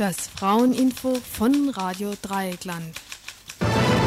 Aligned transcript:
Das 0.00 0.28
Fraueninfo 0.28 1.20
von 1.36 1.68
Radio 1.68 2.14
Dreieckland. 2.22 2.96
Tonight 3.58 4.00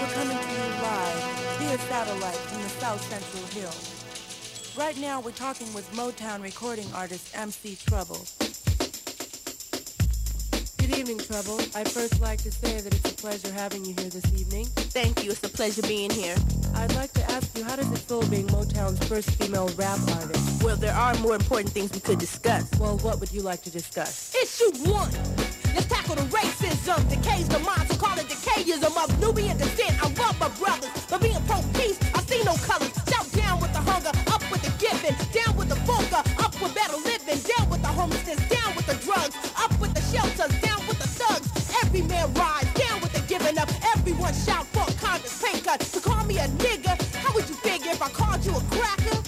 we're 0.00 0.14
coming 0.14 0.38
to 0.38 0.48
you 0.48 0.64
live 0.80 1.20
via 1.58 1.76
satellite 1.90 2.40
from 2.48 2.62
the 2.62 2.70
South 2.80 3.02
Central 3.06 3.44
Hill. 3.52 3.74
Right 4.82 4.96
now 4.98 5.20
we're 5.20 5.32
talking 5.32 5.70
with 5.74 5.86
Motown 5.92 6.42
recording 6.42 6.86
artist 6.94 7.36
MC 7.36 7.76
Trouble. 7.86 8.24
Good 10.78 10.98
evening, 10.98 11.18
Trouble. 11.18 11.60
I'd 11.74 11.90
first 11.90 12.18
like 12.22 12.40
to 12.44 12.50
say 12.50 12.80
that 12.80 12.94
it's 12.94 13.12
a 13.12 13.14
pleasure 13.14 13.52
having 13.52 13.84
you 13.84 13.92
here 13.98 14.08
this 14.08 14.32
evening. 14.40 14.64
Thank 14.94 15.22
you. 15.22 15.32
It's 15.32 15.44
a 15.44 15.50
pleasure 15.50 15.82
being 15.82 16.10
here. 16.10 16.36
I'd 16.74 16.94
like 16.94 17.12
to 17.12 17.30
ask 17.30 17.56
you, 17.56 17.64
how 17.64 17.76
does 17.76 17.90
it 17.90 17.98
feel 17.98 18.26
being 18.28 18.46
Motown's 18.48 19.02
first 19.08 19.30
female 19.30 19.68
rap 19.76 19.98
artist? 20.16 20.62
Well, 20.62 20.76
there 20.76 20.94
are 20.94 21.14
more 21.18 21.34
important 21.34 21.70
things 21.70 21.92
we 21.92 22.00
could 22.00 22.18
discuss. 22.18 22.70
Well, 22.78 22.98
what 22.98 23.20
would 23.20 23.32
you 23.32 23.42
like 23.42 23.62
to 23.62 23.70
discuss? 23.70 24.34
Issue 24.34 24.90
one. 24.90 25.10
Let's 25.74 25.86
tackle 25.86 26.16
the 26.16 26.22
racism, 26.28 27.08
decays 27.08 27.48
the 27.48 27.58
mind, 27.60 27.88
so 27.88 27.96
call 27.96 28.18
it 28.18 28.26
decayism 28.28 28.92
of 29.02 29.08
Nubian 29.20 29.56
descent. 29.56 29.96
I 30.02 30.08
love 30.20 30.38
my 30.38 30.48
brothers, 30.60 30.90
but 31.08 31.22
being 31.22 31.40
pro-peace, 31.46 31.98
I 32.14 32.20
see 32.22 32.42
no 32.44 32.54
colors. 32.56 32.92
Shout 33.08 33.30
down 33.32 33.60
with 33.60 33.72
the 33.72 33.80
hunger, 33.80 34.12
up 34.28 34.42
with 34.50 34.62
the 34.62 34.72
giving, 34.76 35.16
down 35.32 35.56
with 35.56 35.68
the 35.68 35.76
funka, 35.88 36.20
up 36.44 36.52
with 36.60 36.74
better 36.74 36.96
living, 36.96 37.40
down 37.56 37.70
with 37.70 37.80
the 37.80 37.88
homelessness, 37.88 38.40
down 38.48 38.76
with 38.76 38.86
the 38.86 38.96
drugs, 39.00 39.34
up 39.56 39.72
with 39.80 39.94
the 39.94 40.02
shelters, 40.12 40.52
down 40.60 40.80
with 40.86 40.98
the 40.98 41.08
thugs. 41.08 41.48
Every 41.82 42.02
man 42.02 42.32
rise, 42.34 42.61
a 46.42 46.48
nigga, 46.58 46.98
how 47.22 47.32
would 47.34 47.48
you 47.48 47.54
figure 47.54 47.92
if 47.92 48.02
I 48.02 48.08
called 48.08 48.44
you 48.44 48.52
a 48.52 48.62
cracker? 48.74 49.18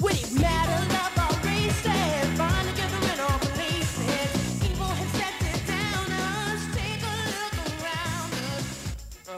Would 0.00 0.16
it 0.16 0.32
matter? 0.40 0.80
Love 0.96 1.16
our 1.24 1.36
races, 1.44 2.38
bond 2.38 2.64
together 2.72 3.00
in 3.12 3.20
our 3.20 3.38
places. 3.52 4.30
Evil 4.64 4.92
has 5.00 5.10
set 5.18 5.34
it 5.52 5.60
down 5.68 6.06
us. 6.24 6.60
Take 6.72 7.02
a 7.04 7.16
look 7.36 7.54
around 7.76 8.32
us. 8.56 8.66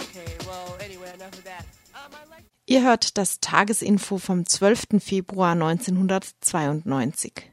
Okay, 0.02 0.30
well, 0.46 0.76
anyway, 0.80 1.10
enough 1.14 1.34
of 1.34 1.44
that. 1.44 1.64
I'd 1.94 2.30
like 2.30 2.44
Ihr 2.66 2.84
hört 2.84 3.18
das 3.18 3.40
Tagesinfo 3.40 4.18
vom 4.18 4.46
12. 4.46 5.00
Februar 5.00 5.52
1992. 5.52 7.50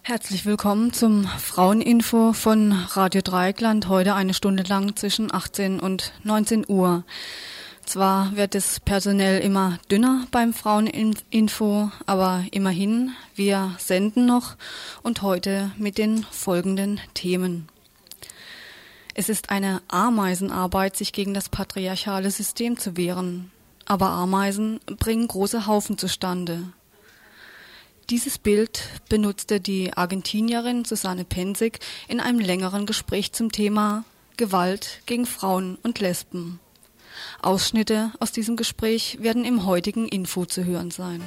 Herzlich 0.00 0.46
willkommen 0.46 0.94
zum 0.94 1.24
Fraueninfo 1.24 2.32
von 2.32 2.72
Radio 2.72 3.20
Dreieckland. 3.20 3.88
Heute 3.88 4.14
eine 4.14 4.32
Stunde 4.32 4.62
lang 4.62 4.96
zwischen 4.96 5.34
18 5.34 5.80
und 5.80 6.14
19 6.24 6.64
Uhr. 6.66 7.04
Zwar 7.88 8.36
wird 8.36 8.54
es 8.54 8.80
personell 8.80 9.40
immer 9.40 9.78
dünner 9.90 10.26
beim 10.30 10.52
Fraueninfo, 10.52 11.90
aber 12.04 12.44
immerhin, 12.50 13.12
wir 13.34 13.76
senden 13.78 14.26
noch 14.26 14.56
und 15.02 15.22
heute 15.22 15.70
mit 15.78 15.96
den 15.96 16.22
folgenden 16.24 17.00
Themen. 17.14 17.66
Es 19.14 19.30
ist 19.30 19.48
eine 19.48 19.80
Ameisenarbeit, 19.88 20.98
sich 20.98 21.14
gegen 21.14 21.32
das 21.32 21.48
patriarchale 21.48 22.30
System 22.30 22.76
zu 22.76 22.98
wehren. 22.98 23.50
Aber 23.86 24.10
Ameisen 24.10 24.80
bringen 24.84 25.26
große 25.26 25.66
Haufen 25.66 25.96
zustande. 25.96 26.64
Dieses 28.10 28.36
Bild 28.36 28.82
benutzte 29.08 29.60
die 29.62 29.94
Argentinierin 29.94 30.84
Susanne 30.84 31.24
Pensig 31.24 31.78
in 32.06 32.20
einem 32.20 32.38
längeren 32.38 32.84
Gespräch 32.84 33.32
zum 33.32 33.50
Thema 33.50 34.04
Gewalt 34.36 35.00
gegen 35.06 35.24
Frauen 35.24 35.78
und 35.82 36.00
Lesben. 36.00 36.60
Ausschnitte 37.42 38.12
aus 38.20 38.32
diesem 38.32 38.56
Gespräch 38.56 39.18
werden 39.20 39.44
im 39.44 39.64
heutigen 39.64 40.08
Info 40.08 40.44
zu 40.44 40.64
hören 40.64 40.90
sein. 40.90 41.22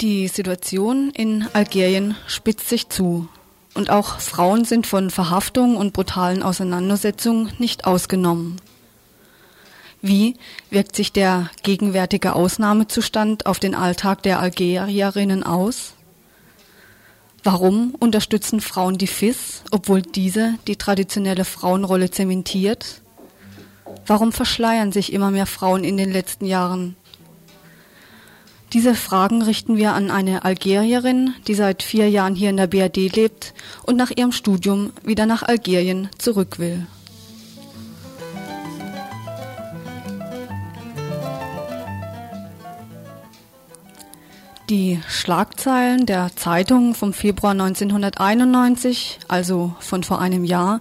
Die 0.00 0.26
Situation 0.26 1.10
in 1.10 1.46
Algerien 1.52 2.16
spitzt 2.26 2.68
sich 2.68 2.88
zu. 2.88 3.28
Und 3.74 3.88
auch 3.88 4.18
Frauen 4.18 4.64
sind 4.64 4.86
von 4.86 5.10
Verhaftungen 5.10 5.76
und 5.76 5.92
brutalen 5.92 6.42
Auseinandersetzungen 6.42 7.52
nicht 7.58 7.84
ausgenommen. 7.84 8.60
Wie 10.02 10.34
wirkt 10.70 10.96
sich 10.96 11.12
der 11.12 11.50
gegenwärtige 11.62 12.34
Ausnahmezustand 12.34 13.46
auf 13.46 13.60
den 13.60 13.76
Alltag 13.76 14.24
der 14.24 14.40
Algerierinnen 14.40 15.44
aus? 15.44 15.94
Warum 17.44 17.96
unterstützen 17.98 18.60
Frauen 18.60 18.98
die 18.98 19.08
FIS, 19.08 19.64
obwohl 19.72 20.00
diese 20.00 20.54
die 20.68 20.76
traditionelle 20.76 21.44
Frauenrolle 21.44 22.10
zementiert? 22.10 23.02
Warum 24.06 24.30
verschleiern 24.30 24.92
sich 24.92 25.12
immer 25.12 25.32
mehr 25.32 25.46
Frauen 25.46 25.82
in 25.82 25.96
den 25.96 26.12
letzten 26.12 26.44
Jahren? 26.44 26.94
Diese 28.72 28.94
Fragen 28.94 29.42
richten 29.42 29.76
wir 29.76 29.92
an 29.92 30.10
eine 30.10 30.44
Algerierin, 30.44 31.34
die 31.46 31.54
seit 31.54 31.82
vier 31.82 32.08
Jahren 32.08 32.34
hier 32.34 32.48
in 32.48 32.56
der 32.56 32.68
BRD 32.68 33.14
lebt 33.14 33.54
und 33.82 33.96
nach 33.96 34.10
ihrem 34.10 34.32
Studium 34.32 34.92
wieder 35.02 35.26
nach 35.26 35.42
Algerien 35.42 36.08
zurück 36.18 36.58
will. 36.58 36.86
Die 44.72 45.02
Schlagzeilen 45.06 46.06
der 46.06 46.34
Zeitung 46.34 46.94
vom 46.94 47.12
Februar 47.12 47.50
1991, 47.50 49.18
also 49.28 49.74
von 49.80 50.02
vor 50.02 50.18
einem 50.18 50.44
Jahr, 50.44 50.80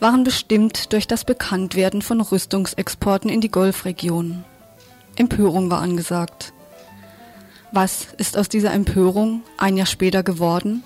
waren 0.00 0.24
bestimmt 0.24 0.92
durch 0.92 1.06
das 1.06 1.24
Bekanntwerden 1.24 2.02
von 2.02 2.20
Rüstungsexporten 2.20 3.30
in 3.30 3.40
die 3.40 3.48
Golfregion. 3.48 4.42
Empörung 5.14 5.70
war 5.70 5.80
angesagt. 5.80 6.52
Was 7.70 8.08
ist 8.18 8.36
aus 8.36 8.48
dieser 8.48 8.72
Empörung 8.72 9.42
ein 9.58 9.76
Jahr 9.76 9.86
später 9.86 10.24
geworden? 10.24 10.82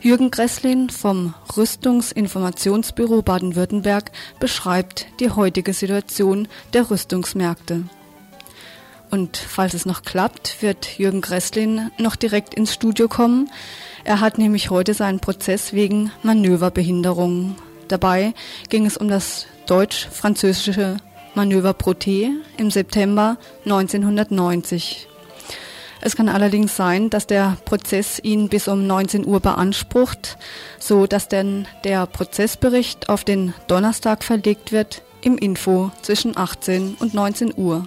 Jürgen 0.00 0.30
Gresslin 0.30 0.88
vom 0.88 1.34
Rüstungsinformationsbüro 1.54 3.20
Baden-Württemberg 3.20 4.10
beschreibt 4.38 5.06
die 5.20 5.28
heutige 5.28 5.74
Situation 5.74 6.48
der 6.72 6.90
Rüstungsmärkte. 6.90 7.84
Und 9.10 9.36
falls 9.36 9.74
es 9.74 9.86
noch 9.86 10.02
klappt, 10.02 10.62
wird 10.62 10.98
Jürgen 10.98 11.20
Gresslin 11.20 11.90
noch 11.98 12.16
direkt 12.16 12.54
ins 12.54 12.72
Studio 12.72 13.08
kommen. 13.08 13.50
Er 14.04 14.20
hat 14.20 14.38
nämlich 14.38 14.70
heute 14.70 14.94
seinen 14.94 15.20
Prozess 15.20 15.72
wegen 15.72 16.12
Manöverbehinderung. 16.22 17.56
Dabei 17.88 18.34
ging 18.68 18.86
es 18.86 18.96
um 18.96 19.08
das 19.08 19.46
deutsch-französische 19.66 20.98
Manöver 21.34 21.70
Proté 21.70 22.30
im 22.56 22.70
September 22.70 23.36
1990. 23.64 25.08
Es 26.00 26.16
kann 26.16 26.28
allerdings 26.28 26.76
sein, 26.76 27.10
dass 27.10 27.26
der 27.26 27.56
Prozess 27.64 28.20
ihn 28.22 28.48
bis 28.48 28.68
um 28.68 28.86
19 28.86 29.26
Uhr 29.26 29.40
beansprucht, 29.40 30.38
so 30.78 31.06
dass 31.06 31.28
dann 31.28 31.66
der 31.84 32.06
Prozessbericht 32.06 33.08
auf 33.08 33.24
den 33.24 33.54
Donnerstag 33.66 34.24
verlegt 34.24 34.72
wird 34.72 35.02
im 35.20 35.36
Info 35.36 35.90
zwischen 36.00 36.36
18 36.36 36.96
und 36.98 37.12
19 37.12 37.52
Uhr. 37.56 37.86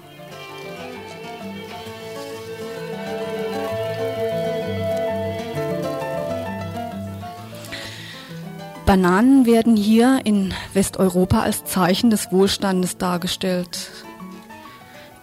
Bananen 8.93 9.47
werden 9.47 9.75
hier 9.75 10.21
in 10.23 10.53
Westeuropa 10.75 11.39
als 11.39 11.65
Zeichen 11.65 12.11
des 12.11 12.31
Wohlstandes 12.31 12.95
dargestellt. 12.99 13.89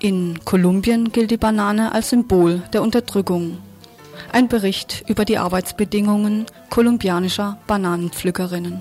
In 0.00 0.40
Kolumbien 0.44 1.12
gilt 1.12 1.30
die 1.30 1.36
Banane 1.36 1.92
als 1.92 2.10
Symbol 2.10 2.64
der 2.72 2.82
Unterdrückung. 2.82 3.58
Ein 4.32 4.48
Bericht 4.48 5.04
über 5.06 5.24
die 5.24 5.38
Arbeitsbedingungen 5.38 6.46
kolumbianischer 6.68 7.58
Bananenpflückerinnen. 7.68 8.80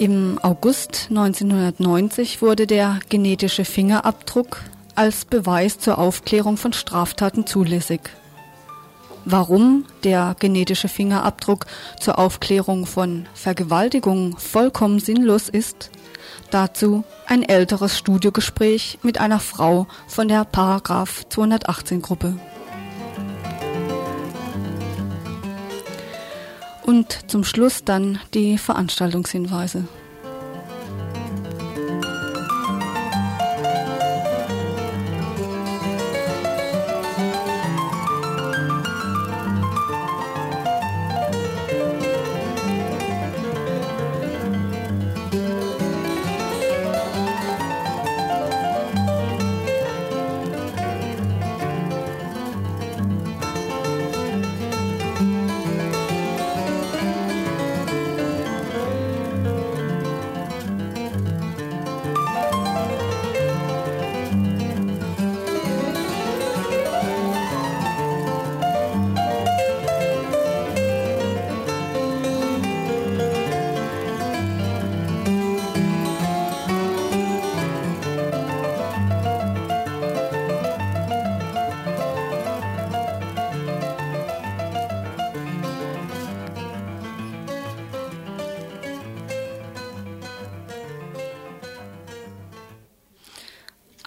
Im 0.00 0.40
August 0.42 1.06
1990 1.10 2.42
wurde 2.42 2.66
der 2.66 2.98
genetische 3.08 3.64
Fingerabdruck 3.64 4.64
als 4.96 5.24
Beweis 5.24 5.78
zur 5.78 5.98
Aufklärung 5.98 6.56
von 6.56 6.72
Straftaten 6.72 7.46
zulässig. 7.46 8.00
Warum 9.24 9.84
der 10.04 10.36
genetische 10.38 10.88
Fingerabdruck 10.88 11.66
zur 12.00 12.18
Aufklärung 12.18 12.86
von 12.86 13.26
Vergewaltigungen 13.34 14.36
vollkommen 14.36 15.00
sinnlos 15.00 15.48
ist, 15.48 15.90
dazu 16.50 17.04
ein 17.26 17.42
älteres 17.42 17.98
Studiogespräch 17.98 19.00
mit 19.02 19.18
einer 19.18 19.40
Frau 19.40 19.86
von 20.06 20.28
der 20.28 20.44
Paragraph 20.44 21.28
218 21.28 22.02
Gruppe. 22.02 22.38
Und 26.84 27.28
zum 27.28 27.42
Schluss 27.42 27.82
dann 27.84 28.20
die 28.32 28.58
Veranstaltungshinweise. 28.58 29.88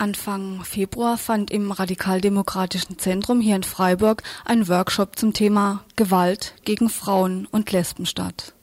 Anfang 0.09 0.63
Februar 0.63 1.19
fand 1.19 1.51
im 1.51 1.71
Radikaldemokratischen 1.71 2.97
Zentrum 2.97 3.41
hier 3.41 3.55
in 3.55 3.61
Freiburg 3.61 4.23
ein 4.43 4.67
Workshop 4.67 5.19
zum 5.19 5.33
Thema 5.33 5.83
Gewalt 5.97 6.55
gegen 6.65 6.89
Frauen 6.89 7.47
und 7.51 7.71
Lesben 7.71 8.07
statt. 8.07 8.53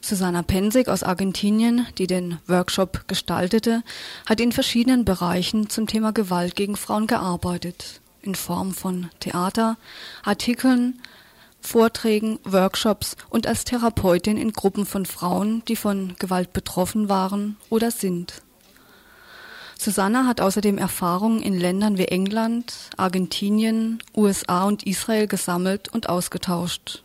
Susanna 0.00 0.40
Pensig 0.40 0.88
aus 0.88 1.02
Argentinien, 1.02 1.86
die 1.98 2.06
den 2.06 2.38
Workshop 2.46 3.06
gestaltete, 3.06 3.82
hat 4.24 4.40
in 4.40 4.50
verschiedenen 4.50 5.04
Bereichen 5.04 5.68
zum 5.68 5.86
Thema 5.86 6.10
Gewalt 6.10 6.56
gegen 6.56 6.76
Frauen 6.76 7.06
gearbeitet, 7.06 8.00
in 8.22 8.34
Form 8.34 8.72
von 8.72 9.10
Theater, 9.20 9.76
Artikeln, 10.24 11.02
Vorträgen, 11.60 12.38
Workshops 12.44 13.16
und 13.28 13.46
als 13.46 13.64
Therapeutin 13.64 14.38
in 14.38 14.52
Gruppen 14.54 14.86
von 14.86 15.04
Frauen, 15.04 15.62
die 15.68 15.76
von 15.76 16.14
Gewalt 16.18 16.54
betroffen 16.54 17.10
waren 17.10 17.58
oder 17.68 17.90
sind. 17.90 18.40
Susanna 19.82 20.26
hat 20.26 20.40
außerdem 20.40 20.78
Erfahrungen 20.78 21.42
in 21.42 21.58
Ländern 21.58 21.98
wie 21.98 22.04
England, 22.04 22.72
Argentinien, 22.96 23.98
USA 24.14 24.62
und 24.64 24.84
Israel 24.84 25.26
gesammelt 25.26 25.88
und 25.88 26.08
ausgetauscht. 26.08 27.02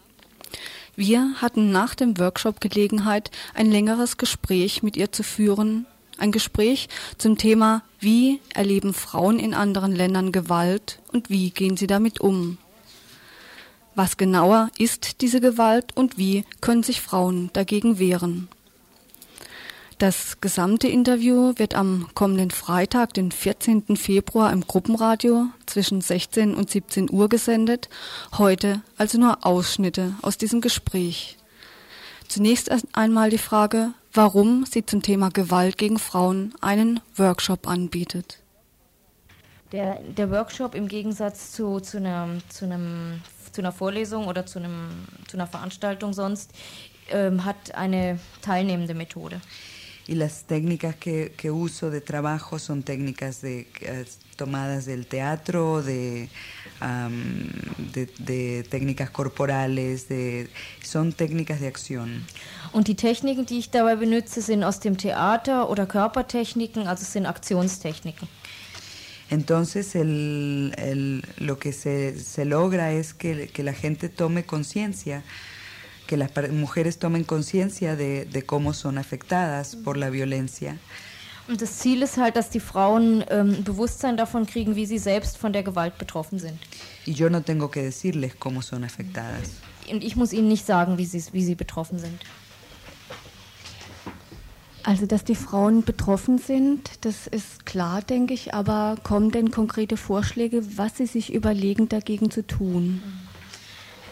Wir 0.96 1.34
hatten 1.42 1.72
nach 1.72 1.96
dem 1.96 2.20
Workshop 2.20 2.62
Gelegenheit, 2.62 3.32
ein 3.56 3.72
längeres 3.72 4.18
Gespräch 4.18 4.84
mit 4.84 4.96
ihr 4.96 5.12
zu 5.12 5.24
führen, 5.24 5.88
ein 6.20 6.32
Gespräch 6.32 6.88
zum 7.18 7.38
Thema, 7.38 7.82
wie 8.00 8.40
erleben 8.54 8.94
Frauen 8.94 9.40
in 9.40 9.56
anderen 9.56 9.92
Ländern 9.92 10.32
Gewalt 10.32 11.00
und 11.12 11.32
wie 11.32 11.50
gehen 11.50 11.78
sie 11.78 11.88
damit 11.88 12.22
um. 12.22 12.60
Was 13.96 14.18
genauer 14.18 14.70
ist 14.78 15.22
diese 15.22 15.42
Gewalt 15.42 15.98
und 15.98 16.20
wie 16.20 16.46
können 16.62 16.84
sich 16.84 17.02
Frauen 17.02 17.50
dagegen 17.54 17.98
wehren? 17.98 18.50
Das 19.98 20.40
gesamte 20.42 20.88
Interview 20.88 21.54
wird 21.56 21.74
am 21.74 22.08
kommenden 22.14 22.52
Freitag, 22.52 23.16
den 23.16 23.32
14. 23.32 23.98
Februar 23.98 24.54
im 24.54 24.62
Gruppenradio 24.62 25.48
zwischen 25.66 26.02
16 26.02 26.54
und 26.54 26.70
17 26.70 27.10
Uhr 27.10 27.30
gesendet. 27.30 27.90
Heute 28.38 28.84
also 29.00 29.18
nur 29.18 29.44
Ausschnitte 29.44 30.14
aus 30.22 30.38
diesem 30.38 30.62
Gespräch. 30.62 31.38
Zunächst 32.28 32.70
einmal 32.94 33.32
die 33.32 33.40
Frage, 33.40 33.94
warum 34.14 34.66
sie 34.66 34.86
zum 34.86 35.02
Thema 35.02 35.30
Gewalt 35.30 35.80
gegen 35.80 35.98
Frauen 35.98 36.54
einen 36.62 37.00
Workshop 37.16 37.68
anbietet. 37.68 38.38
Der, 39.72 40.00
der 40.04 40.30
Workshop 40.30 40.76
im 40.76 40.88
Gegensatz 40.88 41.54
zu, 41.54 41.80
zu, 41.80 41.98
einer, 41.98 42.30
zu, 42.50 42.66
einem, 42.66 43.24
zu 43.52 43.62
einer 43.62 43.72
Vorlesung 43.72 44.28
oder 44.28 44.46
zu, 44.46 44.60
einem, 44.60 45.08
zu 45.28 45.38
einer 45.38 45.48
Veranstaltung 45.48 46.14
sonst 46.14 46.52
ähm, 47.10 47.46
hat 47.46 47.74
eine 47.74 48.20
teilnehmende 48.44 48.94
Methode. 48.94 49.42
Y 50.08 50.16
las 50.16 50.44
técnicas 50.44 50.96
que, 50.96 51.34
que 51.36 51.52
uso 51.52 51.92
de 51.92 52.00
trabajo 52.00 52.60
son 52.60 52.82
técnicas 52.82 53.42
de, 53.42 53.68
eh, 53.82 54.06
tomadas 54.38 54.86
del 54.86 55.06
teatro, 55.06 55.84
de, 55.84 56.30
um, 56.82 57.92
de, 57.92 58.08
de, 58.20 58.64
técnicas 58.70 59.10
corporales, 59.10 60.08
de, 60.08 60.50
son 60.82 61.12
técnicas 61.12 61.60
de 61.60 61.68
acción. 61.68 62.26
Und 62.72 62.88
die 62.88 62.96
Techniken, 62.96 63.46
die 63.46 63.60
ich 63.60 63.70
dabei 63.70 63.96
benutze, 63.96 64.42
sind 64.42 64.64
aus 64.64 64.80
dem 64.80 64.98
Theater 64.98 65.70
oder 65.70 65.86
Körpertechniken, 65.86 66.88
also 66.88 67.04
sind 67.04 67.26
Aktionstechniken. 67.26 68.28
Entonces 69.30 69.94
el, 69.96 70.74
el, 70.78 71.22
lo 71.38 71.60
que 71.60 71.74
se, 71.74 72.18
se 72.18 72.46
logra 72.46 72.94
es 72.94 73.14
que, 73.14 73.50
que 73.50 73.62
la 73.62 73.74
gente 73.74 74.08
tome 74.08 74.46
conciencia 74.46 75.24
que 76.08 76.18
las 76.18 76.32
mujeres 76.52 76.98
tomen 76.98 77.24
conciencia 77.24 77.96
de, 77.96 78.26
de, 78.26 78.42
cómo 78.44 78.74
son 78.74 78.98
afectadas 78.98 79.76
por 79.76 79.98
la 79.98 80.10
violencia. 80.10 80.78
Und 81.48 81.62
das 81.62 81.78
Ziel 81.78 82.02
ist 82.02 82.18
halt, 82.18 82.36
dass 82.36 82.50
die 82.50 82.60
Frauen 82.60 83.24
ähm, 83.30 83.64
Bewusstsein 83.64 84.18
davon 84.18 84.46
kriegen, 84.46 84.76
wie 84.76 84.86
sie 84.86 84.98
selbst 84.98 85.38
von 85.38 85.54
der 85.54 85.64
Gewalt 85.64 85.98
betroffen 85.98 86.40
sind. 86.40 86.60
Y 87.06 87.14
yo 87.14 87.30
no 87.30 87.42
tengo 87.42 87.70
que 87.70 87.84
decirles 87.84 88.34
cómo 88.38 88.62
son 88.62 88.84
afectadas. 88.84 89.52
Und 89.90 90.04
ich 90.04 90.18
muss 90.18 90.34
ihnen 90.34 90.50
nicht 90.50 90.66
sagen, 90.66 90.98
wie 90.98 91.06
sie, 91.06 91.24
wie 91.32 91.44
sie 91.44 91.56
betroffen 91.56 92.00
sind. 92.00 92.22
Also, 94.84 95.06
dass 95.06 95.24
die 95.24 95.36
Frauen 95.36 95.84
betroffen 95.84 96.38
sind, 96.38 96.90
das 97.02 97.28
ist 97.28 97.66
klar, 97.66 98.02
denke 98.02 98.34
ich, 98.34 98.54
aber 98.54 98.96
kommen 99.04 99.32
denn 99.32 99.52
konkrete 99.52 99.98
Vorschläge, 99.98 100.78
was 100.78 100.98
sie 100.98 101.08
sich 101.08 101.34
überlegen, 101.34 101.90
dagegen 101.90 102.32
zu 102.32 102.46
tun? 102.46 103.02
Mhm. 103.04 103.27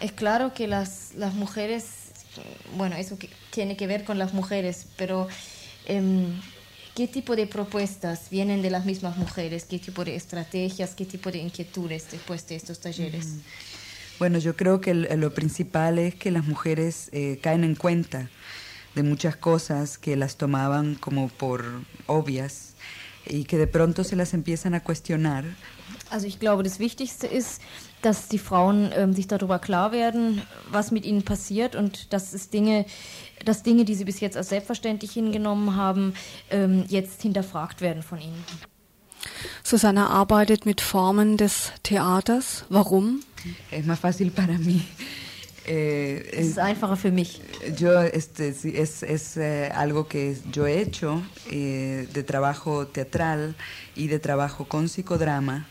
Es 0.00 0.12
claro 0.12 0.52
que 0.52 0.66
las, 0.66 1.12
las 1.16 1.34
mujeres, 1.34 1.84
bueno, 2.76 2.96
eso 2.96 3.18
que, 3.18 3.30
tiene 3.50 3.76
que 3.76 3.86
ver 3.86 4.04
con 4.04 4.18
las 4.18 4.34
mujeres, 4.34 4.86
pero 4.96 5.28
eh, 5.86 6.28
¿qué 6.94 7.08
tipo 7.08 7.36
de 7.36 7.46
propuestas 7.46 8.28
vienen 8.30 8.62
de 8.62 8.70
las 8.70 8.84
mismas 8.84 9.16
mujeres? 9.16 9.64
¿Qué 9.64 9.78
tipo 9.78 10.04
de 10.04 10.16
estrategias, 10.16 10.94
qué 10.94 11.06
tipo 11.06 11.30
de 11.30 11.38
inquietudes 11.38 12.10
después 12.10 12.46
de 12.48 12.56
estos 12.56 12.80
talleres? 12.80 13.26
Bueno, 14.18 14.38
yo 14.38 14.56
creo 14.56 14.80
que 14.80 14.94
lo 14.94 15.34
principal 15.34 15.98
es 15.98 16.14
que 16.14 16.30
las 16.30 16.44
mujeres 16.44 17.10
eh, 17.12 17.38
caen 17.42 17.64
en 17.64 17.74
cuenta 17.74 18.30
de 18.94 19.02
muchas 19.02 19.36
cosas 19.36 19.98
que 19.98 20.16
las 20.16 20.36
tomaban 20.36 20.94
como 20.94 21.28
por 21.28 21.64
obvias 22.06 22.74
y 23.26 23.44
que 23.44 23.58
de 23.58 23.66
pronto 23.66 24.04
se 24.04 24.16
las 24.16 24.32
empiezan 24.32 24.74
a 24.74 24.82
cuestionar. 24.82 25.44
Also 26.10 26.26
ich 26.26 26.38
glaube, 26.38 26.62
das 26.62 26.78
Wichtigste 26.78 27.26
ist, 27.26 27.60
dass 28.02 28.28
die 28.28 28.38
Frauen 28.38 28.92
ähm, 28.94 29.12
sich 29.12 29.26
darüber 29.26 29.58
klar 29.58 29.92
werden, 29.92 30.42
was 30.70 30.90
mit 30.90 31.04
ihnen 31.04 31.24
passiert 31.24 31.74
und 31.74 32.12
dass 32.12 32.32
es 32.32 32.50
Dinge, 32.50 32.86
dass 33.44 33.62
Dinge, 33.62 33.84
die 33.84 33.94
sie 33.94 34.04
bis 34.04 34.20
jetzt 34.20 34.36
als 34.36 34.50
selbstverständlich 34.50 35.12
hingenommen 35.12 35.76
haben, 35.76 36.14
ähm, 36.50 36.84
jetzt 36.88 37.22
hinterfragt 37.22 37.80
werden 37.80 38.02
von 38.02 38.20
ihnen. 38.20 38.44
Susanna 39.64 40.08
arbeitet 40.08 40.66
mit 40.66 40.80
Formen 40.80 41.36
des 41.36 41.72
Theaters. 41.82 42.64
Warum? 42.68 43.20
Es 43.70 43.84
más 43.84 43.98
fácil 43.98 44.30
para 44.30 44.58
mí. 44.58 44.82
Eh, 45.66 46.22
es, 46.32 46.50
es 46.50 46.58
einfacher 46.58 46.96
für 46.96 47.10
mich. 47.10 47.40
Yo, 47.76 47.90
este, 48.00 48.50
es, 48.50 49.02
es 49.02 49.36
eh, 49.36 49.68
algo 49.74 50.06
que 50.06 50.36
yo 50.52 50.64
he 50.64 50.80
hecho 50.80 51.22
eh, 51.50 52.06
de 52.12 52.22
trabajo 52.22 52.86
teatral 52.86 53.56
y 53.96 54.06
de 54.06 54.20
trabajo 54.20 54.66
con 54.68 54.86
psicodrama. 54.86 55.66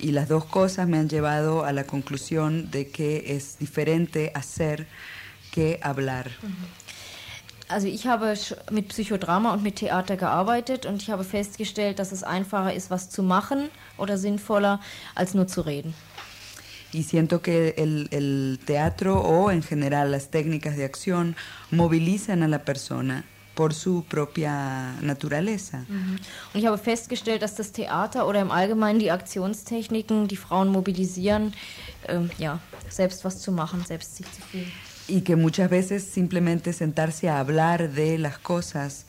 Y 0.00 0.12
las 0.12 0.28
dos 0.28 0.44
cosas 0.44 0.86
me 0.88 0.98
han 0.98 1.08
llevado 1.08 1.64
a 1.64 1.72
la 1.72 1.84
conclusión 1.84 2.70
de 2.70 2.88
que 2.88 3.36
es 3.36 3.58
diferente 3.58 4.30
hacer 4.34 4.86
que 5.50 5.80
hablar. 5.82 6.30
Also 7.68 7.86
ich 7.86 8.06
habe 8.06 8.34
mit 8.70 8.88
Psychodrama 8.88 9.52
und 9.52 9.62
mit 9.62 9.76
Theater 9.76 10.16
gearbeitet 10.16 10.86
und 10.86 11.02
ich 11.02 11.10
habe 11.10 11.22
festgestellt, 11.22 11.98
dass 11.98 12.12
es 12.12 12.22
einfacher 12.22 12.72
ist, 12.72 12.90
was 12.90 13.10
zu 13.10 13.22
machen 13.22 13.68
oder 13.98 14.16
sinnvoller, 14.16 14.80
als 15.14 15.34
nur 15.34 15.46
zu 15.46 15.60
reden. 15.60 15.94
Y 16.94 17.02
siento 17.02 17.42
que 17.42 17.74
el, 17.76 18.08
el 18.10 18.58
teatro 18.64 19.20
o 19.20 19.50
en 19.50 19.62
general 19.62 20.10
las 20.10 20.30
técnicas 20.30 20.76
de 20.78 20.86
acción 20.86 21.36
movilizan 21.70 22.42
a 22.42 22.48
la 22.48 22.64
persona 22.64 23.24
por 23.58 23.74
su 23.74 24.04
propia 24.08 24.94
naturaleza. 25.02 25.78
Mhm. 25.88 26.20
Und 26.54 26.60
ich 26.60 26.66
habe 26.66 26.78
festgestellt, 26.78 27.42
dass 27.42 27.56
das 27.56 27.72
Theater 27.72 28.28
oder 28.28 28.40
im 28.40 28.52
Allgemeinen 28.52 29.00
die 29.00 29.10
Aktionstechniken 29.10 30.28
die 30.28 30.36
Frauen 30.36 30.68
mobilisieren, 30.68 31.52
ähm, 32.06 32.30
ja, 32.38 32.60
selbst 32.88 33.24
was 33.24 33.40
zu 33.40 33.50
machen, 33.50 33.84
selbst 33.84 34.14
sich 34.14 34.26
zu 34.30 34.42
fühlen. 34.42 34.70
Y 35.08 35.22
que 35.22 35.34
muchas 35.34 35.68
veces 35.70 36.04
simplemente 36.04 36.72
sentarse 36.72 37.28
a 37.28 37.40
hablar 37.40 37.90
de 37.90 38.18
las 38.18 38.38
cosas 38.38 39.06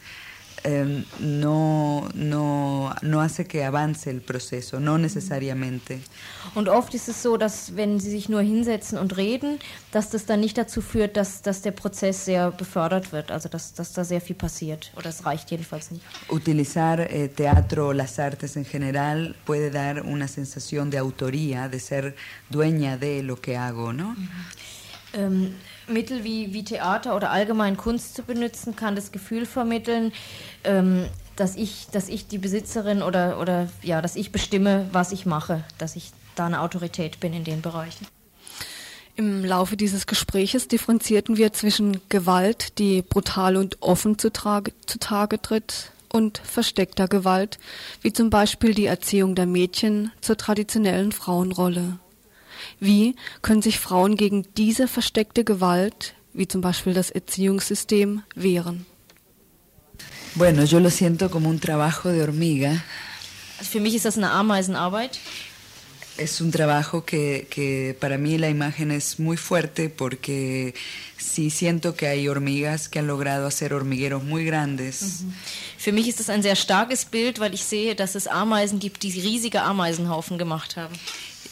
eh, 0.63 1.03
no, 1.19 2.09
no, 2.13 2.93
no 3.01 3.21
hace 3.21 3.45
que 3.45 3.63
avance 3.63 4.09
el 4.09 4.21
proceso, 4.21 4.79
no 4.79 4.97
necesariamente. 4.97 5.99
Und 6.55 6.67
oft 6.67 6.93
ist 6.93 7.07
es 7.09 7.21
so, 7.21 7.37
dass 7.37 7.75
wenn 7.75 7.99
sie 7.99 8.09
sich 8.09 8.29
nur 8.29 8.41
hinsetzen 8.41 8.97
und 8.97 9.17
reden, 9.17 9.59
dass 9.91 10.09
das 10.09 10.25
dann 10.25 10.39
nicht 10.39 10.57
dazu 10.57 10.81
führt, 10.81 11.17
dass, 11.17 11.41
dass 11.41 11.61
der 11.61 11.71
Prozess 11.71 12.25
sehr 12.25 12.51
befördert 12.51 13.11
wird, 13.11 13.31
also 13.31 13.49
dass, 13.49 13.73
dass 13.73 13.93
da 13.93 14.03
sehr 14.03 14.21
viel 14.21 14.35
passiert. 14.35 14.91
Oder 14.95 15.09
es 15.09 15.25
reicht 15.25 15.51
jedenfalls 15.51 15.91
nicht. 15.91 16.03
Utilizar 16.29 16.99
eh, 16.99 17.27
teatro 17.27 17.89
o 17.89 17.93
las 17.93 18.19
artes 18.19 18.55
en 18.55 18.65
general 18.65 19.35
puede 19.45 19.71
dar 19.71 20.03
una 20.03 20.27
sensación 20.27 20.89
de 20.89 20.97
autoría, 20.97 21.69
de 21.69 21.79
ser 21.79 22.15
dueña 22.49 22.97
de 22.97 23.23
lo 23.23 23.39
que 23.39 23.57
hago, 23.57 23.93
¿no? 23.93 24.15
Mhm. 24.17 24.29
Ähm, 25.11 25.55
Mittel 25.89 26.23
wie, 26.23 26.53
wie 26.53 26.63
Theater 26.63 27.15
oder 27.15 27.31
allgemein 27.31 27.77
Kunst 27.77 28.15
zu 28.15 28.23
benutzen, 28.23 28.75
kann 28.75 28.95
das 28.95 29.11
Gefühl 29.11 29.45
vermitteln, 29.45 30.11
ähm, 30.63 31.05
dass, 31.35 31.55
ich, 31.55 31.87
dass 31.91 32.09
ich 32.09 32.27
die 32.27 32.37
Besitzerin 32.37 33.01
oder, 33.01 33.39
oder 33.39 33.69
ja, 33.81 34.01
dass 34.01 34.15
ich 34.15 34.31
bestimme, 34.31 34.87
was 34.91 35.11
ich 35.11 35.25
mache, 35.25 35.63
dass 35.77 35.95
ich 35.95 36.11
da 36.35 36.45
eine 36.45 36.61
Autorität 36.61 37.19
bin 37.19 37.33
in 37.33 37.43
den 37.43 37.61
Bereichen. 37.61 38.07
Im 39.15 39.43
Laufe 39.43 39.75
dieses 39.75 40.07
Gespräches 40.07 40.69
differenzierten 40.69 41.35
wir 41.35 41.51
zwischen 41.51 41.99
Gewalt, 42.07 42.79
die 42.79 43.01
brutal 43.01 43.57
und 43.57 43.81
offen 43.81 44.17
zutage, 44.17 44.71
zutage 44.85 45.41
tritt, 45.41 45.91
und 46.11 46.39
versteckter 46.39 47.07
Gewalt, 47.07 47.59
wie 48.01 48.13
zum 48.13 48.29
Beispiel 48.29 48.73
die 48.73 48.85
Erziehung 48.85 49.35
der 49.35 49.45
Mädchen 49.45 50.11
zur 50.21 50.37
traditionellen 50.37 51.11
Frauenrolle. 51.11 51.99
Wie 52.79 53.15
können 53.41 53.61
sich 53.61 53.79
Frauen 53.79 54.15
gegen 54.15 54.45
diese 54.55 54.87
versteckte 54.87 55.43
Gewalt, 55.43 56.13
wie 56.33 56.47
zum 56.47 56.61
Beispiel 56.61 56.93
das 56.93 57.09
Erziehungssystem, 57.09 58.23
wehren? 58.35 58.85
Bueno, 60.35 60.63
yo 60.63 60.79
lo 60.79 60.89
siento 60.89 61.29
como 61.29 61.49
un 61.49 61.59
trabajo 61.59 62.09
de 62.09 62.21
hormiga. 62.21 62.83
Also 63.57 63.71
für 63.71 63.81
mich 63.81 63.95
ist 63.95 64.05
das 64.05 64.15
eine 64.15 64.31
Ameisenarbeit. 64.31 65.19
Es 66.17 66.41
un 66.41 66.51
trabajo 66.51 67.05
que, 67.05 67.47
que 67.49 67.95
para 67.99 68.17
mí 68.17 68.37
la 68.37 68.49
imagen 68.49 68.91
es 68.91 69.19
muy 69.19 69.37
fuerte 69.37 69.89
porque 69.89 70.73
sí 71.17 71.49
siento 71.49 71.95
que 71.95 72.07
hay 72.07 72.27
hormigas 72.27 72.89
que 72.89 72.99
han 72.99 73.07
logrado 73.07 73.47
hacer 73.47 73.73
hormigueros 73.73 74.23
muy 74.23 74.45
grandes. 74.45 75.23
Für 75.77 75.93
mich 75.93 76.07
ist 76.07 76.19
das 76.19 76.29
ein 76.29 76.43
sehr 76.43 76.57
starkes 76.57 77.05
Bild, 77.05 77.39
weil 77.39 77.53
ich 77.53 77.63
sehe, 77.63 77.95
dass 77.95 78.15
es 78.15 78.27
Ameisen 78.27 78.79
gibt, 78.79 79.03
die 79.03 79.11
riesige 79.11 79.61
Ameisenhaufen 79.61 80.37
gemacht 80.37 80.75
haben. 80.75 80.93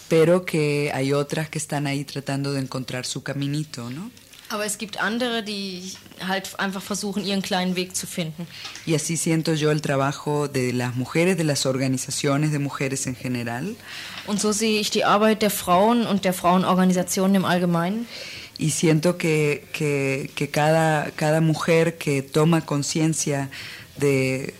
Pero 0.07 0.45
que 0.45 0.91
hay 0.93 1.13
otras 1.13 1.49
que 1.49 1.57
están 1.57 1.87
ahí 1.87 2.05
tratando 2.05 2.53
de 2.53 2.61
encontrar 2.61 3.05
su 3.05 3.23
caminito, 3.23 3.89
¿no? 3.89 4.09
Aber 4.49 4.65
es 4.65 4.77
gibt 4.77 4.97
andere, 4.97 5.43
die 5.43 5.91
halt 6.25 6.57
einfach 6.57 6.81
versuchen, 6.81 7.25
ihren 7.25 7.41
kleinen 7.41 7.75
Weg 7.75 7.93
zu 7.95 8.07
finden. 8.07 8.47
Y 8.85 8.95
así 8.95 9.17
siento 9.17 9.53
yo 9.53 9.71
el 9.71 9.81
trabajo 9.81 10.47
de 10.47 10.71
las 10.71 10.95
mujeres, 10.95 11.37
de 11.37 11.43
las 11.43 11.65
organizaciones 11.65 12.53
de 12.53 12.59
mujeres 12.59 13.07
en 13.07 13.15
general. 13.15 13.75
Und 14.25 14.39
so 14.39 14.53
sehe 14.53 14.79
ich 14.79 14.89
die 14.89 15.03
Arbeit 15.03 15.41
der 15.41 15.49
Frauen 15.49 16.07
und 16.07 16.23
der 16.23 16.33
Frauenorganisationen 16.33 17.35
im 17.35 17.45
Allgemeinen. 17.45 18.07
Y 18.57 18.71
siento 18.71 19.17
que, 19.17 19.67
que, 19.73 20.31
que 20.33 20.49
cada, 20.49 21.11
cada 21.11 21.41
mujer 21.41 21.97
que 21.97 22.21
toma 22.21 22.65
conciencia 22.65 23.49
de, 23.97 24.53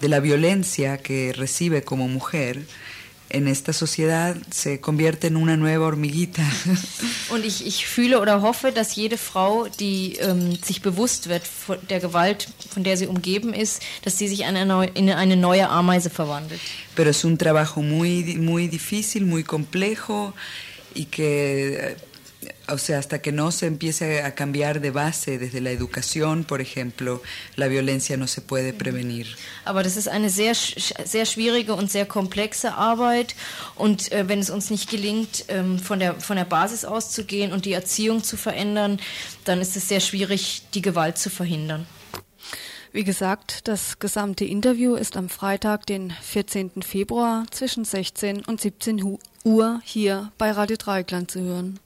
de 0.00 0.08
la 0.08 0.20
violencia 0.20 0.98
que 0.98 1.32
recibe 1.32 1.82
como 1.82 2.06
mujer, 2.06 2.64
en 3.32 3.48
esta 3.48 3.72
sociedad 3.72 4.36
se 4.50 4.80
convierte 4.80 5.26
en 5.26 5.36
una 5.36 5.56
nueva 5.56 5.86
hormiguita. 5.86 6.42
Und 7.30 7.44
ich, 7.44 7.66
ich 7.66 7.86
fühle 7.86 8.20
oder 8.20 8.42
hoffe, 8.42 8.72
dass 8.72 8.94
jede 8.94 9.16
Frau, 9.16 9.66
die 9.80 10.16
ähm, 10.16 10.56
sich 10.62 10.82
bewusst 10.82 11.28
wird 11.28 11.46
von 11.46 11.78
der 11.88 12.00
Gewalt, 12.00 12.48
von 12.72 12.84
der 12.84 12.96
sie 12.96 13.06
umgeben 13.06 13.54
ist, 13.54 13.82
dass 14.02 14.18
sie 14.18 14.28
sich 14.28 14.40
in 14.40 14.56
eine, 14.56 14.86
in 14.94 15.10
eine 15.10 15.36
neue 15.36 15.68
Ameise 15.68 16.10
verwandelt. 16.10 16.60
Pero 16.94 17.10
es 17.10 17.24
un 17.24 17.38
trabajo 17.38 17.82
muy, 17.82 18.36
muy 18.36 18.68
difícil, 18.68 19.24
muy 19.24 19.44
complejo 19.44 20.34
y 20.94 21.06
que 21.06 21.96
o 22.68 22.78
sea, 22.78 22.98
hasta 22.98 23.20
que 23.20 23.32
no 23.32 23.50
se 23.50 23.66
empiece 23.66 24.22
a 24.22 24.34
cambiar 24.34 24.80
de 24.80 24.90
base 24.90 25.38
desde 25.38 25.60
la 25.60 25.70
educación, 25.70 26.44
por 26.44 26.60
ejemplo, 26.60 27.22
la 27.56 27.68
violencia 27.68 28.16
no 28.16 28.26
se 28.26 28.40
puede 28.40 28.72
prevenir. 28.72 29.26
Aber 29.64 29.82
das 29.82 29.96
ist 29.96 30.08
eine 30.08 30.30
sehr, 30.30 30.54
sehr 30.54 31.26
schwierige 31.26 31.74
und 31.74 31.90
sehr 31.90 32.06
komplexe 32.06 32.74
Arbeit. 32.74 33.34
Und 33.74 34.12
äh, 34.12 34.28
wenn 34.28 34.38
es 34.38 34.50
uns 34.50 34.70
nicht 34.70 34.90
gelingt, 34.90 35.44
ähm, 35.48 35.78
von, 35.78 35.98
der, 35.98 36.14
von 36.14 36.36
der 36.36 36.44
Basis 36.44 36.84
auszugehen 36.84 37.52
und 37.52 37.64
die 37.64 37.72
Erziehung 37.72 38.22
zu 38.22 38.36
verändern, 38.36 39.00
dann 39.44 39.60
ist 39.60 39.76
es 39.76 39.88
sehr 39.88 40.00
schwierig, 40.00 40.62
die 40.74 40.82
Gewalt 40.82 41.18
zu 41.18 41.30
verhindern. 41.30 41.86
Wie 42.94 43.04
gesagt, 43.04 43.68
das 43.68 43.98
gesamte 43.98 44.44
Interview 44.44 44.96
ist 44.96 45.16
am 45.16 45.30
Freitag, 45.30 45.86
den 45.86 46.10
14. 46.10 46.82
Februar 46.82 47.46
zwischen 47.50 47.86
16 47.86 48.44
und 48.44 48.60
17 48.60 49.18
Uhr 49.44 49.80
hier 49.82 50.30
bei 50.36 50.50
Radio 50.50 50.76
Dreikland 50.76 51.30
zu 51.30 51.40
hören. 51.40 51.80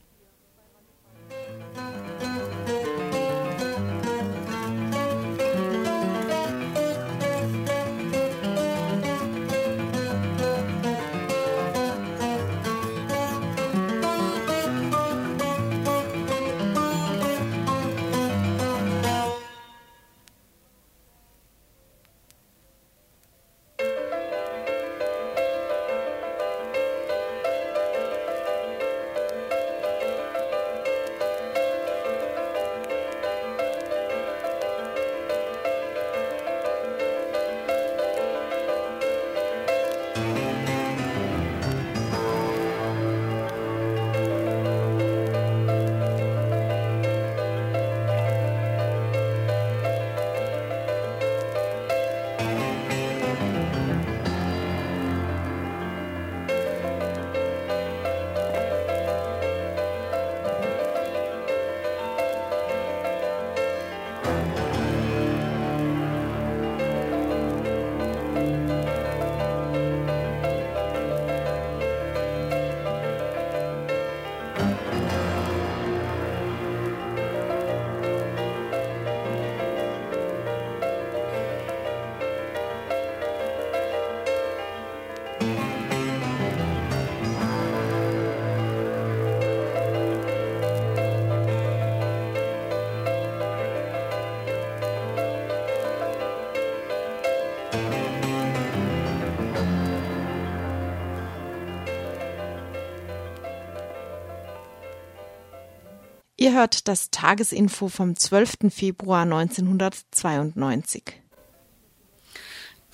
Ihr 106.47 106.55
hört 106.55 106.87
das 106.87 107.11
Tagesinfo 107.11 107.89
vom 107.89 108.15
12. 108.15 108.71
Februar 108.71 109.23
1992. 109.23 111.03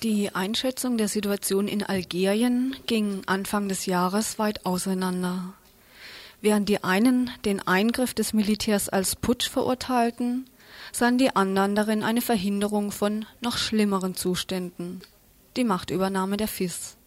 Die 0.01 0.33
Einschätzung 0.33 0.97
der 0.97 1.07
Situation 1.07 1.67
in 1.67 1.83
Algerien 1.83 2.75
ging 2.87 3.21
Anfang 3.27 3.69
des 3.69 3.85
Jahres 3.85 4.39
weit 4.39 4.65
auseinander. 4.65 5.53
Während 6.41 6.67
die 6.67 6.83
einen 6.83 7.29
den 7.45 7.59
Eingriff 7.67 8.15
des 8.15 8.33
Militärs 8.33 8.89
als 8.89 9.15
Putsch 9.15 9.47
verurteilten, 9.47 10.49
sahen 10.91 11.19
die 11.19 11.35
anderen 11.35 11.75
darin 11.75 12.01
eine 12.01 12.21
Verhinderung 12.21 12.91
von 12.91 13.27
noch 13.39 13.59
schlimmeren 13.59 14.15
Zuständen, 14.15 15.01
die 15.57 15.63
Machtübernahme 15.63 16.37
der 16.37 16.47
FIS. 16.47 16.97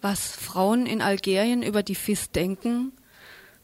Was 0.00 0.28
Frauen 0.30 0.86
in 0.86 1.02
Algerien 1.02 1.64
über 1.64 1.82
die 1.82 1.96
FIS 1.96 2.30
denken, 2.30 2.92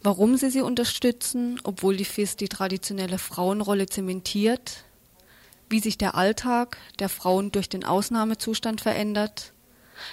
warum 0.05 0.37
sie 0.37 0.51
sie 0.51 0.61
unterstützen, 0.61 1.61
obwohl 1.65 1.97
die 1.97 2.05
FIS 2.05 2.37
die 2.37 2.49
traditionelle 2.49 3.19
Frauenrolle 3.19 3.87
zementiert, 3.87 4.85
wie 5.71 5.81
sich 5.81 5.97
der 5.97 6.15
Alltag 6.15 6.77
der 6.99 7.09
Frauen 7.09 7.51
durch 7.51 7.71
den 7.71 7.85
Ausnahmezustand 7.85 8.83
verändert. 8.83 9.55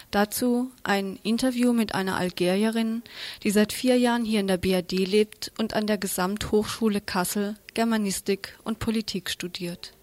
Dazu 0.10 0.72
ein 0.84 1.20
Interview 1.24 1.74
mit 1.74 1.94
einer 1.94 2.16
Algerierin, 2.16 3.04
die 3.44 3.52
seit 3.52 3.74
vier 3.74 3.98
Jahren 3.98 4.24
hier 4.24 4.40
in 4.40 4.48
der 4.48 4.58
BRD 4.58 4.92
lebt 4.92 5.52
und 5.58 5.74
an 5.74 5.88
der 5.88 5.98
Gesamthochschule 5.98 7.02
Kassel 7.02 7.58
Germanistik 7.74 8.58
und 8.64 8.80
Politik 8.80 9.30
studiert. 9.30 9.94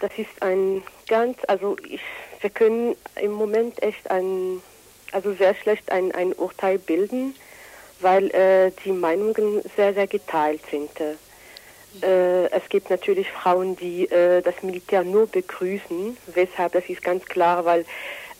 Das 0.00 0.10
ist 0.18 0.42
ein 0.42 0.82
ganz, 1.08 1.38
also 1.48 1.76
ich, 1.88 2.02
wir 2.40 2.50
können 2.50 2.96
im 3.16 3.32
Moment 3.32 3.82
echt 3.82 4.10
ein, 4.10 4.60
also 5.12 5.32
sehr 5.32 5.54
schlecht 5.54 5.90
ein, 5.90 6.12
ein 6.12 6.34
Urteil 6.34 6.78
bilden 6.78 7.34
weil 8.02 8.30
äh, 8.30 8.72
die 8.84 8.92
Meinungen 8.92 9.62
sehr, 9.76 9.94
sehr 9.94 10.06
geteilt 10.06 10.60
sind. 10.70 10.90
Äh, 12.00 12.46
es 12.46 12.68
gibt 12.68 12.90
natürlich 12.90 13.30
Frauen, 13.30 13.76
die 13.76 14.04
äh, 14.10 14.40
das 14.42 14.62
Militär 14.62 15.04
nur 15.04 15.26
begrüßen. 15.26 16.16
Weshalb, 16.34 16.72
das 16.72 16.88
ist 16.88 17.02
ganz 17.02 17.24
klar, 17.26 17.64
weil 17.64 17.84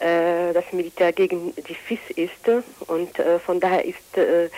äh, 0.03 0.53
das 0.53 0.65
Militär 0.73 1.13
gegen 1.13 1.55
die 1.55 1.75
FIS 1.75 2.01
ist. 2.17 2.65
Und 2.89 3.19
äh, 3.19 3.39
von 3.39 3.61
daher 3.61 3.85
ist 3.85 4.17
äh, 4.17 4.49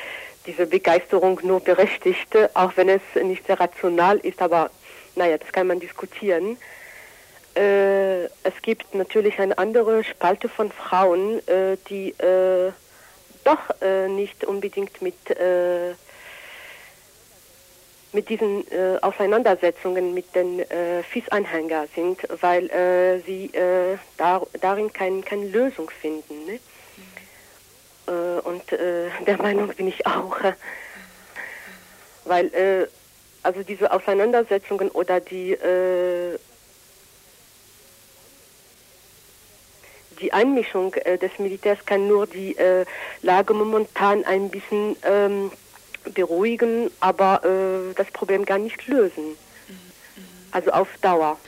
diese 0.47 0.67
Begeisterung 0.67 1.41
nur 1.43 1.61
berechtigt, 1.61 2.37
auch 2.55 2.73
wenn 2.77 2.89
es 2.89 3.03
nicht 3.23 3.47
sehr 3.47 3.59
rational 3.59 4.19
ist. 4.19 4.41
Aber 4.41 4.71
naja, 5.17 5.39
das 5.39 5.53
kann 5.53 5.67
man 5.67 5.81
diskutieren. 5.81 6.59
es 7.55 8.63
gibt 8.63 8.95
natürlich 8.95 9.39
eine 9.39 9.57
andere 9.59 10.03
Spalte 10.03 10.49
von 10.49 10.73
Frauen, 10.73 11.41
die 11.89 12.13
doch 13.45 13.59
äh, 13.81 14.09
nicht 14.09 14.45
unbedingt 14.45 15.01
mit, 15.03 15.31
äh, 15.31 15.95
mit 18.13 18.29
diesen 18.29 18.71
äh, 18.71 18.99
Auseinandersetzungen 19.03 20.15
mit 20.15 20.35
den 20.35 20.61
äh, 20.61 21.03
FIS-Anhängern 21.03 21.89
sind, 21.95 22.21
weil 22.41 22.71
äh, 22.71 23.21
sie 23.21 23.47
äh, 23.55 23.99
dar 24.17 24.47
darin 24.61 24.93
keine 24.93 25.23
kein 25.23 25.51
Lösung 25.53 25.91
finden. 25.91 26.47
Ne? 26.47 26.61
Äh, 28.07 28.41
und 28.41 28.63
der 29.27 29.39
Meinung 29.39 29.69
bin 29.69 29.89
ich 29.89 30.07
auch, 30.07 30.37
weil 32.25 32.89
also 33.43 33.63
diese 33.63 33.93
Auseinandersetzungen 33.93 34.91
oder 34.91 35.21
die 35.21 35.57
die 40.21 40.33
Einmischung 40.33 40.95
äh, 40.95 41.19
des 41.19 41.39
Militärs 41.39 41.79
kann 41.87 42.09
nur 42.09 42.27
die 42.27 42.57
äh, 42.57 42.85
Lage 43.23 43.55
momentan 43.55 44.25
ein 44.25 44.51
bisschen 44.51 44.97
ähm, 45.03 45.51
beruhigen, 46.13 46.91
aber 47.01 47.43
äh, 47.45 47.95
das 47.95 48.09
Problem 48.09 48.45
gar 48.45 48.59
nicht 48.59 48.87
lösen. 48.87 49.37
Also 50.53 50.71
auf 50.71 50.89
Dauer. 51.01 51.39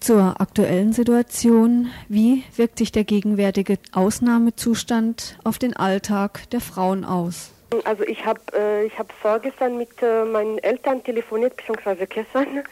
Zur 0.00 0.40
aktuellen 0.40 0.92
Situation. 0.92 1.90
Wie 2.08 2.44
wirkt 2.56 2.78
sich 2.78 2.92
der 2.92 3.04
gegenwärtige 3.04 3.78
Ausnahmezustand 3.92 5.38
auf 5.44 5.58
den 5.58 5.74
Alltag 5.76 6.48
der 6.50 6.60
Frauen 6.60 7.04
aus? 7.04 7.52
Also 7.84 8.04
ich 8.04 8.24
habe 8.24 8.40
äh, 8.54 8.86
ich 8.86 8.98
hab 8.98 9.12
vorgestern 9.12 9.78
mit 9.78 9.90
äh, 10.02 10.24
meinen 10.24 10.58
Eltern 10.58 11.02
telefoniert, 11.02 11.56
beziehungsweise 11.56 12.06
gestern. 12.06 12.62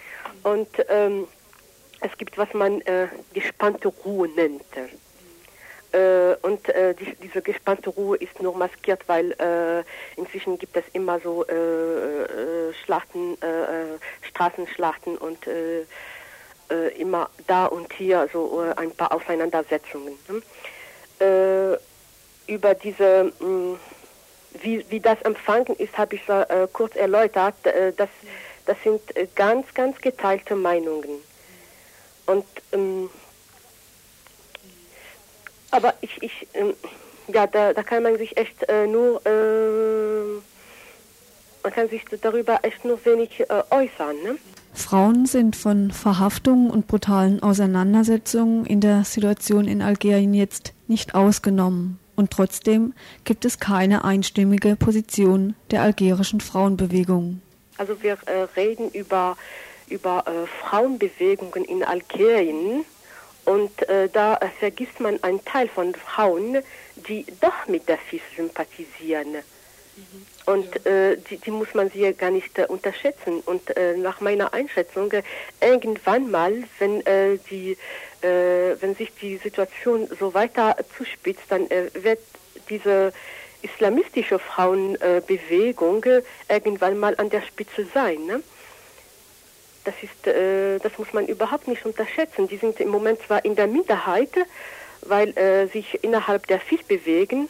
Und 0.43 0.69
ähm, 0.89 1.27
es 2.03 2.17
gibt, 2.19 2.37
was 2.39 2.53
man 2.55 2.81
äh, 2.83 3.09
gespannte 3.33 3.89
Ruhe 3.89 4.29
nennt. 4.29 4.63
Äh, 5.93 6.37
und 6.41 6.69
äh, 6.71 6.95
die, 6.95 7.15
diese 7.23 7.43
gespannte 7.43 7.91
Ruhe 7.91 8.17
ist 8.17 8.41
nur 8.41 8.57
maskiert, 8.57 9.03
weil 9.09 9.33
äh, 9.33 9.85
inzwischen 10.19 10.59
gibt 10.59 10.75
es 10.77 10.85
immer 10.95 11.21
so 11.21 11.45
äh, 11.47 11.53
äh, 11.53 12.73
Schlachten, 12.85 13.37
Straßenschlachten 14.29 15.19
und 15.19 15.47
immer 16.97 17.29
da 17.47 17.67
und 17.67 17.93
hier 17.93 18.29
so 18.33 18.61
ein 18.77 18.91
paar 18.93 19.13
Auseinandersetzungen. 19.13 20.19
Ne? 20.29 21.79
über 22.47 22.75
diese, 22.75 23.33
mh, 23.39 23.47
hm, 23.47 23.79
wie, 24.63 24.85
wie 24.89 25.01
das 25.01 25.21
Empfangen 25.23 25.77
ist, 25.77 25.97
habe 25.99 26.17
ich 26.17 26.23
kurz 26.73 26.97
erläutert. 26.97 27.55
das, 27.97 28.09
das 28.67 28.77
sind 28.83 29.03
ganz, 29.37 29.73
ganz 29.75 30.01
geteilte 30.01 30.57
Meinungen. 30.57 31.21
Und 32.27 32.45
ähm, 32.73 33.11
aber 35.71 35.95
ich, 36.01 36.23
ich 36.23 36.47
ähm, 36.55 36.75
ja, 37.29 37.47
da, 37.47 37.73
da 37.73 37.83
kann 37.83 38.03
man 38.03 38.19
sich 38.19 38.37
echt 38.37 38.63
äh, 38.69 38.87
nur, 38.87 39.25
äh, 39.27 40.41
man 41.63 41.73
kann 41.73 41.89
sich 41.89 42.05
darüber 42.21 42.61
echt 42.63 42.85
nur 42.85 43.05
wenig 43.05 43.41
äh, 43.41 43.63
äußern. 43.71 44.17
Ne? 44.23 44.37
Frauen 44.75 45.27
sind 45.27 45.55
von 45.55 45.91
Verhaftungen 45.91 46.71
und 46.71 46.87
brutalen 46.87 47.43
Auseinandersetzungen 47.43 48.65
in 48.67 48.81
der 48.81 49.05
Situation 49.05 49.67
in 49.67 49.83
Algerien 49.83 50.35
jetzt 50.35 50.73
nicht 50.89 51.15
ausgenommen. 51.15 51.99
Und 52.17 52.31
trotzdem 52.31 52.95
gibt 53.25 53.45
es 53.45 53.59
keine 53.59 54.05
einstimmige 54.05 54.77
Position 54.77 55.55
der 55.71 55.83
algerischen 55.83 56.41
Frauenbewegung. 56.41 57.41
Also 57.79 58.03
wir 58.03 58.19
äh, 58.27 58.47
reden 58.57 58.91
über, 58.91 59.37
über 59.89 60.25
äh, 60.27 60.47
Frauenbewegungen 60.65 61.65
in 61.65 61.83
Algerien 61.85 62.85
und 63.45 63.89
äh, 63.89 64.09
da 64.09 64.37
äh, 64.37 64.49
vergisst 64.59 65.01
man 65.01 65.23
einen 65.23 65.45
Teil 65.45 65.69
von 65.69 65.95
Frauen, 65.95 66.59
die 67.09 67.27
doch 67.41 67.67
mit 67.67 67.89
der 67.89 67.99
FIS 67.99 68.23
sympathisieren. 68.37 69.33
Mhm. 69.33 70.27
Und 70.47 70.87
äh, 70.87 71.17
die, 71.17 71.39
die, 71.39 71.51
muss 71.51 71.75
man 71.75 71.91
sie 71.91 72.13
gar 72.15 72.31
nicht 72.31 72.59
äh, 72.59 72.67
unterschätzen. 72.67 73.41
Und 73.41 73.77
äh, 73.77 73.97
nach 73.97 74.21
meiner 74.21 74.55
Einschätzung, 74.55 75.11
äh, 75.13 75.23
irgendwann 75.61 76.31
mal, 76.31 76.65
wenn, 76.79 77.03
die, 77.51 77.77
wenn 78.21 78.95
sich 78.95 79.13
die 79.21 79.37
Situation 79.37 80.09
so 80.19 80.33
weiter 80.33 80.77
zuspitzt, 80.97 81.43
dann 81.49 81.69
wird 81.69 82.21
diese 82.69 83.13
islamistische 83.63 84.39
Frauenbewegung 84.39 86.05
irgendwann 86.49 86.99
mal 86.99 87.17
an 87.17 87.31
der 87.31 87.43
Spitze 87.43 87.87
sein. 87.93 88.25
Ne? 88.27 88.43
Das 89.85 89.95
ist, 90.03 90.27
äh, 90.27 90.79
das 90.79 90.97
muss 90.99 91.13
man 91.13 91.27
überhaupt 91.27 91.67
nicht 91.69 91.85
unterschätzen. 91.85 92.49
Die 92.49 92.57
sind 92.57 92.79
im 92.81 92.89
Moment 92.89 93.21
zwar 93.27 93.45
in 93.45 93.57
der 93.57 93.67
Minderheit, 93.67 94.31
weil 95.03 95.37
äh, 95.37 95.67
sich 95.67 96.03
innerhalb 96.05 96.47
der 96.47 96.61
FIS 96.61 96.83
bewegen. 96.85 97.49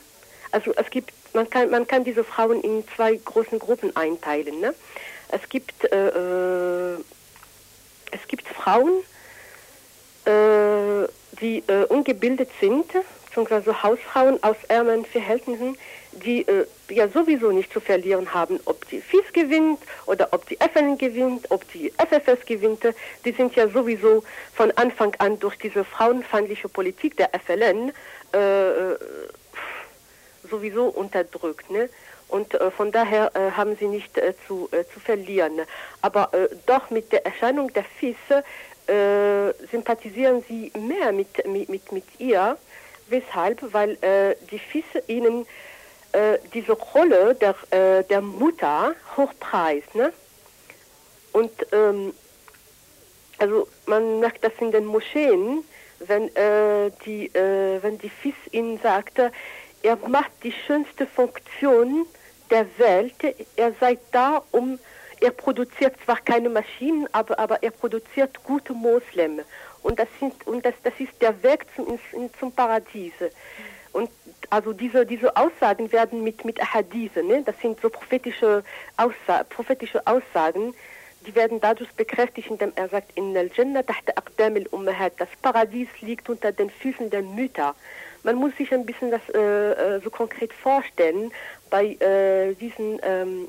Also 0.50 0.72
es 0.74 0.88
gibt, 0.90 1.12
man 1.34 1.48
kann, 1.48 1.70
man 1.70 1.86
kann 1.86 2.04
diese 2.04 2.24
Frauen 2.24 2.62
in 2.62 2.84
zwei 2.96 3.16
großen 3.16 3.58
Gruppen 3.58 3.94
einteilen. 3.96 4.60
Ne? 4.60 4.74
Es 5.28 5.48
gibt, 5.48 5.84
äh, 5.92 6.08
äh 6.08 6.98
es 8.14 8.28
gibt 8.28 8.46
Frauen, 8.46 8.92
äh, 10.26 11.08
die 11.40 11.62
äh, 11.66 11.84
ungebildet 11.88 12.50
sind, 12.60 12.86
beziehungsweise 13.26 13.82
Hausfrauen 13.82 14.42
aus 14.42 14.56
ärmeren 14.68 15.06
Verhältnissen, 15.06 15.78
die 16.12 16.46
äh, 16.46 16.66
ja 16.90 17.08
sowieso 17.08 17.50
nicht 17.50 17.72
zu 17.72 17.80
verlieren 17.80 18.32
haben, 18.34 18.60
ob 18.64 18.88
die 18.88 19.00
FIS 19.00 19.32
gewinnt 19.32 19.78
oder 20.06 20.28
ob 20.32 20.46
die 20.48 20.60
FN 20.60 20.98
gewinnt, 20.98 21.50
ob 21.50 21.70
die 21.72 21.90
FFS 21.90 22.44
gewinnt. 22.46 22.82
Die 23.24 23.32
sind 23.32 23.56
ja 23.56 23.68
sowieso 23.68 24.22
von 24.54 24.70
Anfang 24.72 25.14
an 25.18 25.38
durch 25.38 25.56
diese 25.56 25.84
frauenfeindliche 25.84 26.68
Politik 26.68 27.16
der 27.16 27.30
FLN 27.44 27.90
äh, 28.32 28.96
sowieso 30.48 30.86
unterdrückt. 30.86 31.70
Ne? 31.70 31.88
Und 32.32 32.54
äh, 32.54 32.70
von 32.70 32.90
daher 32.90 33.30
äh, 33.34 33.50
haben 33.50 33.76
sie 33.76 33.86
nicht 33.86 34.16
äh, 34.16 34.32
zu, 34.46 34.68
äh, 34.72 34.84
zu 34.92 35.00
verlieren. 35.00 35.60
Aber 36.00 36.30
doch 36.66 36.90
mit 36.90 37.12
der 37.12 37.24
Erscheinung 37.26 37.72
der 37.72 37.84
FIS 37.84 38.16
sympathisieren 39.70 40.42
sie 40.48 40.72
mehr 40.76 41.12
mit, 41.12 41.46
mit, 41.46 41.68
mit, 41.68 41.92
mit 41.92 42.04
ihr. 42.18 42.58
Weshalb? 43.08 43.72
Weil 43.72 43.96
die 44.50 44.58
FIS 44.58 44.84
ihnen 45.06 45.46
äh, 46.12 46.38
diese 46.54 46.72
Rolle 46.72 47.34
der, 47.34 47.54
äh, 47.70 48.04
der 48.04 48.20
Mutter 48.20 48.94
hochpreist. 49.16 49.94
Ne? 49.94 50.12
Und 51.32 51.50
ähm, 51.72 52.12
also 53.38 53.66
man 53.86 54.20
merkt 54.20 54.44
das 54.44 54.52
in 54.60 54.70
den 54.70 54.84
Moscheen, 54.84 55.64
wenn, 56.00 56.34
äh, 56.36 56.90
die, 57.04 57.26
äh, 57.34 57.82
wenn 57.82 57.98
die 57.98 58.10
FIS 58.10 58.34
ihnen 58.50 58.78
sagt, 58.80 59.18
er 59.82 59.96
macht 60.08 60.30
die 60.42 60.52
schönste 60.52 61.06
Funktion 61.06 62.06
der 62.50 62.66
Welt, 62.78 63.14
er 63.56 63.72
sei 63.80 63.98
da, 64.12 64.42
um, 64.52 64.78
er 65.20 65.30
produziert 65.30 65.94
zwar 66.04 66.18
keine 66.20 66.48
Maschinen, 66.48 67.08
aber, 67.12 67.38
aber 67.38 67.62
er 67.62 67.70
produziert 67.70 68.42
gute 68.44 68.72
Moslem. 68.72 69.40
Und 69.82 69.98
das, 69.98 70.08
sind, 70.20 70.46
und 70.46 70.64
das, 70.64 70.74
das 70.82 70.92
ist 70.98 71.12
der 71.20 71.42
Weg 71.42 71.66
zum, 71.74 71.98
zum 72.38 72.52
Paradies. 72.52 73.12
Und 73.92 74.10
also 74.50 74.72
diese, 74.72 75.06
diese 75.06 75.36
Aussagen 75.36 75.92
werden 75.92 76.22
mit, 76.22 76.44
mit 76.44 76.60
Ahadithe, 76.60 77.22
ne? 77.22 77.42
das 77.42 77.58
sind 77.60 77.80
so 77.80 77.90
prophetische, 77.90 78.64
Aussa 78.96 79.44
prophetische 79.44 80.06
Aussagen, 80.06 80.74
die 81.26 81.34
werden 81.34 81.60
dadurch 81.60 81.90
bekräftigt, 81.92 82.50
indem 82.50 82.72
er 82.74 82.88
sagt, 82.88 83.12
in 83.16 83.34
tahta 83.34 84.12
aqdam 84.16 84.56
al-Ummahat, 84.56 85.12
das 85.18 85.28
Paradies 85.40 85.88
liegt 86.00 86.28
unter 86.28 86.52
den 86.52 86.68
Füßen 86.68 87.10
der 87.10 87.22
Mütter. 87.22 87.74
Man 88.24 88.36
muss 88.36 88.56
sich 88.56 88.72
ein 88.72 88.84
bisschen 88.84 89.10
das 89.10 89.20
äh, 89.34 89.38
äh 89.38 90.00
so 90.00 90.10
konkret 90.10 90.52
vorstellen 90.52 91.32
bei 91.70 91.94
äh, 91.94 92.54
diesen 92.54 92.98
ähm, 93.02 93.48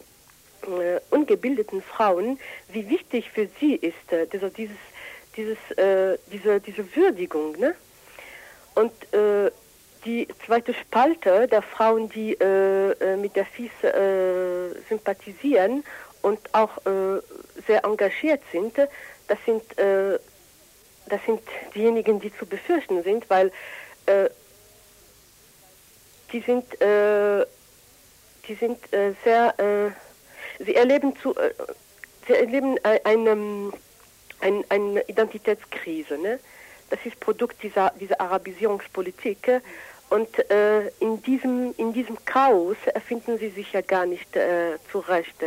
äh, 0.64 1.00
ungebildeten 1.10 1.82
Frauen, 1.82 2.40
wie 2.72 2.88
wichtig 2.90 3.30
für 3.32 3.48
sie 3.60 3.76
ist, 3.76 4.14
also 4.32 4.50
dieses, 4.50 4.78
dieses, 5.36 5.58
äh, 5.78 6.18
diese, 6.32 6.60
diese 6.60 6.96
Würdigung. 6.96 7.58
Ne? 7.60 7.76
Und 8.76 8.92
die 10.06 10.28
zweite 10.46 10.74
Spalte 10.74 11.48
der 11.48 11.62
Frauen, 11.62 12.10
die 12.10 12.34
äh, 12.34 12.92
äh 12.92 13.18
mit 13.18 13.36
der 13.36 13.46
FIS 13.46 13.72
äh, 13.84 14.80
sympathisieren 14.90 15.84
und 16.22 16.40
auch 16.54 16.78
äh, 16.86 17.22
sehr 17.68 17.84
engagiert 17.84 18.42
sind, 18.52 18.76
das 19.28 19.38
sind, 19.46 19.78
äh, 19.78 20.20
das 21.08 21.24
sind 21.26 21.42
diejenigen, 21.76 22.20
die 22.20 22.36
zu 22.36 22.46
befürchten 22.46 23.04
sind, 23.04 23.30
weil 23.30 23.52
äh, 24.06 24.30
die 26.32 26.40
sind, 26.40 26.66
die 26.82 28.56
sind 28.56 28.80
sehr, 29.24 29.54
sie 30.58 30.74
erleben 30.74 31.16
zu, 31.16 31.36
sie 32.26 32.34
erleben 32.34 32.76
eine, 32.84 33.72
eine, 34.42 34.64
eine 34.70 35.02
Identitätskrise. 35.08 36.18
Ne? 36.18 36.40
Das 36.90 37.00
ist 37.06 37.20
Produkt 37.20 37.62
dieser, 37.62 37.92
dieser 38.00 38.20
Arabisierungspolitik. 38.20 39.62
Und 40.14 40.48
äh, 40.52 40.90
in, 41.00 41.24
diesem, 41.24 41.74
in 41.78 41.92
diesem 41.92 42.24
Chaos 42.24 42.78
erfinden 42.94 43.40
sie 43.40 43.50
sich 43.50 43.74
ja 43.74 43.82
gar 43.82 44.06
nicht 44.06 44.36
äh, 44.36 44.78
zurecht. 44.92 45.38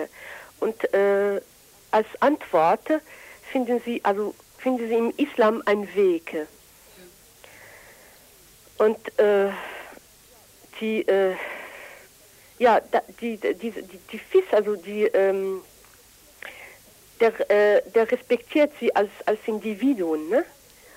Und 0.58 0.92
äh, 0.92 1.40
als 1.92 2.08
Antwort 2.18 2.88
finden 3.52 3.80
sie, 3.84 4.04
also 4.04 4.34
finden 4.58 4.88
sie 4.88 4.96
im 4.96 5.14
Islam 5.18 5.62
einen 5.66 5.86
Weg. 5.94 6.48
Und 8.78 8.98
äh, 9.20 9.50
die, 10.80 11.06
äh, 11.06 11.36
ja, 12.58 12.80
die, 13.20 13.36
die, 13.36 13.54
die, 13.54 13.70
die 13.70 14.18
FIS, 14.18 14.46
also 14.50 14.74
die, 14.74 15.04
ähm, 15.04 15.62
der, 17.20 17.50
äh, 17.50 17.82
der 17.94 18.10
respektiert 18.10 18.72
sie 18.80 18.92
als, 18.96 19.10
als 19.26 19.38
Individuen. 19.46 20.28
Ne? 20.28 20.44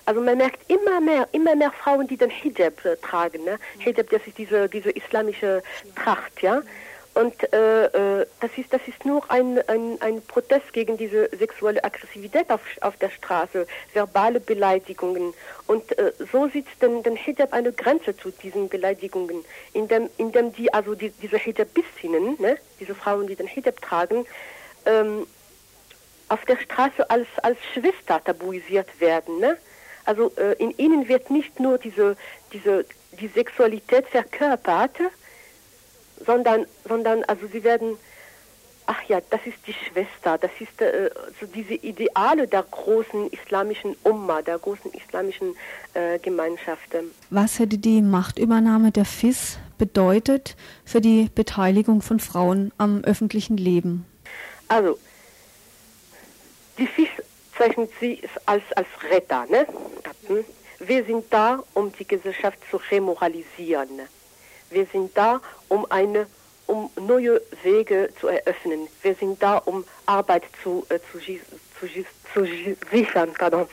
Also 0.04 0.20
man 0.20 0.38
merkt 0.38 0.70
immer 0.70 1.00
mehr, 1.00 1.28
immer 1.32 1.54
mehr 1.54 1.72
Frauen, 1.72 2.06
die 2.06 2.16
den 2.16 2.30
Hijab 2.30 2.84
äh, 2.84 2.96
tragen. 2.96 3.44
Ne? 3.44 3.58
Hijab, 3.78 4.10
das 4.10 4.26
ist 4.26 4.38
diese, 4.38 4.68
diese 4.68 4.90
islamische 4.90 5.62
Tracht, 5.94 6.42
ja. 6.42 6.62
Und 7.12 7.52
äh, 7.52 7.86
äh, 8.20 8.26
das, 8.40 8.50
ist, 8.56 8.72
das 8.72 8.80
ist 8.86 9.04
nur 9.04 9.28
ein, 9.30 9.60
ein, 9.66 10.00
ein 10.00 10.22
Protest 10.22 10.72
gegen 10.72 10.96
diese 10.96 11.28
sexuelle 11.36 11.82
Aggressivität 11.82 12.48
auf, 12.50 12.60
auf 12.82 12.96
der 12.98 13.10
Straße, 13.10 13.66
verbale 13.92 14.38
Beleidigungen. 14.38 15.34
Und 15.66 15.98
äh, 15.98 16.12
so 16.30 16.48
sitzt 16.48 16.80
den, 16.80 17.02
den 17.02 17.16
Hijab 17.16 17.52
eine 17.52 17.72
Grenze 17.72 18.16
zu 18.16 18.30
diesen 18.30 18.68
Beleidigungen, 18.68 19.44
indem, 19.72 20.08
indem 20.18 20.52
die, 20.52 20.72
also 20.72 20.94
die, 20.94 21.10
diese 21.10 21.36
Hijabistinnen, 21.36 22.36
ne, 22.38 22.58
diese 22.78 22.94
Frauen, 22.94 23.26
die 23.26 23.34
den 23.34 23.48
Hijab 23.48 23.82
tragen, 23.82 24.24
ähm, 24.86 25.26
auf 26.28 26.44
der 26.44 26.58
Straße 26.58 27.10
als, 27.10 27.26
als 27.42 27.58
Schwester 27.74 28.22
tabuisiert 28.22 29.00
werden. 29.00 29.40
Ne? 29.40 29.58
Also 30.10 30.32
äh, 30.34 30.54
in 30.58 30.76
ihnen 30.76 31.06
wird 31.06 31.30
nicht 31.30 31.60
nur 31.60 31.78
diese, 31.78 32.16
diese, 32.52 32.84
die 33.20 33.28
Sexualität 33.28 34.08
verkörpert, 34.08 34.96
sondern, 36.26 36.66
sondern 36.88 37.22
also 37.28 37.46
sie 37.46 37.62
werden, 37.62 37.96
ach 38.86 39.00
ja, 39.06 39.20
das 39.30 39.38
ist 39.46 39.58
die 39.68 39.72
Schwester, 39.72 40.36
das 40.36 40.50
ist 40.58 40.80
äh, 40.80 41.10
so 41.38 41.46
diese 41.46 41.74
Ideale 41.74 42.48
der 42.48 42.64
großen 42.64 43.30
islamischen 43.30 43.94
Umma, 44.02 44.42
der 44.42 44.58
großen 44.58 44.90
islamischen 44.94 45.54
äh, 45.94 46.18
Gemeinschaften. 46.18 47.12
Was 47.30 47.60
hätte 47.60 47.78
die 47.78 48.02
Machtübernahme 48.02 48.90
der 48.90 49.04
FIS 49.04 49.58
bedeutet 49.78 50.56
für 50.84 51.00
die 51.00 51.30
Beteiligung 51.32 52.02
von 52.02 52.18
Frauen 52.18 52.72
am 52.78 53.04
öffentlichen 53.04 53.56
Leben? 53.56 54.06
Also, 54.66 54.98
die 56.78 56.88
FIS 56.88 57.10
zeichnet 57.56 57.90
sie 58.00 58.22
als, 58.46 58.62
als 58.74 58.88
Retter. 59.10 59.46
Ne? 59.46 59.66
Wir 60.78 61.04
sind 61.04 61.26
da, 61.30 61.62
um 61.74 61.92
die 61.92 62.06
Gesellschaft 62.06 62.58
zu 62.70 62.80
remoralisieren. 62.90 64.00
Wir 64.70 64.86
sind 64.86 65.16
da, 65.16 65.40
um 65.68 65.90
eine 65.90 66.26
um 66.70 66.88
neue 67.00 67.42
Wege 67.64 68.10
zu 68.20 68.28
eröffnen. 68.28 68.86
Wir 69.02 69.16
sind 69.16 69.42
da, 69.42 69.58
um 69.58 69.84
Arbeit 70.06 70.44
zu, 70.62 70.86
äh, 70.88 71.00
zu, 71.10 71.18
zu, 71.18 72.04
zu, 72.32 72.46
sichern. 72.92 73.32
Pardon. 73.36 73.66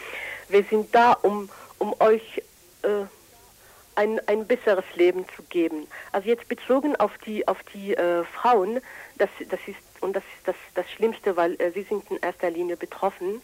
Wir 0.50 0.64
sind 0.64 0.94
da, 0.96 1.14
um, 1.14 1.48
um 1.78 1.94
euch 2.00 2.42
äh, 2.82 3.06
ein, 3.94 4.20
ein 4.28 4.48
besseres 4.48 4.86
Leben 4.96 5.26
zu 5.36 5.44
geben. 5.44 5.88
Also 6.12 6.28
jetzt 6.28 6.48
bezogen 6.48 6.96
auf 6.96 7.12
die, 7.20 7.48
auf 7.48 7.58
die 7.74 7.96
äh, 7.96 8.24
Frauen, 8.24 8.80
das, 9.18 9.30
das 9.50 9.60
ist, 9.68 9.78
und 10.02 10.16
das 10.16 10.24
ist 10.24 10.48
das, 10.48 10.56
das 10.74 10.90
Schlimmste, 10.92 11.36
weil 11.36 11.54
äh, 11.62 11.72
sie 11.72 11.84
sind 11.84 12.10
in 12.10 12.18
erster 12.18 12.50
Linie 12.50 12.78
betroffen, 12.78 13.42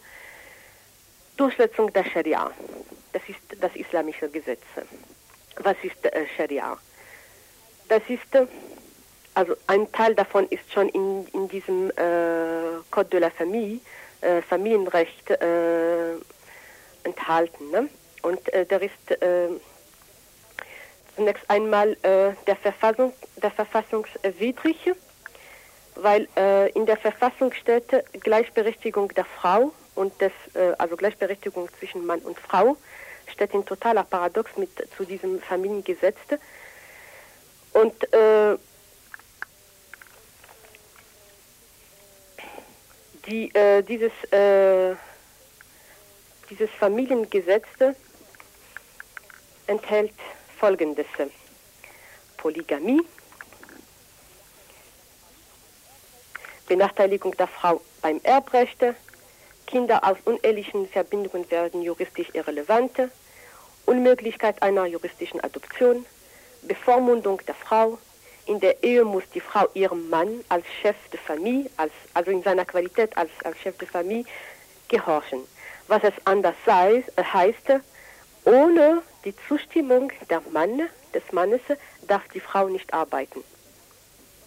Durchsetzung 1.38 1.92
der 1.94 2.04
Scharia. 2.04 2.52
Das 3.12 3.22
ist 3.28 3.40
das 3.60 3.76
islamische 3.76 4.30
Gesetz. 4.30 4.62
Was 5.58 5.76
ist 5.84 6.06
äh, 6.06 6.26
Scharia? 6.36 6.78
Das 7.90 8.02
ist, 8.08 8.34
äh, 8.36 8.46
also 9.34 9.56
ein 9.68 9.92
Teil 9.92 10.16
davon 10.16 10.48
ist 10.50 10.72
schon 10.72 10.90
in, 10.90 11.28
in 11.34 11.48
diesem 11.48 11.90
äh, 11.92 12.82
Code 12.92 13.10
de 13.10 13.20
la 13.20 13.30
Famille, 13.30 13.80
äh, 14.22 14.42
Familienrecht 14.42 15.30
äh, 15.32 16.14
enthalten. 17.04 17.72
Ne? 17.72 17.90
Und 18.22 18.54
äh, 18.54 18.66
der 18.66 18.82
ist 18.82 18.94
zunächst 21.16 21.48
einmal 21.48 21.96
der, 22.02 22.56
Verfassung, 22.56 23.14
der 23.36 23.52
verfassungswidrig, 23.52 24.94
weil 25.94 26.28
in 26.74 26.88
der 26.88 26.98
Verfassung 26.98 27.54
steht 27.54 27.86
Gleichberechtigung 28.14 29.10
der 29.10 29.26
Frau 29.26 29.74
und 29.96 30.20
des, 30.22 30.32
also 30.78 30.96
Gleichberechtigung 30.96 31.70
zwischen 31.80 32.06
Mann 32.06 32.20
und 32.20 32.40
Frau 32.40 32.78
steht 33.32 33.54
in 33.54 33.66
totaler 33.66 34.04
Paradox 34.04 34.56
mit 34.58 34.70
zu 34.96 35.06
diesem 35.06 35.42
Familiengesetz. 35.42 36.18
Und 37.74 38.14
äh, 38.14 38.58
die, 43.26 43.54
äh, 43.56 43.82
dieses, 43.82 44.12
äh, 44.32 44.96
dieses 46.50 46.70
Familiengesetz 46.72 47.68
enthält 49.68 50.14
folgendes. 50.60 51.08
Polygamie, 52.38 53.02
Benachteiligung 56.68 57.36
der 57.38 57.48
Frau 57.48 57.82
beim 58.02 58.20
Erbrecht, 58.24 58.84
Kinder 59.74 60.04
aus 60.04 60.18
unehelichen 60.26 60.88
Verbindungen 60.88 61.50
werden 61.50 61.82
juristisch 61.82 62.28
irrelevant, 62.34 62.92
Unmöglichkeit 63.88 64.62
einer 64.62 64.86
juristischen 64.86 65.44
Adoption, 65.44 66.06
Bevormundung 66.62 67.42
der 67.48 67.56
Frau. 67.56 67.98
In 68.46 68.60
der 68.60 68.84
Ehe 68.84 69.04
muss 69.04 69.24
die 69.34 69.40
Frau 69.40 69.68
ihrem 69.74 70.12
Mann 70.12 70.46
als 70.48 70.64
Chef 70.80 70.96
der 71.12 71.20
Familie, 71.20 71.72
als, 71.78 71.92
also 72.14 72.30
in 72.30 72.44
seiner 72.44 72.66
Qualität 72.66 73.18
als, 73.18 73.32
als 73.44 73.58
Chef 73.62 73.76
der 73.80 73.88
Familie, 73.88 74.26
gehorchen. 74.90 75.40
Was 75.88 76.04
es 76.04 76.14
anders 76.26 76.56
sei, 76.68 77.04
heißt, 77.18 77.82
ohne 78.46 79.02
die 79.26 79.34
Zustimmung 79.48 80.12
der 80.30 80.42
Mann, 80.52 80.88
des 81.16 81.24
Mannes 81.32 81.62
darf 82.08 82.22
die 82.32 82.42
Frau 82.42 82.68
nicht 82.68 82.94
arbeiten. 82.94 83.44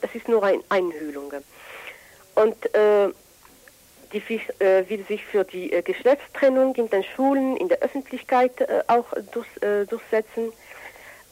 Das 0.03 0.15
ist 0.15 0.29
nur 0.29 0.45
eine 0.45 0.63
Einhüllung. 0.69 1.33
Und 2.37 2.75
äh, 2.77 3.09
die 4.21 4.41
äh, 4.59 4.89
will 4.89 5.05
sich 5.07 5.25
für 5.25 5.45
die 5.45 5.73
äh, 5.73 5.83
Geschlechtstrennung 5.83 6.75
in 6.75 6.89
den 6.91 7.05
Schulen, 7.05 7.57
in 7.57 7.69
der 7.69 7.81
Öffentlichkeit 7.81 8.61
äh, 8.61 8.83
auch 8.87 9.07
durch, 9.33 9.47
äh, 9.61 9.85
durchsetzen. 9.87 10.53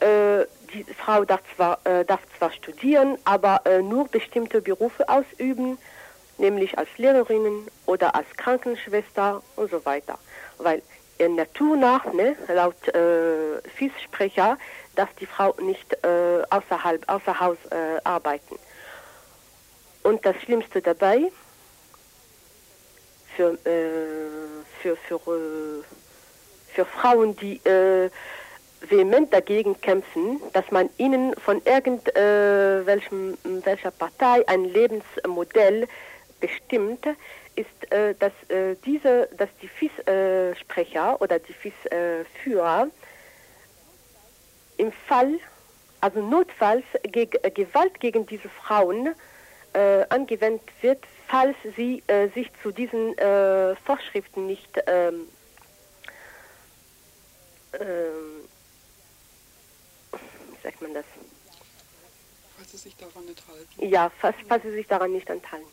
Äh, 0.01 0.47
die 0.73 0.85
Frau 0.85 1.25
darf 1.25 1.41
zwar, 1.55 1.79
äh, 1.85 2.05
darf 2.05 2.21
zwar 2.39 2.53
studieren, 2.53 3.19
aber 3.25 3.63
äh, 3.65 3.81
nur 3.81 4.09
bestimmte 4.09 4.61
Berufe 4.61 5.09
ausüben, 5.09 5.79
nämlich 6.39 6.77
als 6.79 6.89
Lehrerinnen 6.97 7.69
oder 7.87 8.15
als 8.15 8.27
Krankenschwester 8.37 9.43
und 9.57 9.71
so 9.71 9.85
weiter. 9.85 10.19
Weil 10.59 10.83
in 11.19 11.37
Natur 11.37 11.77
nach, 11.77 12.13
ne, 12.13 12.37
laut 12.49 12.89
äh, 12.89 13.61
FIS-Sprecher, 13.77 14.59
darf 14.97 15.13
die 15.21 15.27
Frau 15.27 15.55
nicht 15.61 15.93
äh, 16.05 16.43
außerhalb, 16.51 17.09
außer 17.09 17.39
Haus 17.39 17.59
äh, 17.71 18.01
arbeiten. 18.03 18.57
Und 20.03 20.27
das 20.27 20.37
Schlimmste 20.43 20.83
dabei, 20.83 21.31
für, 23.37 23.59
äh, 23.65 24.65
für, 24.81 24.97
für, 24.97 25.17
äh, 25.17 25.83
für 26.75 26.85
Frauen, 26.85 27.37
die 27.37 27.57
äh, 27.65 28.11
vehement 28.91 29.33
dagegen 29.33 29.81
kämpfen, 29.81 30.41
dass 30.53 30.71
man 30.71 30.91
ihnen 30.99 31.35
von 31.37 31.63
irgendwelcher 31.65 33.89
äh, 33.89 33.99
Partei 33.99 34.47
ein 34.47 34.65
Lebensmodell 34.65 35.89
bestimmt, 36.41 37.07
ist, 37.57 37.93
äh, 37.93 38.15
dass 38.15 38.33
äh, 38.49 38.77
diese, 38.85 39.29
dass 39.37 39.49
die 39.63 39.69
FIS-Sprecher 39.69 41.21
oder 41.21 41.39
die 41.39 41.53
FIS-Führer 41.53 42.89
im 44.77 44.93
Fall, 44.93 45.39
also 46.01 46.21
notfalls 46.21 46.85
ge 47.05 47.29
Gewalt 47.55 48.01
gegen 48.01 48.27
diese 48.27 48.49
Frauen 48.49 49.15
angewendet 50.09 50.69
wird, 50.83 51.03
falls 51.35 51.57
sie 51.75 52.01
äh, 52.07 52.29
sich 52.29 52.49
zu 52.63 52.71
diesen 52.71 53.19
äh, 53.19 53.75
Vorschriften 53.85 54.47
nicht 54.47 54.71
ähm, 54.87 55.27
ähm, 57.73 58.49
sagt 60.63 60.81
man 60.81 60.95
das? 60.95 61.05
Falls 62.57 62.71
sie 62.71 62.77
sich 62.77 62.97
daran 62.97 63.25
nicht 63.27 63.43
halten. 63.49 63.89
Ja, 63.93 64.13
falls, 64.21 64.37
falls 64.47 64.63
sie 64.63 64.71
sich 64.71 64.87
daran 64.87 65.11
nicht 65.11 65.29
enthalten. 65.29 65.67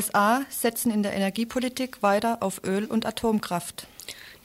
USA 0.00 0.40
setzen 0.48 0.90
in 0.90 1.02
der 1.02 1.12
Energiepolitik 1.12 2.02
weiter 2.02 2.38
auf 2.40 2.62
Öl 2.64 2.86
und 2.86 3.04
Atomkraft. 3.04 3.86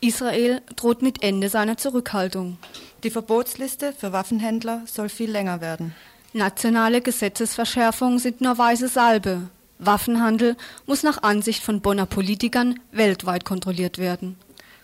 Israel 0.01 0.61
droht 0.75 1.01
mit 1.01 1.23
Ende 1.23 1.47
seiner 1.47 1.77
Zurückhaltung. 1.77 2.57
Die 3.05 3.09
Verbotsliste 3.09 3.93
für 3.93 4.11
Waffenhändler 4.11 4.81
soll 4.85 5.07
viel 5.07 5.31
länger 5.31 5.61
werden. 5.61 5.95
Nationale 6.33 6.99
Gesetzesverschärfungen 6.99 8.19
sind 8.19 8.41
nur 8.41 8.57
weiße 8.57 8.89
Salbe. 8.89 9.47
Waffenhandel 9.79 10.57
muss 10.87 11.03
nach 11.03 11.23
Ansicht 11.23 11.63
von 11.63 11.79
Bonner 11.79 12.05
Politikern 12.05 12.77
weltweit 12.91 13.45
kontrolliert 13.45 13.97
werden. 13.97 14.37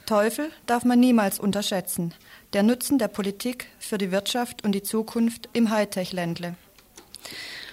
Teufel 0.06 0.52
darf 0.68 0.86
man 0.86 1.02
niemals 1.02 1.38
unterschätzen. 1.38 2.14
Der 2.54 2.64
Nutzen 2.64 2.98
der 2.98 3.10
Politik 3.10 3.68
für 3.78 3.98
die 3.98 4.12
Wirtschaft 4.14 4.64
und 4.64 4.72
die 4.72 4.84
Zukunft 4.84 5.50
im 5.52 5.70
Hightech-Ländle. 5.70 6.56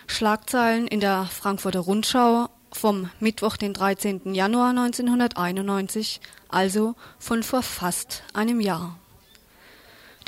Schlagzeilen 0.08 0.88
in 0.88 0.98
der 0.98 1.26
Frankfurter 1.26 1.80
Rundschau 1.80 2.48
vom 2.78 3.10
Mittwoch, 3.18 3.56
den 3.56 3.74
13. 3.74 4.34
Januar 4.34 4.70
1991, 4.70 6.20
also 6.48 6.94
von 7.18 7.42
vor 7.42 7.62
fast 7.62 8.22
einem 8.32 8.60
Jahr. 8.60 8.96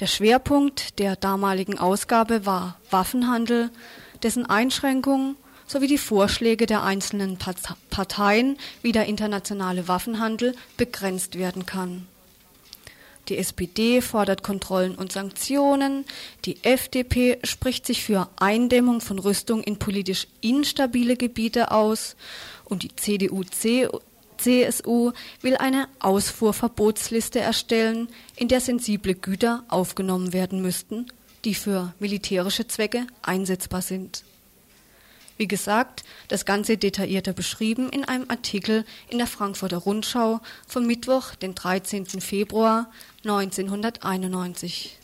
Der 0.01 0.09
Schwerpunkt 0.09 0.99
der 0.99 1.15
damaligen 1.15 1.79
Ausgabe 1.79 2.47
war 2.47 2.79
Waffenhandel, 2.91 3.71
dessen 4.23 4.47
Einschränkungen 4.47 5.37
sowie 5.67 5.87
die 5.87 5.99
Vorschläge 5.99 6.67
der 6.67 6.83
einzelnen 6.83 7.39
Parteien, 7.91 8.57
wie 8.83 8.93
der 8.93 9.07
internationale 9.07 9.87
Waffenhandel 9.87 10.57
begrenzt 10.77 11.39
werden 11.39 11.67
kann. 11.67 12.09
Die 13.31 13.39
SPD 13.39 14.01
fordert 14.01 14.43
Kontrollen 14.43 14.97
und 14.97 15.13
Sanktionen, 15.13 16.05
die 16.45 16.65
FDP 16.65 17.39
spricht 17.45 17.87
sich 17.87 18.03
für 18.03 18.29
Eindämmung 18.35 19.01
von 19.01 19.21
Rüstung 19.21 19.63
in 19.63 19.79
politisch 19.79 20.27
instabile 20.41 21.17
Gebiete 21.17 21.71
aus 21.71 22.17
und 22.65 22.83
die 22.83 22.97
CDU 22.97 23.45
CSU 24.37 25.13
will 25.43 25.57
eine 25.59 25.87
Ausfuhrverbotsliste 26.01 27.39
erstellen, 27.39 28.09
in 28.35 28.49
der 28.49 28.61
sensible 28.61 29.15
Güter 29.15 29.63
aufgenommen 29.69 30.33
werden 30.33 30.61
müssten, 30.61 31.07
die 31.45 31.55
für 31.55 31.95
militärische 32.01 32.67
Zwecke 32.67 33.07
einsetzbar 33.23 33.83
sind. 33.83 34.25
Wie 35.41 35.49
gesagt, 35.49 36.05
das 36.29 36.45
Ganze 36.45 36.77
detaillierter 36.77 37.33
beschrieben 37.33 37.89
in 37.89 38.05
einem 38.05 38.29
Artikel 38.29 38.85
in 39.09 39.17
der 39.17 39.27
Frankfurter 39.27 39.79
Rundschau 39.79 40.41
vom 40.69 40.87
Mittwoch, 40.87 41.35
den 41.35 41.55
13. 41.55 42.05
Februar 42.21 42.93
1991. 43.25 44.99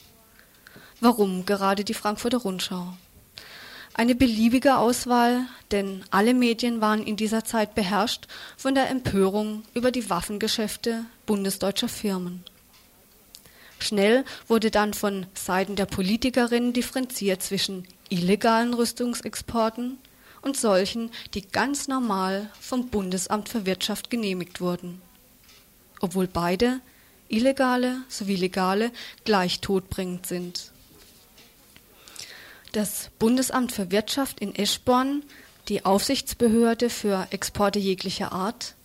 Warum 1.01 1.47
gerade 1.47 1.85
die 1.85 1.95
Frankfurter 1.95 2.37
Rundschau? 2.37 2.93
Eine 3.95 4.15
beliebige 4.15 4.77
Auswahl, 4.77 5.47
denn 5.71 6.05
alle 6.11 6.35
Medien 6.35 6.83
waren 6.83 7.03
in 7.03 7.17
dieser 7.17 7.47
Zeit 7.47 7.75
beherrscht 7.75 8.27
von 8.59 8.75
der 8.75 8.91
Empörung 8.91 9.63
über 9.73 9.91
die 9.91 10.11
Waffengeschäfte 10.11 11.07
bundesdeutscher 11.25 11.89
Firmen. 11.89 12.45
Schnell 13.79 14.23
wurde 14.49 14.71
dann 14.71 14.93
von 14.93 15.25
Seiten 15.33 15.77
der 15.77 15.87
Politikerinnen 15.87 16.75
differenziert 16.75 17.43
zwischen 17.43 17.89
illegalen 18.11 18.75
Rüstungsexporten 18.75 19.97
und 20.47 20.57
solchen, 20.57 21.11
die 21.35 21.43
ganz 21.43 21.89
normal 21.89 22.49
vom 22.61 22.89
Bundesamt 22.89 23.49
für 23.49 23.67
Wirtschaft 23.67 24.11
genehmigt 24.11 24.61
wurden. 24.61 25.03
Obwohl 26.01 26.29
beide, 26.29 26.81
illegale 27.29 28.03
sowie 28.09 28.37
legale, 28.37 28.93
gleich 29.25 29.61
todbringend 29.61 30.27
sind. 30.27 30.71
Das 32.71 33.11
Bundesamt 33.19 33.73
für 33.73 33.91
Wirtschaft 33.91 34.39
in 34.39 34.55
Eschborn, 34.55 35.25
die 35.69 35.85
Aufsichtsbehörde 35.85 36.91
für 36.91 37.27
Exporte 37.31 37.81
jeglicher 37.81 38.31
Art, 38.31 38.77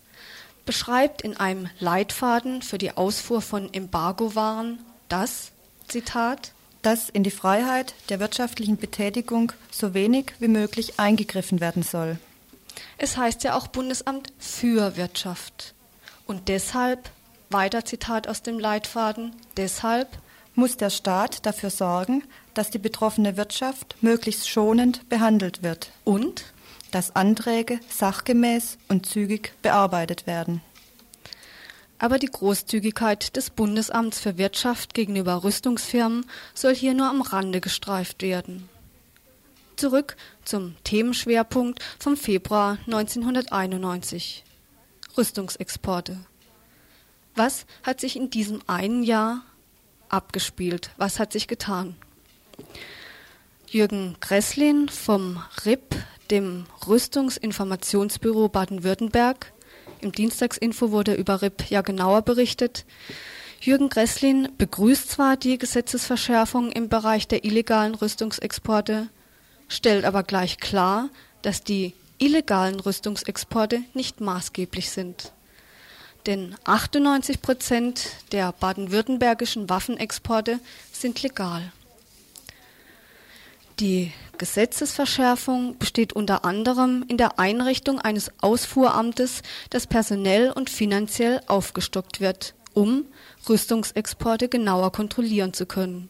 beschreibt 0.65 1.21
in 1.21 1.37
einem 1.37 1.69
Leitfaden 1.79 2.63
für 2.63 2.79
die 2.79 2.97
Ausfuhr 2.97 3.41
von 3.41 3.71
Embargowaren 3.71 4.79
das, 5.09 5.51
Zitat, 5.87 6.53
dass 6.81 7.09
in 7.09 7.23
die 7.23 7.31
Freiheit 7.31 7.93
der 8.09 8.19
wirtschaftlichen 8.19 8.77
Betätigung 8.77 9.51
so 9.71 9.93
wenig 9.93 10.33
wie 10.39 10.47
möglich 10.47 10.99
eingegriffen 10.99 11.59
werden 11.59 11.83
soll. 11.83 12.17
Es 12.97 13.17
heißt 13.17 13.43
ja 13.43 13.55
auch 13.55 13.67
Bundesamt 13.67 14.33
für 14.39 14.97
Wirtschaft. 14.97 15.73
Und 16.25 16.47
deshalb, 16.47 17.09
weiter 17.49 17.85
Zitat 17.85 18.27
aus 18.27 18.41
dem 18.41 18.59
Leitfaden, 18.59 19.33
deshalb 19.57 20.07
muss 20.55 20.77
der 20.77 20.89
Staat 20.89 21.45
dafür 21.45 21.69
sorgen, 21.69 22.23
dass 22.53 22.69
die 22.69 22.77
betroffene 22.77 23.37
Wirtschaft 23.37 23.95
möglichst 24.01 24.49
schonend 24.49 25.07
behandelt 25.09 25.63
wird. 25.63 25.91
Und 26.03 26.45
dass 26.91 27.15
Anträge 27.15 27.79
sachgemäß 27.89 28.77
und 28.89 29.05
zügig 29.05 29.53
bearbeitet 29.61 30.27
werden. 30.27 30.61
Aber 32.01 32.17
die 32.17 32.31
Großzügigkeit 32.31 33.35
des 33.35 33.51
Bundesamts 33.51 34.19
für 34.19 34.39
Wirtschaft 34.39 34.95
gegenüber 34.95 35.43
Rüstungsfirmen 35.43 36.25
soll 36.55 36.73
hier 36.73 36.95
nur 36.95 37.07
am 37.07 37.21
Rande 37.21 37.61
gestreift 37.61 38.23
werden. 38.23 38.67
Zurück 39.75 40.15
zum 40.43 40.75
Themenschwerpunkt 40.83 41.79
vom 41.99 42.17
Februar 42.17 42.79
1991. 42.87 44.43
Rüstungsexporte. 45.15 46.17
Was 47.35 47.67
hat 47.83 48.01
sich 48.01 48.15
in 48.15 48.31
diesem 48.31 48.61
einen 48.65 49.03
Jahr 49.03 49.43
abgespielt? 50.09 50.89
Was 50.97 51.19
hat 51.19 51.31
sich 51.31 51.47
getan? 51.47 51.95
Jürgen 53.67 54.15
Gresslin 54.21 54.89
vom 54.89 55.39
RIP, 55.65 55.95
dem 56.31 56.65
Rüstungsinformationsbüro 56.87 58.49
Baden-Württemberg, 58.49 59.53
im 60.01 60.11
Dienstagsinfo 60.11 60.91
wurde 60.91 61.13
über 61.13 61.41
RIP 61.41 61.69
ja 61.69 61.81
genauer 61.81 62.21
berichtet. 62.21 62.85
Jürgen 63.61 63.89
Gresslin 63.89 64.49
begrüßt 64.57 65.09
zwar 65.09 65.37
die 65.37 65.57
Gesetzesverschärfung 65.57 66.71
im 66.71 66.89
Bereich 66.89 67.27
der 67.27 67.43
illegalen 67.45 67.93
Rüstungsexporte, 67.93 69.07
stellt 69.67 70.05
aber 70.05 70.23
gleich 70.23 70.57
klar, 70.57 71.09
dass 71.43 71.63
die 71.63 71.93
illegalen 72.17 72.79
Rüstungsexporte 72.79 73.81
nicht 73.93 74.21
maßgeblich 74.21 74.89
sind. 74.89 75.31
Denn 76.25 76.55
98 76.65 77.41
Prozent 77.41 78.09
der 78.31 78.51
baden-württembergischen 78.51 79.69
Waffenexporte 79.69 80.59
sind 80.91 81.21
legal. 81.23 81.71
Die 83.79 84.11
Gesetzesverschärfung 84.41 85.77
besteht 85.77 86.13
unter 86.13 86.45
anderem 86.45 87.05
in 87.07 87.17
der 87.17 87.37
Einrichtung 87.37 87.99
eines 87.99 88.31
Ausfuhramtes, 88.41 89.43
das 89.69 89.85
personell 89.85 90.49
und 90.49 90.71
finanziell 90.71 91.41
aufgestockt 91.45 92.21
wird, 92.21 92.55
um 92.73 93.05
Rüstungsexporte 93.47 94.49
genauer 94.49 94.91
kontrollieren 94.91 95.53
zu 95.53 95.67
können. 95.67 96.09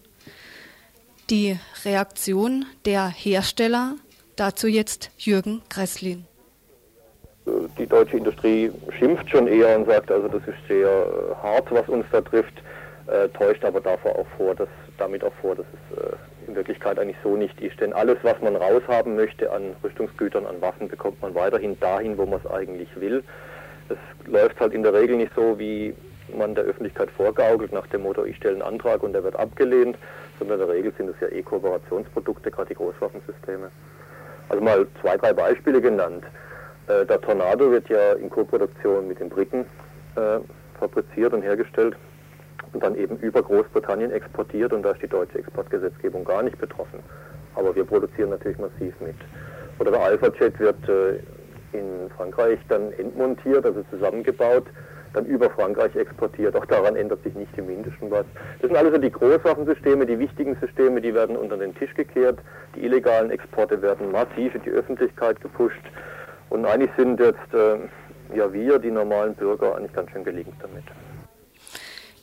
Die 1.30 1.60
Reaktion 1.84 2.66
der 2.86 3.10
Hersteller, 3.10 3.98
dazu 4.38 4.68
jetzt 4.68 5.12
Jürgen 5.18 5.62
Gresslin. 5.68 6.26
Die 7.78 7.86
deutsche 7.86 8.16
Industrie 8.16 8.72
schimpft 8.98 9.30
schon 9.30 9.48
eher 9.48 9.78
und 9.78 9.88
sagt, 9.88 10.10
also 10.10 10.30
das 10.30 10.44
ist 10.44 10.68
sehr 10.70 10.88
äh, 10.88 11.36
hart, 11.44 11.70
was 11.70 11.90
uns 11.90 12.06
da 12.14 12.22
trifft, 12.22 12.54
äh, 13.08 13.28
täuscht 13.28 13.66
aber 13.66 13.82
davor 13.82 14.16
auch 14.16 14.28
vor, 14.38 14.56
dass, 14.56 14.70
damit 14.98 15.22
auch 15.22 15.34
vor, 15.42 15.54
dass 15.54 15.66
es 15.74 15.98
äh, 15.98 16.16
in 16.52 16.56
Wirklichkeit 16.56 17.00
eigentlich 17.00 17.18
so 17.24 17.36
nicht 17.36 17.60
ist. 17.62 17.80
Denn 17.80 17.94
alles, 17.94 18.18
was 18.24 18.40
man 18.42 18.56
raushaben 18.56 19.16
möchte 19.16 19.52
an 19.52 19.76
Rüstungsgütern, 19.84 20.46
an 20.46 20.62
Waffen, 20.62 20.88
bekommt 20.88 21.22
man 21.22 21.34
weiterhin 21.34 21.80
dahin, 21.80 22.18
wo 22.18 22.26
man 22.26 22.40
es 22.44 22.52
eigentlich 22.52 22.90
will. 23.00 23.24
Es 23.90 23.98
läuft 24.28 24.60
halt 24.60 24.74
in 24.74 24.84
der 24.84 24.94
Regel 24.94 25.18
nicht 25.18 25.32
so, 25.36 25.58
wie 25.58 25.94
man 26.38 26.56
der 26.56 26.66
Öffentlichkeit 26.66 27.10
vorgaukelt, 27.12 27.74
nach 27.74 27.88
dem 27.88 28.04
Motto, 28.04 28.24
ich 28.24 28.38
stelle 28.38 28.56
einen 28.56 28.62
Antrag 28.62 29.04
und 29.04 29.14
der 29.14 29.24
wird 29.24 29.38
abgelehnt, 29.38 29.98
sondern 30.40 30.60
in 30.60 30.68
der 30.68 30.76
Regel 30.76 30.94
sind 30.98 31.10
es 31.10 31.16
ja 31.20 31.28
eh 31.28 31.42
Kooperationsprodukte, 31.42 32.52
gerade 32.52 32.70
die 32.70 32.76
Großwaffensysteme. 32.76 33.70
Also 34.50 34.64
mal 34.64 34.88
zwei, 35.02 35.18
drei 35.18 35.34
Beispiele 35.34 35.82
genannt. 35.82 36.24
Äh, 36.88 37.06
der 37.06 37.20
Tornado 37.22 37.72
wird 37.72 37.90
ja 37.90 38.14
in 38.14 38.30
Koproduktion 38.30 39.08
mit 39.08 39.20
den 39.20 39.30
Briten 39.30 39.66
äh, 40.16 40.40
fabriziert 40.80 41.34
und 41.34 41.42
hergestellt 41.42 41.96
dann 42.74 42.96
eben 42.96 43.18
über 43.18 43.42
Großbritannien 43.42 44.12
exportiert 44.12 44.74
und 44.74 44.84
da 44.84 44.92
ist 44.92 45.02
die 45.02 45.08
deutsche 45.08 45.40
Exportgesetzgebung 45.40 46.24
gar 46.24 46.44
nicht 46.44 46.58
betroffen. 46.58 47.00
Aber 47.56 47.76
wir 47.76 47.84
produzieren 47.84 48.30
natürlich 48.30 48.58
massiv 48.58 48.94
mit. 49.02 49.16
Oder 49.80 49.92
der 49.92 50.02
Alpha-Jet 50.02 50.60
wird 50.60 50.90
äh, 50.90 51.20
in 51.78 52.10
Frankreich 52.16 52.60
dann 52.70 52.94
entmontiert, 52.94 53.66
also 53.66 53.84
zusammengebaut, 53.90 54.66
dann 55.14 55.26
über 55.26 55.50
Frankreich 55.50 55.96
exportiert. 55.96 56.56
Auch 56.56 56.66
daran 56.66 56.96
ändert 56.96 57.24
sich 57.24 57.34
nicht 57.36 57.58
im 57.58 57.68
Mindesten 57.68 58.10
was. 58.10 58.26
Das 58.62 58.70
sind 58.70 58.78
also 58.78 58.98
die 58.98 59.12
Großwaffensysteme, 59.12 60.06
die 60.06 60.20
wichtigen 60.20 60.56
Systeme, 60.62 61.02
die 61.02 61.14
werden 61.14 61.36
unter 61.36 61.58
den 61.58 61.76
Tisch 61.76 61.94
gekehrt. 61.94 62.40
Die 62.76 62.86
illegalen 62.86 63.32
Exporte 63.32 63.82
werden 63.82 64.12
massiv 64.12 64.56
in 64.56 64.62
die 64.62 64.70
Öffentlichkeit 64.70 65.42
gepusht. 65.42 65.82
Und 66.50 66.66
eigentlich 66.66 66.92
sind 66.98 67.20
jetzt 67.20 67.54
äh, 67.54 67.78
ja 68.36 68.52
wir, 68.54 68.80
die 68.80 68.92
normalen 68.92 69.36
Bürger, 69.36 69.76
eigentlich 69.76 69.94
ganz 69.94 70.12
schön 70.12 70.24
gelegen 70.24 70.54
damit. 70.62 70.84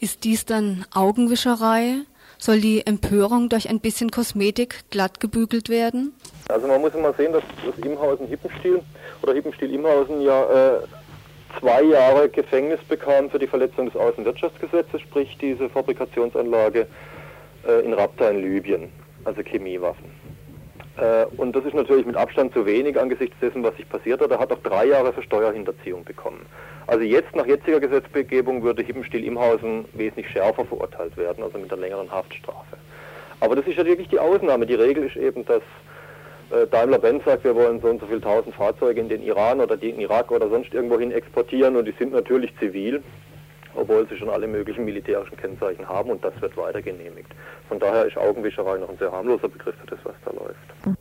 Ist 0.01 0.25
dies 0.25 0.45
dann 0.45 0.85
Augenwischerei, 0.95 2.03
Soll 2.41 2.61
die 2.61 2.87
Empörung 2.87 3.49
durch 3.49 3.69
ein 3.69 3.81
bisschen 3.81 4.11
Kosmetik 4.13 4.85
glatt 4.91 5.19
gebügelt 5.19 5.69
werden? 5.69 6.13
Also 6.49 6.69
man 6.69 6.81
muss 6.81 6.95
immer 6.95 7.13
sehen, 7.15 7.33
dass 7.33 7.43
das 7.67 7.77
Imhausen 7.85 8.29
Hippenstiel 8.29 8.81
oder 9.23 9.35
Hippenstiel 9.35 9.75
Imhausen 9.75 10.21
ja 10.21 10.45
äh, 10.45 10.81
zwei 11.59 11.83
Jahre 11.83 12.29
Gefängnis 12.29 12.79
bekam 12.89 13.29
für 13.29 13.41
die 13.41 13.49
Verletzung 13.49 13.87
des 13.87 13.97
Außenwirtschaftsgesetzes, 13.97 15.01
sprich 15.01 15.37
diese 15.41 15.69
Fabrikationsanlage 15.69 16.87
äh, 17.67 17.85
in 17.85 17.93
Rapta 17.93 18.31
in 18.31 18.41
Libyen, 18.41 18.93
also 19.25 19.43
Chemiewaffen. 19.43 20.09
Äh, 20.99 21.27
und 21.37 21.55
das 21.55 21.65
ist 21.65 21.75
natürlich 21.75 22.07
mit 22.07 22.17
Abstand 22.17 22.53
zu 22.53 22.67
wenig 22.67 22.99
angesichts 22.99 23.37
dessen, 23.41 23.63
was 23.63 23.77
sich 23.77 23.89
passiert 23.89 24.21
hat. 24.21 24.31
Er 24.31 24.39
hat 24.39 24.53
auch 24.53 24.63
drei 24.63 24.87
Jahre 24.87 25.13
für 25.13 25.23
Steuerhinterziehung 25.23 26.05
bekommen. 26.05 26.45
Also 26.87 27.05
jetzt 27.05 27.35
nach 27.37 27.47
jetziger 27.47 27.81
Gesetzgebung 27.81 28.63
würde 28.63 28.83
Hippenstiel 28.83 29.25
Imhausen 29.25 29.85
wesentlich 29.93 30.29
schärfer 30.31 30.65
verurteilt 30.65 31.17
werden, 31.17 31.45
also 31.45 31.59
mit 31.59 31.73
einer 31.73 31.81
längeren 31.81 32.11
Haftstrafe. 32.11 32.77
Aber 33.41 33.55
das 33.55 33.67
ist 33.67 33.77
ja 33.77 33.87
wirklich 33.87 34.09
die 34.09 34.19
Ausnahme. 34.19 34.67
Die 34.67 34.75
Regel 34.75 35.05
ist 35.05 35.17
eben, 35.17 35.45
dass 35.45 35.63
äh, 36.51 36.67
Daimler-Benz 36.67 37.25
sagt, 37.25 37.45
wir 37.45 37.55
wollen 37.55 37.81
so 37.81 37.89
und 37.89 38.01
so 38.01 38.07
viele 38.07 38.21
tausend 38.21 38.55
Fahrzeuge 38.55 39.01
in 39.01 39.09
den 39.09 39.23
Iran 39.23 39.61
oder 39.61 39.77
den 39.77 40.01
Irak 40.01 40.33
oder 40.33 40.49
sonst 40.49 40.75
irgendwohin 40.75 41.13
exportieren 41.13 41.77
und 41.77 41.85
die 41.85 41.95
sind 41.99 42.13
natürlich 42.13 42.57
zivil, 42.59 43.03
obwohl 43.79 44.09
sie 44.09 44.17
schon 44.17 44.29
alle 44.31 44.47
möglichen 44.47 44.85
militärischen 44.85 45.37
Kennzeichen 45.37 45.89
haben 45.89 46.11
und 46.11 46.23
das 46.25 46.39
wird 46.41 46.57
weiter 46.57 46.83
genehmigt. 46.83 47.31
Von 47.69 47.79
daher 47.79 48.07
ist 48.07 48.17
Augenwischerei 48.17 48.79
noch 48.79 48.89
ein 48.89 48.99
sehr 48.99 49.13
harmloser 49.13 49.49
Begriff 49.49 49.75
für 49.81 49.87
das, 49.87 49.99
was 50.05 50.15
da 50.25 50.33
läuft. 50.33 50.97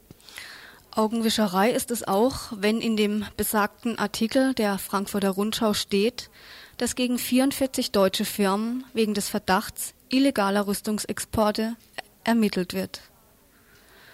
Augenwischerei 0.91 1.71
ist 1.71 1.91
es 1.91 2.07
auch, 2.07 2.53
wenn 2.55 2.81
in 2.81 2.97
dem 2.97 3.25
besagten 3.37 3.99
Artikel 3.99 4.53
der 4.55 4.79
Frankfurter 4.79 5.29
Rundschau 5.29 5.73
steht, 5.73 6.31
dass 6.77 6.95
gegen 6.95 7.19
44 7.19 7.91
deutsche 7.91 8.25
Firmen 8.25 8.83
wegen 8.93 9.13
des 9.13 9.29
Verdachts 9.29 9.93
illegaler 10.09 10.65
Rüstungsexporte 10.67 11.75
ermittelt 12.23 12.73
wird. 12.73 13.01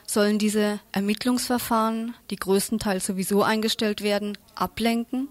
Sollen 0.06 0.38
diese 0.38 0.80
Ermittlungsverfahren, 0.92 2.16
die 2.30 2.36
größtenteils 2.36 3.06
sowieso 3.06 3.44
eingestellt 3.44 4.04
werden, 4.04 4.38
ablenken? 4.56 5.30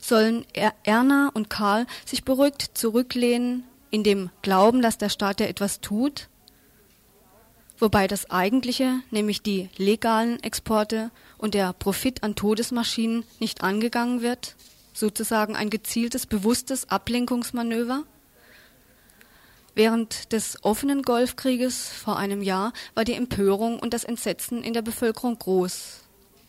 Sollen 0.00 0.46
er 0.52 0.74
Erna 0.84 1.30
und 1.34 1.50
Karl 1.50 1.86
sich 2.04 2.24
beruhigt 2.24 2.70
zurücklehnen, 2.74 3.64
in 3.90 4.04
dem 4.04 4.30
Glauben, 4.42 4.82
dass 4.82 4.98
der 4.98 5.08
Staat 5.08 5.40
ja 5.40 5.46
etwas 5.46 5.80
tut? 5.80 6.28
Wobei 7.78 8.06
das 8.08 8.30
eigentliche, 8.30 9.00
nämlich 9.10 9.42
die 9.42 9.70
legalen 9.76 10.42
Exporte 10.42 11.10
und 11.38 11.54
der 11.54 11.72
Profit 11.72 12.22
an 12.24 12.34
Todesmaschinen 12.34 13.24
nicht 13.38 13.62
angegangen 13.62 14.20
wird? 14.20 14.56
Sozusagen 14.92 15.54
ein 15.54 15.70
gezieltes, 15.70 16.26
bewusstes 16.26 16.90
Ablenkungsmanöver? 16.90 18.02
Während 19.76 20.32
des 20.32 20.58
offenen 20.64 21.02
Golfkrieges 21.02 21.88
vor 21.88 22.16
einem 22.16 22.42
Jahr 22.42 22.72
war 22.94 23.04
die 23.04 23.14
Empörung 23.14 23.78
und 23.78 23.94
das 23.94 24.02
Entsetzen 24.02 24.64
in 24.64 24.74
der 24.74 24.82
Bevölkerung 24.82 25.38
groß. 25.38 26.00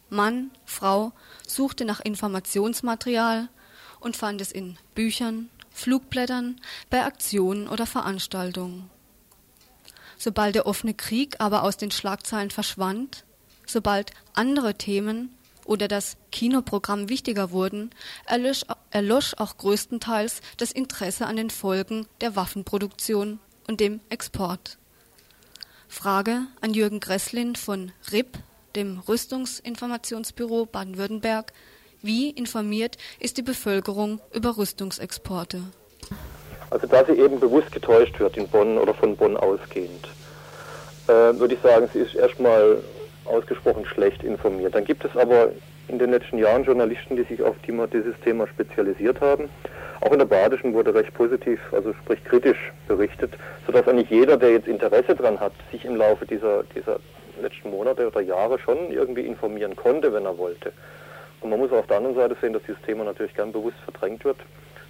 Mann, 0.09 0.49
Frau 0.65 1.11
suchte 1.49 1.85
nach 1.85 1.99
Informationsmaterial 1.99 3.49
und 3.99 4.15
fand 4.17 4.41
es 4.41 4.51
in 4.51 4.77
Büchern, 4.95 5.49
Flugblättern, 5.71 6.59
bei 6.89 7.03
Aktionen 7.03 7.67
oder 7.67 7.85
Veranstaltungen. 7.85 8.89
Sobald 10.17 10.55
der 10.55 10.65
offene 10.67 10.93
Krieg 10.93 11.35
aber 11.39 11.63
aus 11.63 11.77
den 11.77 11.91
Schlagzeilen 11.91 12.51
verschwand, 12.51 13.23
sobald 13.65 14.11
andere 14.33 14.75
Themen 14.75 15.33
oder 15.65 15.87
das 15.87 16.17
Kinoprogramm 16.31 17.09
wichtiger 17.09 17.51
wurden, 17.51 17.91
erlosch, 18.25 18.65
erlosch 18.91 19.35
auch 19.37 19.57
größtenteils 19.57 20.41
das 20.57 20.71
Interesse 20.71 21.27
an 21.27 21.35
den 21.35 21.49
Folgen 21.49 22.07
der 22.21 22.35
Waffenproduktion 22.35 23.39
und 23.67 23.79
dem 23.79 24.01
Export. 24.09 24.77
Frage 25.87 26.47
an 26.61 26.73
Jürgen 26.73 26.99
Gresslin 26.99 27.55
von 27.55 27.91
RIP, 28.11 28.39
dem 28.75 28.99
Rüstungsinformationsbüro 29.07 30.65
Baden-Württemberg. 30.65 31.53
Wie 32.01 32.29
informiert 32.29 32.97
ist 33.19 33.37
die 33.37 33.41
Bevölkerung 33.41 34.21
über 34.33 34.57
Rüstungsexporte? 34.57 35.63
Also 36.69 36.87
da 36.87 37.03
sie 37.05 37.13
eben 37.13 37.39
bewusst 37.39 37.71
getäuscht 37.71 38.19
wird 38.19 38.37
in 38.37 38.47
Bonn 38.47 38.77
oder 38.77 38.93
von 38.93 39.17
Bonn 39.17 39.35
ausgehend, 39.35 40.07
äh, 41.07 41.11
würde 41.11 41.55
ich 41.55 41.61
sagen, 41.61 41.89
sie 41.91 41.99
ist 41.99 42.15
erstmal 42.15 42.81
ausgesprochen 43.25 43.85
schlecht 43.85 44.23
informiert. 44.23 44.75
Dann 44.75 44.85
gibt 44.85 45.03
es 45.03 45.15
aber 45.15 45.51
in 45.87 45.97
den 45.97 46.11
letzten 46.11 46.37
Jahren 46.37 46.63
Journalisten, 46.63 47.15
die 47.15 47.23
sich 47.23 47.41
auf 47.41 47.55
dieses 47.65 48.15
Thema 48.23 48.47
spezialisiert 48.47 49.19
haben. 49.21 49.49
Auch 50.01 50.11
in 50.11 50.19
der 50.19 50.25
Badischen 50.25 50.73
wurde 50.73 50.93
recht 50.93 51.13
positiv, 51.13 51.59
also 51.71 51.93
sprich 51.93 52.23
kritisch 52.23 52.71
berichtet, 52.87 53.33
sodass 53.65 53.87
eigentlich 53.87 54.09
jeder, 54.09 54.37
der 54.37 54.51
jetzt 54.51 54.67
Interesse 54.67 55.15
daran 55.15 55.39
hat, 55.39 55.51
sich 55.71 55.83
im 55.83 55.95
Laufe 55.95 56.25
dieser, 56.25 56.63
dieser 56.75 56.99
letzten 57.41 57.69
Monate 57.71 58.07
oder 58.07 58.21
Jahre 58.21 58.59
schon 58.59 58.91
irgendwie 58.91 59.25
informieren 59.25 59.75
konnte, 59.75 60.13
wenn 60.13 60.25
er 60.25 60.37
wollte. 60.37 60.73
Und 61.41 61.49
man 61.49 61.59
muss 61.59 61.71
auf 61.71 61.87
der 61.87 61.97
anderen 61.97 62.15
Seite 62.15 62.35
sehen, 62.41 62.53
dass 62.53 62.63
dieses 62.63 62.81
Thema 62.81 63.03
natürlich 63.03 63.33
gern 63.33 63.51
bewusst 63.51 63.77
verdrängt 63.83 64.25
wird. 64.25 64.37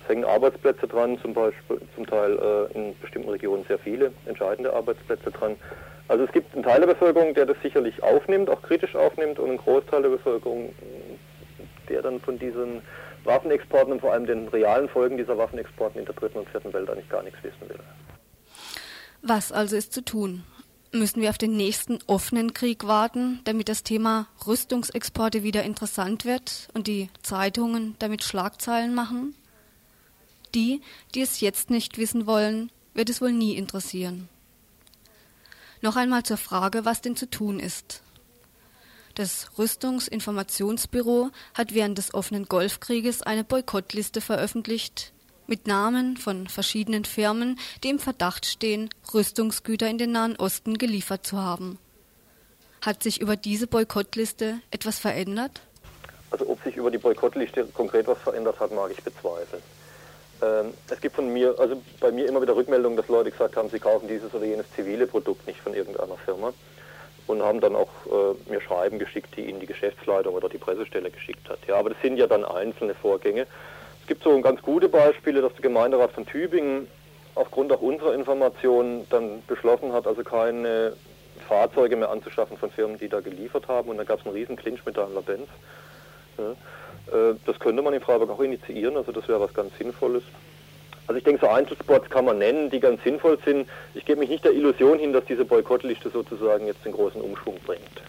Es 0.04 0.10
hängen 0.10 0.26
Arbeitsplätze 0.26 0.88
dran, 0.88 1.20
zum 1.22 1.34
Beispiel 1.34 1.80
zum 1.96 2.08
Teil 2.08 2.38
äh, 2.40 2.78
in 2.78 2.98
bestimmten 3.00 3.30
Regionen 3.30 3.66
sehr 3.68 3.78
viele 3.78 4.12
entscheidende 4.26 4.74
Arbeitsplätze 4.74 5.32
dran. 5.32 5.56
Also 6.08 6.24
es 6.24 6.32
gibt 6.32 6.54
einen 6.56 6.64
Teil 6.64 6.80
der 6.80 6.88
Bevölkerung, 6.88 7.36
der 7.36 7.46
das 7.46 7.58
sicherlich 7.62 8.02
aufnimmt, 8.02 8.50
auch 8.50 8.64
kritisch 8.64 8.96
aufnimmt 8.96 9.38
und 9.38 9.50
einen 9.50 9.60
Großteil 9.60 10.02
der 10.02 10.10
Bevölkerung, 10.10 10.74
der 11.88 12.02
dann 12.02 12.20
von 12.20 12.40
diesen 12.40 12.82
Waffenexporten 13.26 13.94
und 13.94 14.00
vor 14.00 14.14
allem 14.14 14.26
den 14.26 14.48
realen 14.48 14.90
Folgen 14.90 15.18
dieser 15.18 15.38
Waffenexporten 15.38 16.00
in 16.00 16.06
der 16.06 16.16
dritten 16.16 16.40
und 16.40 16.50
vierten 16.50 16.74
Welt 16.74 16.90
eigentlich 16.90 17.10
gar 17.10 17.22
nichts 17.22 17.38
wissen 17.44 17.70
will. 17.70 17.80
Was 19.22 19.52
also 19.52 19.76
ist 19.76 19.94
zu 19.94 20.04
tun? 20.04 20.44
Müssen 20.92 21.22
wir 21.22 21.30
auf 21.30 21.38
den 21.38 21.56
nächsten 21.56 22.00
offenen 22.08 22.54
Krieg 22.54 22.88
warten, 22.88 23.42
damit 23.44 23.70
das 23.70 23.84
Thema 23.84 24.28
Rüstungsexporte 24.48 25.44
wieder 25.44 25.64
interessant 25.64 26.26
wird 26.26 26.68
und 26.74 26.88
die 26.88 27.10
Zeitungen 27.22 27.96
damit 28.00 28.24
Schlagzeilen 28.24 28.96
machen? 28.96 29.36
Die, 30.56 30.82
die 31.14 31.22
es 31.22 31.42
jetzt 31.42 31.70
nicht 31.70 32.00
wissen 32.00 32.26
wollen, 32.26 32.72
wird 32.96 33.12
es 33.12 33.22
wohl 33.22 33.32
nie 33.32 33.56
interessieren. 33.56 34.30
Noch 35.82 35.96
einmal 35.96 36.24
zur 36.24 36.38
Frage, 36.38 36.86
was 36.86 37.02
denn 37.02 37.16
zu 37.16 37.30
tun 37.30 37.60
ist. 37.60 38.02
Das 39.14 39.52
Rüstungsinformationsbüro 39.60 41.30
hat 41.54 41.76
während 41.76 42.00
des 42.00 42.16
offenen 42.16 42.46
Golfkrieges 42.46 43.22
eine 43.22 43.44
Boykottliste 43.44 44.22
veröffentlicht 44.22 45.14
mit 45.50 45.68
Namen 45.68 46.16
von 46.16 46.48
verschiedenen 46.48 47.04
Firmen, 47.04 47.60
die 47.84 47.90
im 47.90 48.00
Verdacht 48.00 48.46
stehen, 48.46 48.90
Rüstungsgüter 49.14 49.88
in 49.88 49.98
den 49.98 50.12
Nahen 50.12 50.36
Osten 50.38 50.78
geliefert 50.78 51.26
zu 51.26 51.38
haben. 51.38 51.78
Hat 52.82 53.04
sich 53.04 53.20
über 53.20 53.36
diese 53.36 53.68
Boykottliste 53.68 54.62
etwas 54.72 55.00
verändert? 55.00 55.62
Also 56.32 56.48
ob 56.48 56.64
sich 56.64 56.78
über 56.78 56.92
die 56.92 56.98
Boykottliste 56.98 57.66
konkret 57.74 58.08
was 58.08 58.20
verändert 58.20 58.60
hat, 58.60 58.72
mag 58.72 58.92
ich 58.92 59.04
bezweifeln. 59.04 59.62
Ähm, 60.42 60.74
es 60.90 61.02
gibt 61.02 61.16
von 61.16 61.34
mir, 61.34 61.56
also 61.60 61.82
bei 62.00 62.12
mir 62.12 62.28
immer 62.28 62.42
wieder 62.42 62.56
Rückmeldungen, 62.56 62.96
dass 62.96 63.08
Leute 63.08 63.32
gesagt 63.32 63.58
haben, 63.58 63.70
sie 63.70 63.80
kaufen 63.80 64.08
dieses 64.08 64.34
oder 64.34 64.46
jenes 64.46 64.66
zivile 64.76 65.08
Produkt 65.08 65.46
nicht 65.48 65.60
von 65.60 65.74
irgendeiner 65.74 66.16
Firma 66.18 66.54
und 67.28 67.42
haben 67.44 67.60
dann 67.60 67.76
auch 67.76 67.90
äh, 68.06 68.52
mir 68.52 68.62
Schreiben 68.62 69.00
geschickt, 69.00 69.36
die 69.36 69.50
ihnen 69.50 69.60
die 69.60 69.66
Geschäftsleitung 69.66 70.34
oder 70.34 70.48
die 70.48 70.58
Pressestelle 70.58 71.12
geschickt 71.12 71.50
hat. 71.50 71.60
Ja, 71.68 71.76
aber 71.76 71.90
das 71.90 72.02
sind 72.02 72.18
ja 72.18 72.28
dann 72.28 72.46
einzelne 72.46 72.96
Vorgänge. 72.96 73.46
Es 74.10 74.16
gibt 74.16 74.24
so 74.24 74.42
ganz 74.42 74.60
gute 74.64 74.90
Beispiele, 74.90 75.40
dass 75.40 75.54
der 75.54 75.62
Gemeinderat 75.62 76.12
von 76.14 76.26
Tübingen 76.26 76.88
aufgrund 77.36 77.72
auch 77.72 77.80
unserer 77.80 78.16
Informationen 78.16 79.06
dann 79.12 79.44
beschlossen 79.46 79.94
hat, 79.94 80.08
also 80.08 80.24
keine 80.24 80.94
Fahrzeuge 81.48 81.96
mehr 81.96 82.10
anzuschaffen 82.10 82.58
von 82.58 82.72
Firmen, 82.72 82.98
die 82.98 83.08
da 83.08 83.20
geliefert 83.20 83.68
haben. 83.68 83.88
Und 83.88 83.98
dann 83.98 84.08
gab 84.08 84.20
es 84.20 84.26
einen 84.26 84.34
riesen 84.34 84.56
Clinch 84.56 84.84
mit 84.84 84.98
Daimler-Benz. 84.98 85.48
Ja. 86.40 86.52
Äh, 86.52 87.36
das 87.46 87.60
könnte 87.60 87.84
man 87.84 87.94
in 87.94 88.02
Freiburg 88.02 88.32
auch 88.32 88.40
initiieren, 88.40 88.98
also 88.98 89.12
das 89.12 89.28
wäre 89.28 89.42
was 89.42 89.54
ganz 89.54 89.78
Sinnvolles. 89.78 90.24
Also 91.06 91.20
ich 91.20 91.24
denke, 91.24 91.46
so 91.46 91.52
Einzelspots 91.52 92.10
kann 92.10 92.26
man 92.26 92.40
nennen, 92.40 92.72
die 92.72 92.80
ganz 92.80 93.04
sinnvoll 93.04 93.38
sind. 93.46 93.70
Ich 93.94 94.06
gebe 94.06 94.22
mich 94.22 94.30
nicht 94.30 94.44
der 94.44 94.54
Illusion 94.54 94.98
hin, 94.98 95.14
dass 95.14 95.26
diese 95.26 95.46
Boykottliste 95.46 96.10
sozusagen 96.10 96.66
jetzt 96.66 96.84
den 96.84 96.94
großen 96.94 97.22
Umschwung 97.22 97.60
bringt. 97.64 98.02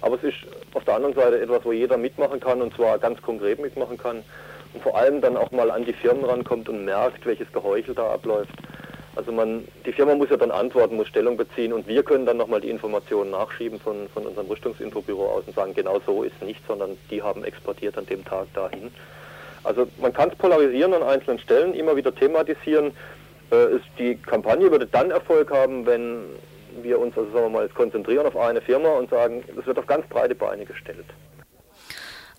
Aber 0.00 0.16
es 0.16 0.22
ist 0.22 0.38
auf 0.72 0.84
der 0.84 0.94
anderen 0.94 1.14
Seite 1.14 1.38
etwas, 1.38 1.62
wo 1.66 1.72
jeder 1.72 1.98
mitmachen 1.98 2.40
kann 2.40 2.62
und 2.62 2.74
zwar 2.74 2.98
ganz 2.98 3.20
konkret 3.20 3.60
mitmachen 3.60 3.98
kann 3.98 4.24
und 4.74 4.82
vor 4.82 4.96
allem 4.96 5.20
dann 5.20 5.36
auch 5.36 5.50
mal 5.50 5.70
an 5.70 5.84
die 5.84 5.92
Firmen 5.92 6.24
rankommt 6.24 6.68
und 6.68 6.84
merkt, 6.84 7.24
welches 7.26 7.50
Geheuchel 7.52 7.94
da 7.94 8.12
abläuft. 8.12 8.54
Also 9.16 9.32
man, 9.32 9.66
die 9.86 9.92
Firma 9.92 10.14
muss 10.14 10.28
ja 10.28 10.36
dann 10.36 10.50
antworten, 10.50 10.96
muss 10.96 11.08
Stellung 11.08 11.38
beziehen 11.38 11.72
und 11.72 11.88
wir 11.88 12.02
können 12.02 12.26
dann 12.26 12.36
nochmal 12.36 12.60
die 12.60 12.68
Informationen 12.68 13.30
nachschieben 13.30 13.80
von, 13.80 14.08
von 14.12 14.26
unserem 14.26 14.46
Rüstungsinfobüro 14.46 15.26
aus 15.26 15.44
und 15.46 15.54
sagen, 15.54 15.72
genau 15.74 16.00
so 16.04 16.22
ist 16.22 16.40
nicht, 16.42 16.60
sondern 16.68 16.98
die 17.10 17.22
haben 17.22 17.42
exportiert 17.42 17.96
an 17.96 18.04
dem 18.04 18.24
Tag 18.24 18.52
dahin. 18.52 18.92
Also 19.64 19.88
man 20.00 20.12
kann 20.12 20.28
es 20.28 20.36
polarisieren 20.36 20.92
an 20.92 21.02
einzelnen 21.02 21.38
Stellen, 21.38 21.72
immer 21.74 21.96
wieder 21.96 22.14
thematisieren. 22.14 22.92
Äh, 23.50 23.76
ist, 23.76 23.84
die 23.98 24.16
Kampagne 24.16 24.70
würde 24.70 24.86
dann 24.86 25.10
Erfolg 25.10 25.50
haben, 25.50 25.86
wenn 25.86 26.24
wir 26.82 26.98
uns 26.98 27.16
also 27.16 27.30
sagen 27.32 27.46
wir 27.46 27.50
mal 27.50 27.68
konzentrieren 27.70 28.26
auf 28.26 28.36
eine 28.36 28.60
Firma 28.60 28.90
und 28.90 29.08
sagen, 29.08 29.42
es 29.58 29.66
wird 29.66 29.78
auf 29.78 29.86
ganz 29.86 30.06
breite 30.08 30.34
Beine 30.34 30.66
gestellt. 30.66 31.06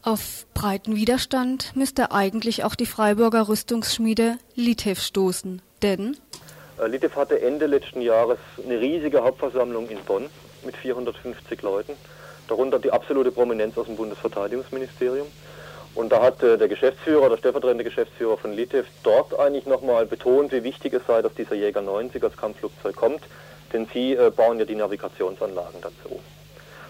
Auf 0.08 0.46
breiten 0.54 0.96
Widerstand 0.96 1.76
müsste 1.76 2.14
eigentlich 2.14 2.64
auch 2.64 2.76
die 2.76 2.86
Freiburger 2.86 3.50
Rüstungsschmiede 3.50 4.38
Litev 4.56 5.02
stoßen, 5.02 5.62
denn 5.82 6.16
Äh, 6.80 6.88
Litev 6.88 7.18
hatte 7.18 7.42
Ende 7.42 7.66
letzten 7.66 8.00
Jahres 8.00 8.38
eine 8.64 8.80
riesige 8.80 9.22
Hauptversammlung 9.22 9.90
in 9.90 9.98
Bonn 10.06 10.30
mit 10.64 10.78
450 10.78 11.62
Leuten, 11.62 11.92
darunter 12.48 12.80
die 12.80 12.90
absolute 12.90 13.34
Prominenz 13.34 13.78
aus 13.78 13.88
dem 13.88 13.98
Bundesverteidigungsministerium. 13.98 15.28
Und 15.94 16.10
da 16.14 16.22
hat 16.22 16.42
äh, 16.42 16.58
der 16.58 16.70
Geschäftsführer, 16.70 17.28
der 17.28 17.36
stellvertretende 17.36 17.84
Geschäftsführer 17.84 18.38
von 18.38 18.54
Litev 18.54 18.88
dort 19.04 19.38
eigentlich 19.38 19.66
nochmal 19.66 20.06
betont, 20.06 20.54
wie 20.54 20.64
wichtig 20.64 20.94
es 20.94 21.02
sei, 21.06 21.22
dass 21.22 21.34
dieser 21.34 21.56
Jäger 21.56 21.82
90 21.82 22.24
als 22.24 22.38
Kampfflugzeug 22.38 22.96
kommt, 22.96 23.24
denn 23.74 23.90
sie 23.94 24.14
äh, 24.14 24.32
bauen 24.34 24.58
ja 24.58 24.64
die 24.64 24.76
Navigationsanlagen 24.76 25.82
dazu. 25.82 26.22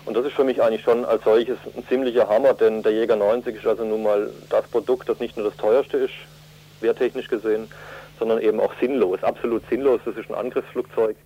Und 0.08 0.14
das 0.16 0.26
ist 0.26 0.36
für 0.36 0.46
mich 0.46 0.64
eigentlich 0.64 0.84
schon 0.84 1.04
als 1.04 1.22
solches 1.26 1.58
ein 1.76 1.86
ziemlicher 1.90 2.30
Hammer, 2.30 2.54
denn 2.54 2.82
der 2.82 2.94
Jäger 2.94 3.18
90 3.18 3.58
ist 3.58 3.68
also 3.68 3.84
nun 3.84 4.04
mal 4.04 4.32
das 4.50 4.66
Produkt, 4.70 5.10
das 5.10 5.20
nicht 5.20 5.36
nur 5.36 5.50
das 5.50 5.58
teuerste 5.58 5.98
ist, 5.98 6.14
wehrtechnisch 6.80 7.28
gesehen, 7.28 7.68
sondern 8.18 8.42
eben 8.42 8.62
auch 8.62 8.74
sinnlos, 8.80 9.22
absolut 9.22 9.64
sinnlos. 9.70 10.00
Das 10.06 10.16
ist 10.16 10.30
ein 10.30 10.36
Angriffsflugzeug. 10.36 11.18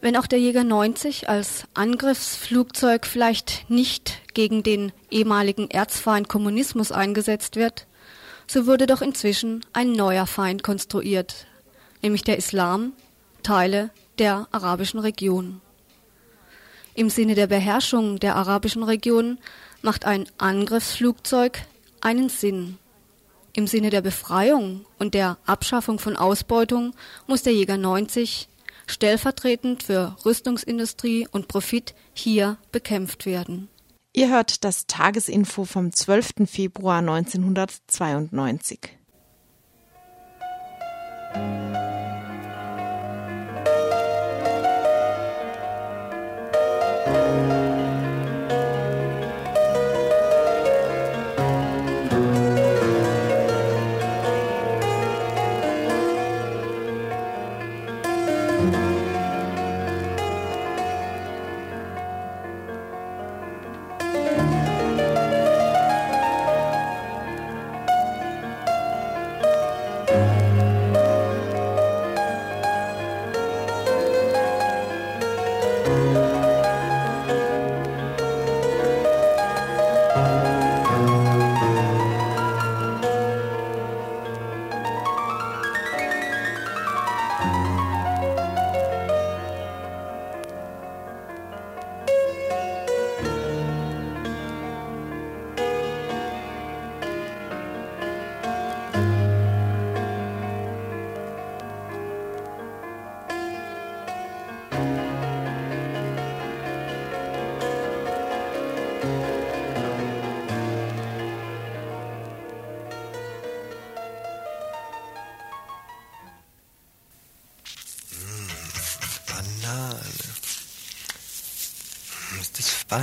Wenn 0.00 0.16
auch 0.16 0.26
der 0.26 0.38
Jäger 0.38 0.64
90 0.64 1.28
als 1.28 1.64
Angriffsflugzeug 1.74 3.04
vielleicht 3.04 3.68
nicht 3.68 4.22
gegen 4.32 4.62
den 4.62 4.90
ehemaligen 5.10 5.70
Erzfeind 5.70 6.30
Kommunismus 6.30 6.90
eingesetzt 6.90 7.56
wird, 7.56 7.86
so 8.46 8.66
wurde 8.66 8.86
doch 8.86 9.02
inzwischen 9.02 9.60
ein 9.74 9.92
neuer 9.92 10.26
Feind 10.26 10.62
konstruiert, 10.62 11.46
nämlich 12.00 12.24
der 12.24 12.38
Islam, 12.38 12.94
Teile 13.42 13.90
der 14.18 14.48
arabischen 14.52 15.00
Region. 15.00 15.60
Im 16.94 17.08
Sinne 17.08 17.34
der 17.34 17.46
Beherrschung 17.46 18.18
der 18.18 18.36
arabischen 18.36 18.82
Region 18.82 19.38
macht 19.80 20.04
ein 20.04 20.26
Angriffsflugzeug 20.38 21.62
einen 22.00 22.28
Sinn. 22.28 22.78
Im 23.54 23.66
Sinne 23.66 23.90
der 23.90 24.02
Befreiung 24.02 24.84
und 24.98 25.14
der 25.14 25.38
Abschaffung 25.46 25.98
von 25.98 26.16
Ausbeutung 26.16 26.94
muss 27.26 27.42
der 27.42 27.54
Jäger 27.54 27.76
90 27.76 28.48
stellvertretend 28.86 29.82
für 29.82 30.16
Rüstungsindustrie 30.24 31.28
und 31.30 31.48
Profit 31.48 31.94
hier 32.14 32.58
bekämpft 32.72 33.26
werden. 33.26 33.68
Ihr 34.12 34.28
hört 34.28 34.64
das 34.64 34.86
Tagesinfo 34.86 35.64
vom 35.64 35.92
12. 35.92 36.46
Februar 36.46 36.98
1992. 36.98 38.98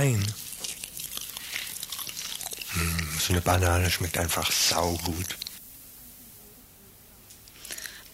Wein. 0.00 0.24
Hm, 2.72 3.08
so 3.18 3.32
eine 3.34 3.42
Banane 3.42 3.90
schmeckt 3.90 4.16
einfach 4.16 4.50
saugut. 4.50 5.36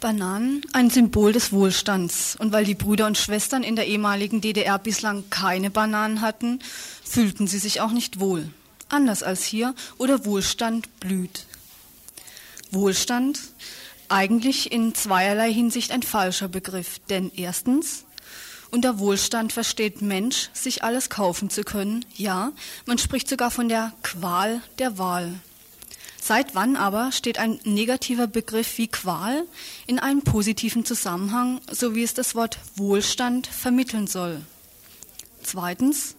Bananen 0.01 0.63
ein 0.73 0.91
Symbol 0.91 1.33
des 1.33 1.53
Wohlstands. 1.53 2.35
Und 2.41 2.51
weil 2.51 2.65
die 2.65 2.75
Brüder 2.75 3.07
und 3.07 3.17
Schwestern 3.17 3.63
in 3.63 3.77
der 3.77 3.87
ehemaligen 3.87 4.41
DDR 4.41 4.81
bislang 4.81 5.31
keine 5.31 5.71
Bananen 5.71 6.23
hatten, 6.23 6.59
fühlten 7.05 7.47
sie 7.47 7.59
sich 7.59 7.81
auch 7.81 7.93
nicht 7.93 8.19
wohl. 8.19 8.51
Anders 8.89 9.23
als 9.23 9.45
hier, 9.45 9.73
wo 9.97 10.07
der 10.07 10.25
Wohlstand 10.25 10.99
blüht. 10.99 11.47
Wohlstand 12.73 13.39
eigentlich 14.09 14.73
in 14.73 14.93
zweierlei 14.97 15.53
Hinsicht 15.53 15.93
ein 15.93 16.03
falscher 16.03 16.49
Begriff. 16.49 16.99
Denn 17.09 17.31
erstens, 17.37 18.06
unter 18.71 18.99
Wohlstand 18.99 19.53
versteht 19.53 20.03
Mensch, 20.03 20.51
sich 20.53 20.83
alles 20.83 21.11
kaufen 21.11 21.51
zu 21.51 21.63
können. 21.63 22.05
Ja, 22.17 22.53
man 22.85 22.99
spricht 22.99 23.29
sogar 23.29 23.51
von 23.51 23.69
der 23.69 23.93
Qual 24.03 24.61
der 24.79 24.99
Wahl. 24.99 25.41
Seit 26.21 26.57
wann 26.57 26.75
aber 26.75 27.13
steht 27.13 27.39
ein 27.39 27.61
negativer 27.63 28.27
Begriff 28.27 28.79
wie 28.79 28.89
Qual 28.89 29.45
in 29.87 30.01
einem 30.01 30.23
positiven 30.23 30.85
Zusammenhang, 30.85 31.61
so 31.71 31.95
wie 31.95 32.03
es 32.03 32.15
das 32.15 32.35
Wort 32.35 32.59
Wohlstand 32.75 33.47
vermitteln 33.47 34.09
soll? 34.09 34.43
Zweitens, 35.45 36.17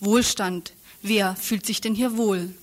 Wohlstand. 0.00 0.72
Wer 1.02 1.36
fühlt 1.36 1.66
sich 1.66 1.82
denn 1.82 1.94
hier 1.94 2.16
wohl? 2.16 2.54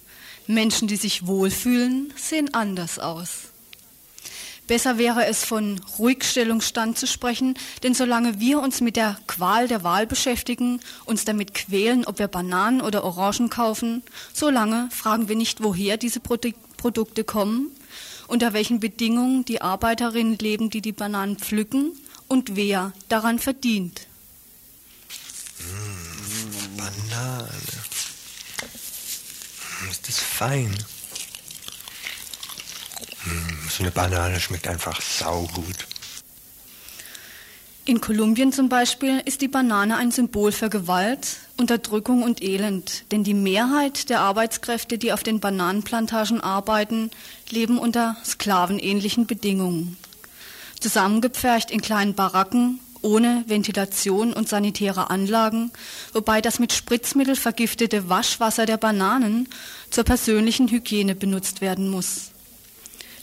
Menschen, 0.48 0.88
die 0.88 0.96
sich 0.96 1.28
wohlfühlen, 1.28 2.12
sehen 2.16 2.56
anders 2.56 2.98
aus. 2.98 3.51
Besser 4.68 4.98
wäre 4.98 5.26
es, 5.26 5.44
von 5.44 5.82
Ruhigstellungsstand 6.00 6.98
zu 6.98 7.06
sprechen, 7.06 7.56
denn 7.84 7.94
solange 7.94 8.40
wir 8.40 8.62
uns 8.62 8.80
mit 8.80 8.96
der 8.96 9.18
Qual 9.28 9.68
der 9.68 9.84
Wahl 9.84 10.08
beschäftigen, 10.08 10.80
uns 11.06 11.26
damit 11.26 11.54
quälen, 11.54 12.06
ob 12.06 12.20
wir 12.20 12.28
Bananen 12.28 12.82
oder 12.82 13.04
Orangen 13.04 13.50
kaufen, 13.50 14.02
solange 14.34 14.90
fragen 14.92 15.28
wir 15.28 15.36
nicht, 15.36 15.62
woher 15.62 15.98
diese 15.98 16.22
Produkte 16.22 17.24
kommen, 17.24 17.68
unter 18.28 18.54
welchen 18.54 18.80
Bedingungen 18.80 19.44
die 19.44 19.62
Arbeiterinnen 19.62 20.38
leben, 20.38 20.70
die 20.70 20.82
die 20.82 20.94
Bananen 20.94 21.38
pflücken 21.38 21.92
und 22.30 22.56
wer 22.56 22.94
daran 23.10 23.40
verdient. 23.40 24.08
Mmh, 25.60 26.78
Banane. 26.78 27.50
Ist 29.90 30.08
das 30.08 30.20
fein? 30.20 30.74
Mmh, 33.26 33.70
so 33.70 33.84
eine 33.84 33.92
Banane 33.92 34.40
schmeckt 34.40 34.68
einfach 34.68 35.00
saugut. 35.02 35.88
In 37.84 38.00
Kolumbien 38.00 38.54
zum 38.54 38.70
Beispiel 38.70 39.22
ist 39.26 39.42
die 39.42 39.48
Banane 39.48 39.98
ein 39.98 40.12
Symbol 40.12 40.52
für 40.52 40.70
Gewalt, 40.70 41.38
Unterdrückung 41.58 42.22
und 42.22 42.42
Elend, 42.42 43.12
denn 43.12 43.24
die 43.24 43.34
Mehrheit 43.34 44.10
der 44.10 44.22
Arbeitskräfte, 44.22 45.00
die 45.00 45.12
auf 45.12 45.24
den 45.24 45.40
Bananenplantagen 45.40 46.42
arbeiten, 46.42 47.10
leben 47.50 47.80
unter 47.80 48.18
sklavenähnlichen 48.24 49.26
Bedingungen. 49.26 49.98
Zusammengepfercht 50.80 51.72
in 51.72 51.82
kleinen 51.82 52.14
Baracken, 52.14 52.80
ohne 53.02 53.44
Ventilation 53.48 54.34
und 54.34 54.48
sanitäre 54.48 55.10
Anlagen, 55.10 55.72
wobei 56.14 56.40
das 56.40 56.60
mit 56.60 56.74
Spritzmittel 56.74 57.36
vergiftete 57.36 58.10
Waschwasser 58.10 58.68
der 58.68 58.78
Bananen 58.78 59.50
zur 59.90 60.04
persönlichen 60.04 60.70
Hygiene 60.70 61.16
benutzt 61.16 61.62
werden 61.62 61.90
muss. 61.90 62.31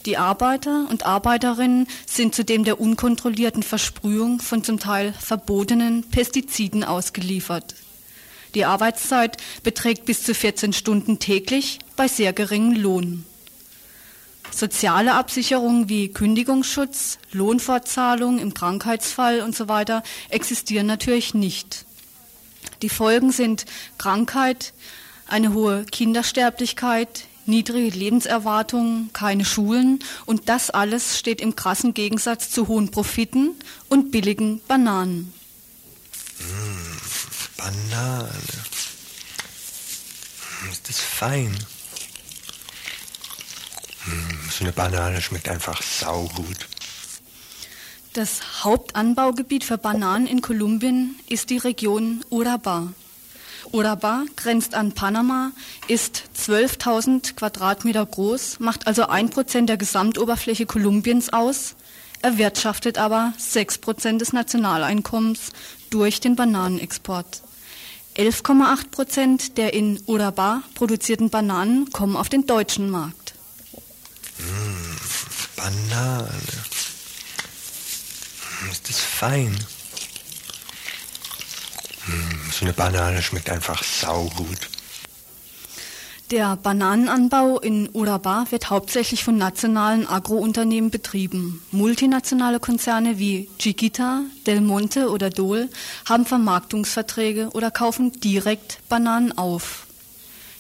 Die 0.07 0.17
Arbeiter 0.17 0.87
und 0.89 1.05
Arbeiterinnen 1.05 1.87
sind 2.07 2.35
zudem 2.35 2.65
der 2.65 2.81
unkontrollierten 2.81 3.63
Versprühung 3.63 4.41
von 4.41 4.65
zum 4.65 4.79
Teil 4.79 5.13
verbotenen 5.13 6.05
Pestiziden 6.05 6.85
ausgeliefert. 6.85 7.75
Die 8.55 8.65
Arbeitszeit 8.65 9.37
beträgt 9.63 10.05
bis 10.07 10.23
zu 10.23 10.35
14 10.35 10.73
Stunden 10.73 11.19
täglich 11.19 11.79
bei 11.97 12.09
sehr 12.09 12.33
geringem 12.33 12.81
Lohn. 12.81 13.25
Soziale 14.51 15.15
Absicherungen 15.15 15.89
wie 15.89 16.09
Kündigungsschutz, 16.09 17.19
Lohnfortzahlung 17.33 18.39
im 18.39 18.55
Krankheitsfall 18.55 19.43
und 19.43 19.55
so 19.55 19.69
weiter 19.69 20.03
existieren 20.31 20.87
natürlich 20.87 21.35
nicht. 21.35 21.85
Die 22.83 22.89
Folgen 22.89 23.31
sind 23.31 23.67
Krankheit, 23.99 24.73
eine 25.27 25.53
hohe 25.53 25.85
Kindersterblichkeit, 25.85 27.28
niedrige 27.49 27.97
Lebenserwartung, 27.97 29.11
keine 29.13 29.45
Schulen 29.45 29.99
und 30.27 30.49
das 30.49 30.71
alles 30.71 31.19
steht 31.19 31.41
im 31.41 31.57
krassen 31.57 31.95
Gegensatz 31.95 32.51
zu 32.51 32.69
hohen 32.69 32.91
Profiten 32.91 33.57
und 33.89 34.11
billigen 34.11 34.61
Bananen. 34.69 35.33
Mmh, 36.39 36.99
Banane. 37.57 38.31
Ist 40.71 40.89
das 40.89 41.01
fein? 41.01 41.57
Mmh, 44.07 44.51
so 44.57 44.65
eine 44.65 44.73
Banane 44.73 45.21
schmeckt 45.21 45.49
einfach 45.49 45.83
saugut. 45.83 46.69
Das 48.13 48.65
Hauptanbaugebiet 48.65 49.65
für 49.65 49.79
Bananen 49.79 50.27
in 50.27 50.41
Kolumbien 50.41 51.15
ist 51.29 51.51
die 51.51 51.59
Region 51.59 52.25
Urabá. 52.31 52.89
Urabá 53.73 54.25
grenzt 54.37 54.75
an 54.75 54.93
Panama, 54.93 55.53
ist 55.89 56.25
12.000 56.37 57.35
Quadratmeter 57.35 58.05
groß, 58.05 58.61
macht 58.61 58.87
also 58.87 59.07
ein 59.07 59.31
Prozent 59.31 59.69
der 59.69 59.77
Gesamtoberfläche 59.77 60.67
Kolumbiens 60.67 61.33
aus, 61.33 61.75
erwirtschaftet 62.23 62.99
aber 62.99 63.33
sechs 63.39 63.79
Prozent 63.79 64.21
des 64.21 64.33
Nationaleinkommens 64.33 65.53
durch 65.91 66.21
den 66.21 66.37
Bananenexport. 66.37 67.43
11,8 68.17 68.91
Prozent 68.91 69.59
der 69.59 69.75
in 69.75 69.99
Urabá 70.01 70.63
produzierten 70.75 71.31
Bananen 71.31 71.91
kommen 71.93 72.17
auf 72.17 72.29
den 72.29 72.47
deutschen 72.47 72.91
Markt. 72.91 73.35
Mmh, 74.39 74.97
Banane. 75.57 76.29
Ist 78.73 78.89
das 78.89 78.99
fein? 78.99 79.57
Mmh, 82.09 82.53
so 82.53 82.65
eine 82.65 82.73
Banane 82.73 83.21
schmeckt 83.23 83.51
einfach 83.51 83.83
saugut. 83.85 84.71
Der 86.31 86.57
Bananenanbau 86.57 87.59
in 87.59 87.89
Urabá 87.89 88.51
wird 88.51 88.69
hauptsächlich 88.69 89.25
von 89.25 89.39
nationalen 89.39 90.07
Agrounternehmen 90.07 90.91
betrieben. 90.91 91.63
Multinationale 91.71 92.61
Konzerne 92.61 93.19
wie 93.19 93.49
Chiquita, 93.59 94.23
Del 94.47 94.61
Monte 94.61 95.11
oder 95.11 95.31
Dole 95.31 95.71
haben 96.07 96.27
Vermarktungsverträge 96.27 97.49
oder 97.55 97.71
kaufen 97.71 98.13
direkt 98.21 98.81
Bananen 98.91 99.37
auf. 99.39 99.87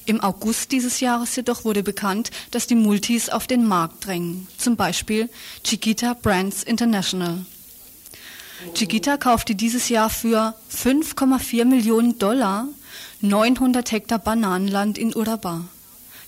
Im 0.07 0.23
August 0.23 0.73
dieses 0.73 1.01
Jahres 1.01 1.37
jedoch 1.37 1.65
wurde 1.65 1.83
bekannt, 1.83 2.31
dass 2.51 2.67
die 2.67 2.75
Multis 2.75 3.29
auf 3.29 3.47
den 3.47 3.67
Markt 3.67 4.07
drängen, 4.07 4.49
zum 4.57 4.77
Beispiel 4.77 5.29
Chiquita 5.65 6.15
Brands 6.15 6.63
International. 6.63 7.45
Chiquita 8.75 9.17
kaufte 9.17 9.55
dieses 9.55 9.89
Jahr 9.89 10.11
für 10.11 10.55
5,4 10.73 11.65
Millionen 11.65 12.19
Dollar 12.19 12.67
900 13.21 13.93
Hektar 13.93 14.19
Bananenland 14.19 14.99
in 14.99 15.15
Urabá. 15.15 15.63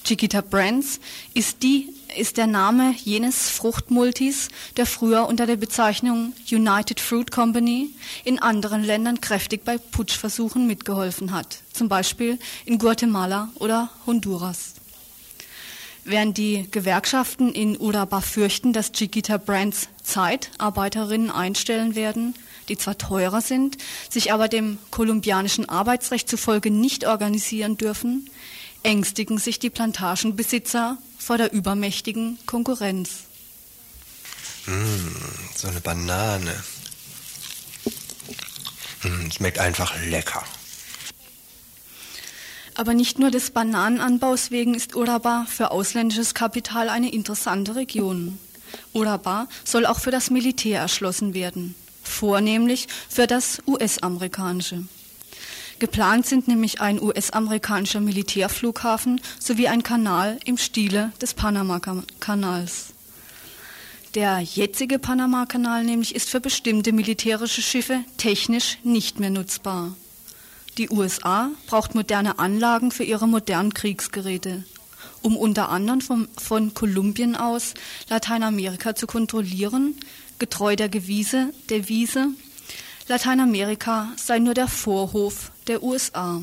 Chiquita 0.04 0.40
Brands 0.40 1.00
ist, 1.34 1.62
die, 1.62 1.92
ist 2.16 2.36
der 2.36 2.46
Name 2.46 2.94
jenes 3.04 3.50
Fruchtmultis, 3.50 4.48
der 4.76 4.86
früher 4.86 5.26
unter 5.26 5.46
der 5.46 5.56
Bezeichnung 5.56 6.32
United 6.50 7.00
Fruit 7.00 7.30
Company 7.30 7.90
in 8.24 8.38
anderen 8.38 8.84
Ländern 8.84 9.20
kräftig 9.20 9.64
bei 9.64 9.76
Putschversuchen 9.78 10.66
mitgeholfen 10.66 11.32
hat, 11.32 11.58
zum 11.72 11.88
Beispiel 11.88 12.38
in 12.64 12.78
Guatemala 12.78 13.50
oder 13.56 13.90
Honduras. 14.06 14.79
Während 16.04 16.38
die 16.38 16.66
Gewerkschaften 16.70 17.52
in 17.52 17.76
Urabá 17.76 18.20
fürchten, 18.20 18.72
dass 18.72 18.92
Chiquita 18.92 19.36
Brands 19.36 19.88
Zeitarbeiterinnen 20.02 21.30
einstellen 21.30 21.94
werden, 21.94 22.34
die 22.68 22.78
zwar 22.78 22.96
teurer 22.96 23.40
sind, 23.40 23.76
sich 24.08 24.32
aber 24.32 24.48
dem 24.48 24.78
kolumbianischen 24.90 25.68
Arbeitsrecht 25.68 26.28
zufolge 26.28 26.70
nicht 26.70 27.06
organisieren 27.06 27.76
dürfen, 27.76 28.30
ängstigen 28.82 29.38
sich 29.38 29.58
die 29.58 29.70
Plantagenbesitzer 29.70 30.96
vor 31.18 31.36
der 31.36 31.52
übermächtigen 31.52 32.38
Konkurrenz. 32.46 33.10
Mmh, 34.66 34.74
so 35.54 35.68
eine 35.68 35.80
Banane. 35.80 36.62
Mmh, 39.02 39.32
schmeckt 39.32 39.58
einfach 39.58 39.94
lecker. 40.04 40.44
Aber 42.80 42.94
nicht 42.94 43.18
nur 43.18 43.30
des 43.30 43.50
Bananenanbaus 43.50 44.50
wegen 44.50 44.72
ist 44.72 44.94
Urabá 44.94 45.44
für 45.44 45.70
ausländisches 45.70 46.32
Kapital 46.32 46.88
eine 46.88 47.12
interessante 47.12 47.74
Region. 47.74 48.38
Urabá 48.94 49.48
soll 49.64 49.84
auch 49.84 49.98
für 49.98 50.10
das 50.10 50.30
Militär 50.30 50.80
erschlossen 50.80 51.34
werden, 51.34 51.74
vornehmlich 52.02 52.88
für 53.10 53.26
das 53.26 53.58
US-amerikanische. 53.66 54.84
Geplant 55.78 56.24
sind 56.24 56.48
nämlich 56.48 56.80
ein 56.80 57.02
US-amerikanischer 57.02 58.00
Militärflughafen 58.00 59.20
sowie 59.38 59.68
ein 59.68 59.82
Kanal 59.82 60.38
im 60.46 60.56
Stile 60.56 61.12
des 61.20 61.34
Panama-Kanals. 61.34 62.94
Der 64.14 64.40
jetzige 64.40 64.98
Panama-Kanal 64.98 65.84
nämlich 65.84 66.14
ist 66.14 66.30
für 66.30 66.40
bestimmte 66.40 66.92
militärische 66.92 67.60
Schiffe 67.60 68.04
technisch 68.16 68.78
nicht 68.84 69.20
mehr 69.20 69.28
nutzbar. 69.28 69.94
Die 70.80 70.88
USA 70.88 71.50
braucht 71.66 71.94
moderne 71.94 72.38
Anlagen 72.38 72.90
für 72.90 73.04
ihre 73.04 73.28
modernen 73.28 73.74
Kriegsgeräte, 73.74 74.64
um 75.20 75.36
unter 75.36 75.68
anderem 75.68 76.00
vom, 76.00 76.26
von 76.38 76.72
Kolumbien 76.72 77.36
aus 77.36 77.74
Lateinamerika 78.08 78.94
zu 78.94 79.06
kontrollieren, 79.06 79.94
getreu 80.38 80.76
der 80.76 80.88
Devise, 80.88 81.52
Devise 81.68 82.28
Lateinamerika 83.08 84.08
sei 84.16 84.38
nur 84.38 84.54
der 84.54 84.68
Vorhof 84.68 85.52
der 85.66 85.82
USA. 85.82 86.40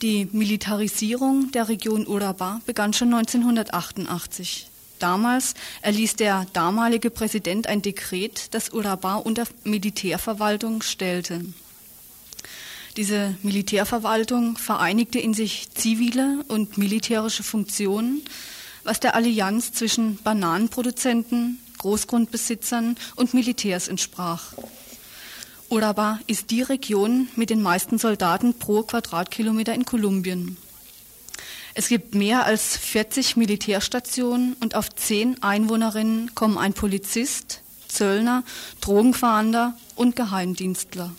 Die 0.00 0.28
Militarisierung 0.30 1.50
der 1.50 1.68
Region 1.68 2.06
Urabá 2.06 2.60
begann 2.66 2.92
schon 2.92 3.12
1988. 3.12 4.70
Damals 5.00 5.54
erließ 5.82 6.14
der 6.14 6.46
damalige 6.52 7.10
Präsident 7.10 7.66
ein 7.66 7.82
Dekret, 7.82 8.54
das 8.54 8.70
Urabá 8.70 9.16
unter 9.16 9.42
Militärverwaltung 9.64 10.82
stellte. 10.82 11.44
Diese 12.96 13.36
Militärverwaltung 13.42 14.56
vereinigte 14.56 15.18
in 15.18 15.34
sich 15.34 15.68
zivile 15.74 16.42
und 16.48 16.78
militärische 16.78 17.42
Funktionen, 17.42 18.22
was 18.84 19.00
der 19.00 19.14
Allianz 19.14 19.72
zwischen 19.72 20.16
Bananenproduzenten, 20.22 21.58
Großgrundbesitzern 21.76 22.96
und 23.16 23.34
Militärs 23.34 23.88
entsprach. 23.88 24.54
Urabá 25.68 26.20
ist 26.26 26.50
die 26.50 26.62
Region 26.62 27.28
mit 27.36 27.50
den 27.50 27.60
meisten 27.60 27.98
Soldaten 27.98 28.54
pro 28.54 28.82
Quadratkilometer 28.82 29.74
in 29.74 29.84
Kolumbien. 29.84 30.56
Es 31.74 31.88
gibt 31.88 32.14
mehr 32.14 32.46
als 32.46 32.78
40 32.78 33.36
Militärstationen 33.36 34.54
und 34.60 34.74
auf 34.74 34.94
zehn 34.94 35.42
Einwohnerinnen 35.42 36.34
kommen 36.34 36.56
ein 36.56 36.72
Polizist, 36.72 37.60
Zöllner, 37.88 38.42
Drogenfahnder 38.80 39.76
und 39.96 40.16
Geheimdienstler. 40.16 41.10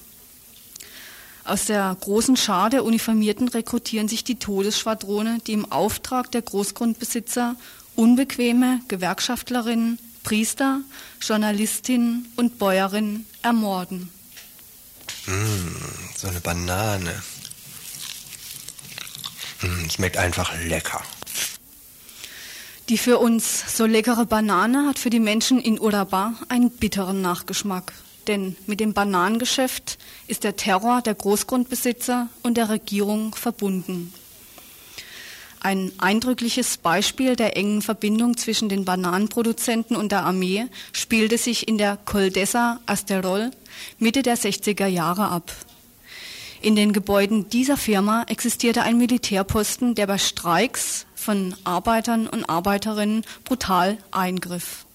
Aus 1.48 1.64
der 1.64 1.96
großen 2.02 2.36
Schar 2.36 2.70
der 2.70 2.84
Uniformierten 2.84 3.48
rekrutieren 3.48 4.10
sich 4.10 4.26
die 4.26 4.38
Todesschwadrone, 4.38 5.38
die 5.48 5.54
im 5.54 5.72
Auftrag 5.72 6.30
der 6.34 6.42
Großgrundbesitzer 6.42 7.56
unbequeme 7.96 8.82
Gewerkschaftlerinnen, 8.90 9.98
Priester, 10.24 10.82
Journalistinnen 11.22 12.30
und 12.36 12.60
Bäuerinnen 12.60 13.26
ermorden. 13.44 14.12
Mmh, 15.26 15.36
so 16.18 16.28
eine 16.28 16.42
Banane. 16.42 17.24
Mmh, 19.62 19.90
schmeckt 19.90 20.18
einfach 20.18 20.54
lecker. 20.66 21.02
Die 22.90 22.98
für 22.98 23.20
uns 23.20 23.78
so 23.78 23.86
leckere 23.86 24.26
Banane 24.26 24.86
hat 24.86 25.00
für 25.00 25.10
die 25.10 25.22
Menschen 25.22 25.62
in 25.62 25.80
Urabá 25.80 26.34
einen 26.50 26.72
bitteren 26.72 27.22
Nachgeschmack. 27.22 27.94
Denn 28.28 28.58
mit 28.66 28.80
dem 28.80 28.94
Bananengeschäft 28.94 29.98
ist 30.28 30.44
der 30.44 30.56
Terror 30.56 31.02
der 31.02 31.16
Großgrundbesitzer 31.16 32.30
und 32.44 32.58
der 32.58 32.70
Regierung 32.70 33.34
verbunden. 33.34 34.14
Ein 35.60 35.92
eindrückliches 35.98 36.78
Beispiel 36.78 37.36
der 37.36 37.58
engen 37.58 37.82
Verbindung 37.82 38.38
zwischen 38.38 38.70
den 38.70 38.86
Bananenproduzenten 38.86 39.96
und 39.96 40.12
der 40.12 40.24
Armee 40.24 40.68
spielte 40.94 41.38
sich 41.38 41.68
in 41.68 41.78
der 41.78 41.98
Coldesa 41.98 42.80
Asterol 42.86 43.52
Mitte 43.98 44.22
der 44.22 44.38
60er 44.38 44.88
Jahre 44.88 45.30
ab. 45.30 45.52
In 46.62 46.76
den 46.76 46.94
Gebäuden 46.94 47.50
dieser 47.50 47.78
Firma 47.78 48.24
existierte 48.28 48.82
ein 48.82 48.98
Militärposten, 48.98 49.96
der 49.96 50.08
bei 50.08 50.18
Streiks 50.18 51.06
von 51.16 51.56
Arbeitern 51.64 52.28
und 52.28 52.46
Arbeiterinnen 52.46 53.24
brutal 53.44 53.98
eingriff. 54.12 54.87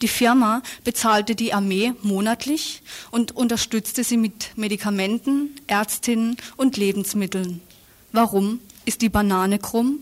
Die 0.00 0.08
Firma 0.08 0.62
bezahlte 0.84 1.34
die 1.34 1.52
Armee 1.52 1.92
monatlich 2.02 2.82
und 3.10 3.34
unterstützte 3.34 4.04
sie 4.04 4.16
mit 4.16 4.56
Medikamenten, 4.56 5.56
Ärztinnen 5.66 6.36
und 6.56 6.76
Lebensmitteln. 6.76 7.60
Warum 8.12 8.60
ist 8.84 9.02
die 9.02 9.08
Banane 9.08 9.58
krumm? 9.58 9.98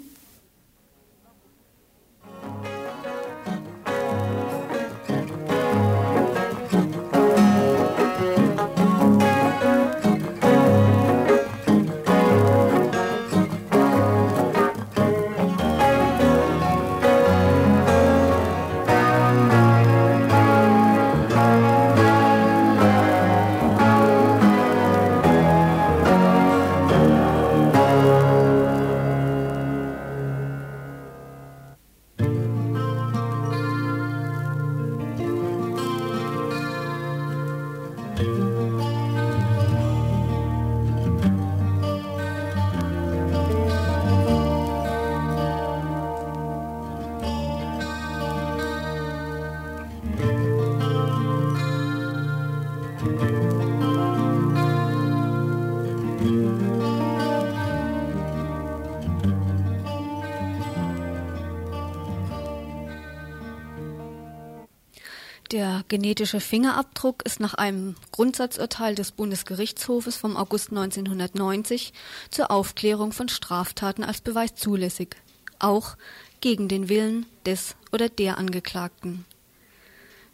Der 65.56 65.84
genetische 65.88 66.40
Fingerabdruck 66.40 67.22
ist 67.24 67.40
nach 67.40 67.54
einem 67.54 67.94
Grundsatzurteil 68.12 68.94
des 68.94 69.10
Bundesgerichtshofes 69.10 70.14
vom 70.14 70.36
August 70.36 70.68
1990 70.68 71.94
zur 72.28 72.50
Aufklärung 72.50 73.12
von 73.12 73.30
Straftaten 73.30 74.04
als 74.04 74.20
Beweis 74.20 74.54
zulässig, 74.54 75.16
auch 75.58 75.96
gegen 76.42 76.68
den 76.68 76.90
Willen 76.90 77.24
des 77.46 77.74
oder 77.90 78.10
der 78.10 78.36
Angeklagten. 78.36 79.24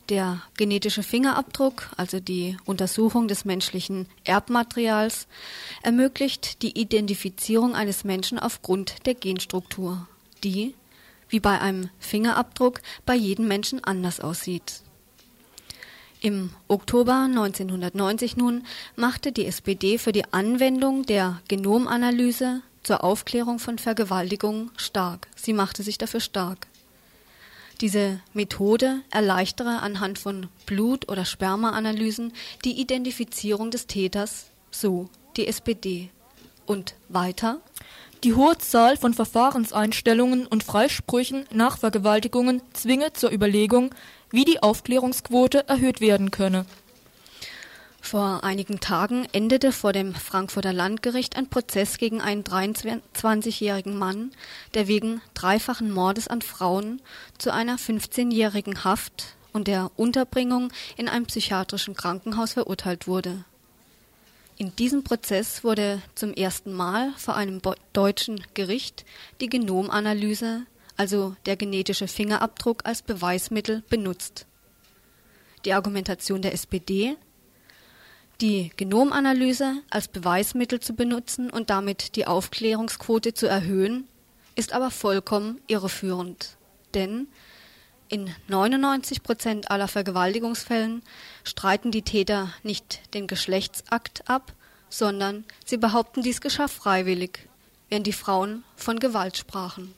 Der 0.08 0.42
genetische 0.56 1.04
Fingerabdruck, 1.04 1.90
also 1.96 2.18
die 2.18 2.56
Untersuchung 2.64 3.28
des 3.28 3.44
menschlichen 3.44 4.08
Erbmaterials, 4.24 5.28
ermöglicht 5.84 6.62
die 6.62 6.76
Identifizierung 6.76 7.76
eines 7.76 8.02
Menschen 8.02 8.40
aufgrund 8.40 9.06
der 9.06 9.14
Genstruktur, 9.14 10.08
die, 10.42 10.74
wie 11.28 11.38
bei 11.38 11.60
einem 11.60 11.90
Fingerabdruck, 12.00 12.80
bei 13.06 13.14
jedem 13.14 13.46
Menschen 13.46 13.84
anders 13.84 14.18
aussieht. 14.18 14.82
Im 16.24 16.50
Oktober 16.68 17.24
1990 17.24 18.36
nun 18.36 18.64
machte 18.94 19.32
die 19.32 19.44
SPD 19.44 19.98
für 19.98 20.12
die 20.12 20.32
Anwendung 20.32 21.04
der 21.04 21.40
Genomanalyse 21.48 22.62
zur 22.84 23.02
Aufklärung 23.02 23.58
von 23.58 23.76
Vergewaltigungen 23.76 24.70
stark. 24.76 25.26
Sie 25.34 25.52
machte 25.52 25.82
sich 25.82 25.98
dafür 25.98 26.20
stark. 26.20 26.68
Diese 27.80 28.20
Methode 28.34 29.00
erleichtere 29.10 29.80
anhand 29.80 30.16
von 30.20 30.46
Blut- 30.64 31.08
oder 31.08 31.24
Spermaanalysen 31.24 32.32
die 32.64 32.80
Identifizierung 32.80 33.72
des 33.72 33.88
Täters, 33.88 34.46
so 34.70 35.08
die 35.36 35.48
SPD. 35.48 36.10
Und 36.66 36.94
weiter? 37.08 37.60
Die 38.24 38.34
hohe 38.34 38.56
Zahl 38.56 38.96
von 38.96 39.14
Verfahrenseinstellungen 39.14 40.46
und 40.46 40.62
Freisprüchen 40.62 41.44
nach 41.50 41.78
Vergewaltigungen 41.78 42.62
zwinge 42.72 43.12
zur 43.12 43.32
Überlegung, 43.32 43.92
wie 44.30 44.44
die 44.44 44.62
Aufklärungsquote 44.62 45.66
erhöht 45.68 46.00
werden 46.00 46.30
könne. 46.30 46.64
Vor 48.00 48.44
einigen 48.44 48.78
Tagen 48.78 49.26
endete 49.32 49.72
vor 49.72 49.92
dem 49.92 50.14
Frankfurter 50.14 50.72
Landgericht 50.72 51.36
ein 51.36 51.48
Prozess 51.48 51.98
gegen 51.98 52.20
einen 52.20 52.44
23-jährigen 52.44 53.98
Mann, 53.98 54.30
der 54.74 54.86
wegen 54.86 55.20
dreifachen 55.34 55.90
Mordes 55.90 56.28
an 56.28 56.42
Frauen 56.42 57.02
zu 57.38 57.52
einer 57.52 57.76
15-jährigen 57.76 58.84
Haft 58.84 59.34
und 59.52 59.66
der 59.66 59.90
Unterbringung 59.96 60.72
in 60.96 61.08
einem 61.08 61.26
psychiatrischen 61.26 61.94
Krankenhaus 61.94 62.52
verurteilt 62.52 63.08
wurde. 63.08 63.44
In 64.59 64.74
diesem 64.76 65.03
Prozess 65.03 65.64
wurde 65.64 66.03
zum 66.14 66.34
ersten 66.34 66.72
Mal 66.72 67.12
vor 67.16 67.36
einem 67.36 67.61
deutschen 67.92 68.44
Gericht 68.55 69.05
die 69.40 69.48
Genomanalyse 69.48 70.66
also 70.96 71.34
der 71.46 71.57
genetische 71.57 72.09
Fingerabdruck 72.09 72.84
als 72.84 73.03
Beweismittel 73.03 73.82
benutzt. 73.88 74.46
Die 75.64 75.72
Argumentation 75.72 76.42
der 76.42 76.53
SPD, 76.53 77.16
die 78.40 78.70
Genomanalyse 78.76 79.82
als 79.90 80.09
Beweismittel 80.09 80.80
zu 80.80 80.94
benutzen 80.94 81.50
und 81.50 81.70
damit 81.70 82.16
die 82.16 82.26
Aufklärungsquote 82.26 83.34
zu 83.34 83.46
erhöhen, 83.46 84.09
ist 84.55 84.72
aber 84.72 84.90
vollkommen 84.90 85.61
irreführend. 85.66 86.57
Denn 86.94 87.28
in 88.12 88.30
99 88.48 89.22
Prozent 89.22 89.70
aller 89.70 89.88
Vergewaltigungsfällen 89.88 91.02
streiten 91.44 91.90
die 91.90 92.02
Täter 92.02 92.52
nicht 92.62 93.00
den 93.14 93.26
Geschlechtsakt 93.26 94.28
ab, 94.28 94.52
sondern 94.90 95.44
sie 95.64 95.78
behaupten, 95.78 96.22
dies 96.22 96.42
geschah 96.42 96.68
freiwillig, 96.68 97.48
während 97.88 98.06
die 98.06 98.12
Frauen 98.12 98.64
von 98.76 99.00
Gewalt 99.00 99.38
sprachen. 99.38 99.94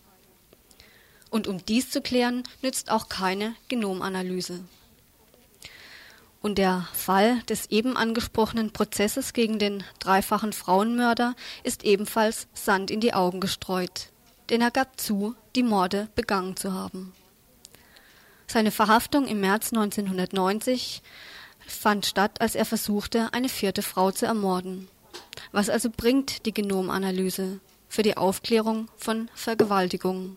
Und 1.28 1.48
um 1.48 1.66
dies 1.66 1.90
zu 1.90 2.00
klären, 2.00 2.44
nützt 2.62 2.88
auch 2.88 3.08
keine 3.08 3.56
Genomanalyse. 3.66 4.60
Und 6.40 6.58
der 6.58 6.86
Fall 6.92 7.42
des 7.48 7.66
eben 7.70 7.96
angesprochenen 7.96 8.70
Prozesses 8.70 9.32
gegen 9.32 9.58
den 9.58 9.82
dreifachen 9.98 10.52
Frauenmörder 10.52 11.34
ist 11.64 11.82
ebenfalls 11.82 12.46
Sand 12.54 12.92
in 12.92 13.00
die 13.00 13.12
Augen 13.12 13.40
gestreut, 13.40 14.10
denn 14.50 14.60
er 14.60 14.70
gab 14.70 15.00
zu, 15.00 15.34
die 15.56 15.64
Morde 15.64 16.06
begangen 16.14 16.56
zu 16.56 16.72
haben. 16.72 17.12
Seine 18.46 18.70
Verhaftung 18.70 19.26
im 19.26 19.40
März 19.40 19.72
1990 19.72 21.02
fand 21.66 22.06
statt, 22.06 22.40
als 22.40 22.54
er 22.54 22.64
versuchte, 22.64 23.28
eine 23.32 23.48
vierte 23.48 23.82
Frau 23.82 24.10
zu 24.10 24.26
ermorden. 24.26 24.88
Was 25.52 25.70
also 25.70 25.90
bringt 25.90 26.46
die 26.46 26.54
Genomanalyse 26.54 27.60
für 27.88 28.02
die 28.02 28.16
Aufklärung 28.16 28.88
von 28.96 29.28
Vergewaltigungen? 29.34 30.36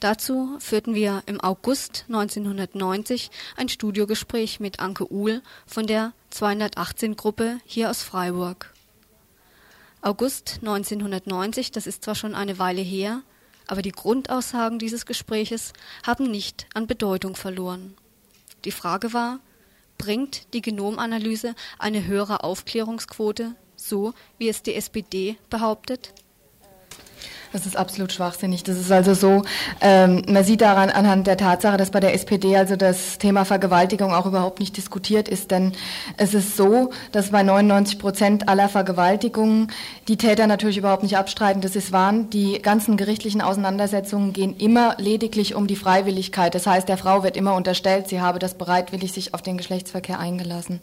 Dazu 0.00 0.56
führten 0.58 0.94
wir 0.94 1.22
im 1.26 1.40
August 1.40 2.04
1990 2.08 3.30
ein 3.56 3.68
Studiogespräch 3.68 4.60
mit 4.60 4.80
Anke 4.80 5.10
Uhl 5.10 5.40
von 5.66 5.86
der 5.86 6.12
218-Gruppe 6.32 7.58
hier 7.64 7.90
aus 7.90 8.02
Freiburg. 8.02 8.74
August 10.02 10.58
1990, 10.60 11.72
das 11.72 11.86
ist 11.86 12.04
zwar 12.04 12.14
schon 12.14 12.34
eine 12.34 12.58
Weile 12.58 12.82
her, 12.82 13.22
aber 13.66 13.82
die 13.82 13.92
Grundaussagen 13.92 14.78
dieses 14.78 15.06
Gespräches 15.06 15.72
haben 16.06 16.30
nicht 16.30 16.66
an 16.74 16.86
Bedeutung 16.86 17.36
verloren. 17.36 17.94
Die 18.64 18.72
Frage 18.72 19.12
war, 19.12 19.40
bringt 19.98 20.52
die 20.54 20.62
Genomanalyse 20.62 21.54
eine 21.78 22.06
höhere 22.06 22.42
Aufklärungsquote, 22.44 23.54
so 23.76 24.14
wie 24.38 24.48
es 24.48 24.62
die 24.62 24.74
SPD 24.74 25.36
behauptet? 25.50 26.12
Das 27.54 27.66
ist 27.66 27.76
absolut 27.76 28.10
schwachsinnig. 28.10 28.64
Das 28.64 28.76
ist 28.76 28.90
also 28.90 29.14
so, 29.14 29.44
ähm, 29.80 30.22
man 30.26 30.42
sieht 30.42 30.60
daran 30.60 30.90
anhand 30.90 31.28
der 31.28 31.36
Tatsache, 31.36 31.76
dass 31.76 31.92
bei 31.92 32.00
der 32.00 32.12
SPD 32.12 32.56
also 32.56 32.74
das 32.74 33.18
Thema 33.18 33.44
Vergewaltigung 33.44 34.12
auch 34.12 34.26
überhaupt 34.26 34.58
nicht 34.58 34.76
diskutiert 34.76 35.28
ist. 35.28 35.52
Denn 35.52 35.70
es 36.16 36.34
ist 36.34 36.56
so, 36.56 36.90
dass 37.12 37.30
bei 37.30 37.44
99 37.44 38.00
Prozent 38.00 38.48
aller 38.48 38.68
Vergewaltigungen 38.68 39.68
die 40.08 40.16
Täter 40.16 40.48
natürlich 40.48 40.78
überhaupt 40.78 41.04
nicht 41.04 41.16
abstreiten, 41.16 41.60
dass 41.60 41.76
es 41.76 41.92
waren. 41.92 42.28
Die 42.28 42.60
ganzen 42.60 42.96
gerichtlichen 42.96 43.40
Auseinandersetzungen 43.40 44.32
gehen 44.32 44.56
immer 44.56 44.96
lediglich 44.98 45.54
um 45.54 45.68
die 45.68 45.76
Freiwilligkeit. 45.76 46.56
Das 46.56 46.66
heißt, 46.66 46.88
der 46.88 46.96
Frau 46.96 47.22
wird 47.22 47.36
immer 47.36 47.54
unterstellt, 47.54 48.08
sie 48.08 48.20
habe 48.20 48.40
das 48.40 48.54
bereitwillig 48.54 49.12
sich 49.12 49.32
auf 49.32 49.42
den 49.42 49.58
Geschlechtsverkehr 49.58 50.18
eingelassen. 50.18 50.80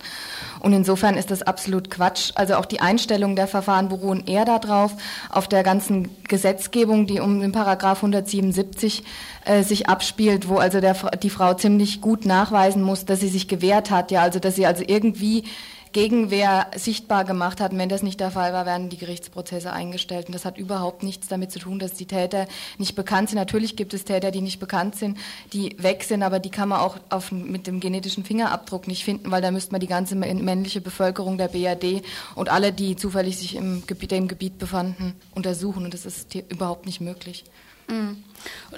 Und 0.61 0.71
insofern 0.71 1.17
ist 1.17 1.31
das 1.31 1.41
absolut 1.41 1.91
Quatsch. 1.91 2.31
Also 2.35 2.55
auch 2.55 2.65
die 2.65 2.79
Einstellung 2.79 3.35
der 3.35 3.47
Verfahren 3.47 3.89
beruhen 3.89 4.25
eher 4.25 4.45
darauf, 4.45 4.93
auf 5.29 5.49
der 5.49 5.63
ganzen 5.63 6.09
Gesetz 6.29 6.60
Gesetzgebung, 6.61 7.07
die 7.07 7.19
um 7.19 7.39
den 7.39 7.51
Paragraph 7.51 7.97
177 7.97 9.03
äh, 9.45 9.63
sich 9.63 9.89
abspielt, 9.89 10.47
wo 10.47 10.57
also 10.57 10.79
der, 10.79 10.95
die 11.23 11.31
Frau 11.31 11.55
ziemlich 11.55 12.01
gut 12.01 12.25
nachweisen 12.25 12.83
muss, 12.83 13.05
dass 13.05 13.19
sie 13.19 13.29
sich 13.29 13.47
gewehrt 13.47 13.89
hat, 13.89 14.11
ja, 14.11 14.21
also 14.21 14.39
dass 14.39 14.55
sie 14.55 14.67
also 14.67 14.83
irgendwie 14.85 15.43
Gegenwehr 15.91 16.67
sichtbar 16.75 17.25
gemacht 17.25 17.59
hat. 17.59 17.71
Und 17.71 17.77
wenn 17.77 17.89
das 17.89 18.03
nicht 18.03 18.19
der 18.19 18.31
Fall 18.31 18.53
war, 18.53 18.65
werden 18.65 18.89
die 18.89 18.97
Gerichtsprozesse 18.97 19.71
eingestellt. 19.71 20.27
Und 20.27 20.33
das 20.33 20.45
hat 20.45 20.57
überhaupt 20.57 21.03
nichts 21.03 21.27
damit 21.27 21.51
zu 21.51 21.59
tun, 21.59 21.79
dass 21.79 21.93
die 21.93 22.05
Täter 22.05 22.47
nicht 22.77 22.95
bekannt 22.95 23.29
sind. 23.29 23.37
Natürlich 23.37 23.75
gibt 23.75 23.93
es 23.93 24.03
Täter, 24.03 24.31
die 24.31 24.41
nicht 24.41 24.59
bekannt 24.59 24.95
sind, 24.95 25.17
die 25.53 25.75
weg 25.79 26.03
sind, 26.03 26.23
aber 26.23 26.39
die 26.39 26.49
kann 26.49 26.69
man 26.69 26.79
auch 26.79 26.97
auf, 27.09 27.31
mit 27.31 27.67
dem 27.67 27.79
genetischen 27.79 28.23
Fingerabdruck 28.23 28.87
nicht 28.87 29.03
finden, 29.03 29.31
weil 29.31 29.41
da 29.41 29.51
müsste 29.51 29.71
man 29.71 29.81
die 29.81 29.87
ganze 29.87 30.15
männliche 30.15 30.81
Bevölkerung 30.81 31.37
der 31.37 31.47
BRD 31.47 32.03
und 32.35 32.49
alle, 32.49 32.71
die 32.71 32.95
zufällig 32.95 33.37
sich 33.37 33.55
im 33.55 33.83
Gebiet, 33.87 34.11
im 34.13 34.27
Gebiet 34.27 34.57
befanden, 34.57 35.15
untersuchen. 35.35 35.85
Und 35.85 35.93
das 35.93 36.05
ist 36.05 36.33
überhaupt 36.35 36.85
nicht 36.85 37.01
möglich. 37.01 37.43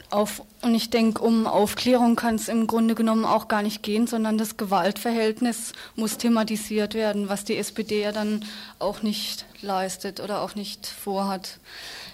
Auf, 0.10 0.44
und 0.62 0.76
ich 0.76 0.90
denke, 0.90 1.22
um 1.22 1.48
Aufklärung 1.48 2.16
kann 2.16 2.36
es 2.36 2.48
im 2.48 2.68
Grunde 2.68 2.96
genommen 2.96 3.26
auch 3.26 3.48
gar 3.48 3.62
nicht 3.62 3.82
gehen, 3.82 4.08
sondern 4.08 4.38
das 4.38 4.58
Gewaltverhältnis 4.58 5.74
muss 5.96 6.18
thematisiert 6.18 6.94
werden, 6.94 7.30
was 7.30 7.46
die 7.46 7.58
SPD 7.58 8.02
ja 8.02 8.12
dann 8.12 8.44
auch 8.80 9.02
nicht 9.02 9.46
leistet 9.62 10.20
oder 10.20 10.42
auch 10.42 10.56
nicht 10.56 10.86
vorhat. 10.86 11.60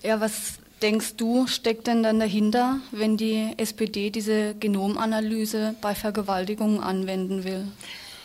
Ja, 0.04 0.22
was 0.22 0.60
denkst 0.82 1.16
du, 1.18 1.48
steckt 1.48 1.88
denn 1.88 2.04
dann 2.04 2.20
dahinter, 2.20 2.80
wenn 2.92 3.18
die 3.18 3.54
SPD 3.58 4.12
diese 4.12 4.56
Genomanalyse 4.56 5.76
bei 5.82 5.96
Vergewaltigungen 5.96 6.82
anwenden 6.82 7.44
will? 7.44 7.68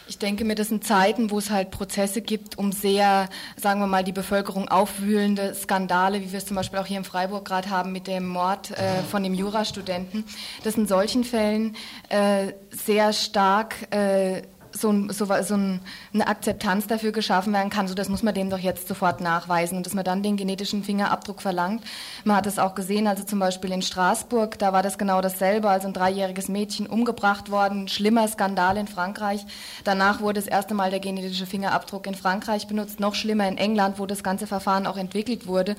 Ich 0.07 0.19
denke 0.19 0.45
mir, 0.45 0.55
das 0.55 0.69
sind 0.69 0.85
Zeiten, 0.85 1.31
wo 1.31 1.39
es 1.39 1.49
halt 1.49 1.71
Prozesse 1.71 2.21
gibt, 2.21 2.59
um 2.59 2.73
sehr, 2.73 3.31
sagen 3.57 3.81
wir 3.81 3.87
mal, 3.87 4.05
die 4.05 4.13
Bevölkerung 4.13 4.69
aufwühlende 4.69 5.55
Skandale, 5.55 6.21
wie 6.21 6.31
wir 6.31 6.39
es 6.39 6.45
zum 6.45 6.57
Beispiel 6.57 6.79
auch 6.79 6.85
hier 6.85 6.99
in 6.99 7.05
Freiburg 7.05 7.47
gerade 7.47 7.71
haben 7.71 7.91
mit 7.93 8.07
dem 8.07 8.29
Mord 8.29 8.71
äh, 8.73 9.03
von 9.11 9.23
dem 9.23 9.33
Jurastudenten, 9.33 10.25
dass 10.63 10.77
in 10.77 10.87
solchen 10.87 11.25
Fällen 11.25 11.75
äh, 12.11 12.53
sehr 12.71 13.15
stark 13.15 13.77
äh, 13.95 14.43
so, 14.75 14.93
so, 15.09 15.27
so 15.43 15.55
ein, 15.55 15.81
eine 16.13 16.27
Akzeptanz 16.27 16.87
dafür 16.87 17.13
geschaffen 17.13 17.53
werden 17.53 17.71
kann, 17.71 17.89
so 17.89 17.95
das 17.95 18.09
muss 18.09 18.23
man 18.23 18.35
dem 18.35 18.51
doch 18.51 18.59
jetzt 18.59 18.89
sofort 18.89 19.21
nachweisen 19.21 19.77
und 19.77 19.87
dass 19.87 19.95
man 19.95 20.05
dann 20.05 20.23
den 20.23 20.37
genetischen 20.37 20.83
Fingerabdruck 20.83 21.41
verlangt. 21.41 21.85
Man 22.25 22.37
hat 22.37 22.47
es 22.47 22.59
auch 22.59 22.75
gesehen, 22.75 23.07
also 23.07 23.23
zum 23.23 23.39
Beispiel 23.39 23.73
in 23.73 23.83
Straßburg, 23.83 24.59
da 24.59 24.73
war 24.73 24.83
das 24.83 24.99
genau 24.99 25.21
dasselbe, 25.21 25.69
also 25.69 25.87
ein 25.87 25.95
dreijähriges 25.95 26.49
Mädchen 26.49 26.87
umgebracht 26.87 27.51
worden, 27.51 27.89
schlimmer 27.89 28.27
Skandal 28.27 28.77
in 28.77 28.89
Frankreich. 28.89 29.47
Danach 29.85 30.21
wurde 30.21 30.41
das 30.41 30.49
erste 30.49 30.75
Mal 30.75 30.91
der 30.91 31.01
genetische 31.01 31.47
Fingerabdruck 31.47 32.07
in 32.07 32.15
Frankreich 32.15 32.67
benutzt, 32.67 32.99
noch 32.99 33.15
schlimmer 33.15 33.47
in 33.47 33.59
England, 33.59 33.99
wo 33.99 34.07
das 34.07 34.25
ganze 34.25 34.47
Verfahren 34.47 34.87
auch 34.87 34.97
entwickelt 34.97 35.47
wurde. 35.47 35.77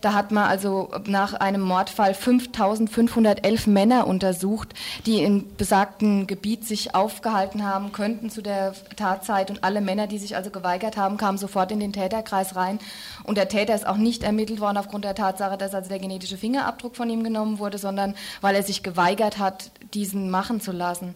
Da 0.00 0.12
hat 0.12 0.30
man 0.30 0.44
also 0.44 0.90
nach 1.06 1.34
einem 1.34 1.62
Mordfall 1.62 2.14
5511 2.14 3.66
Männer 3.66 4.06
untersucht, 4.06 4.74
die 5.06 5.22
im 5.22 5.56
besagten 5.56 6.26
Gebiet 6.26 6.64
sich 6.64 6.94
aufgehalten 6.94 7.64
haben 7.64 7.92
könnten 7.92 8.30
zu 8.36 8.42
der 8.42 8.74
Tatzeit. 8.96 9.50
Und 9.50 9.64
alle 9.64 9.80
Männer, 9.80 10.06
die 10.06 10.18
sich 10.18 10.36
also 10.36 10.50
geweigert 10.50 10.96
haben, 10.98 11.16
kamen 11.16 11.38
sofort 11.38 11.72
in 11.72 11.80
den 11.80 11.94
Täterkreis 11.94 12.54
rein. 12.54 12.78
Und 13.24 13.38
der 13.38 13.48
Täter 13.48 13.74
ist 13.74 13.86
auch 13.86 13.96
nicht 13.96 14.22
ermittelt 14.22 14.60
worden 14.60 14.76
aufgrund 14.76 15.04
der 15.04 15.14
Tatsache, 15.14 15.56
dass 15.56 15.74
also 15.74 15.88
der 15.88 15.98
genetische 15.98 16.36
Fingerabdruck 16.36 16.96
von 16.96 17.08
ihm 17.08 17.24
genommen 17.24 17.58
wurde, 17.58 17.78
sondern 17.78 18.14
weil 18.42 18.54
er 18.54 18.62
sich 18.62 18.82
geweigert 18.82 19.38
hat, 19.38 19.70
diesen 19.94 20.30
machen 20.30 20.60
zu 20.60 20.70
lassen. 20.70 21.14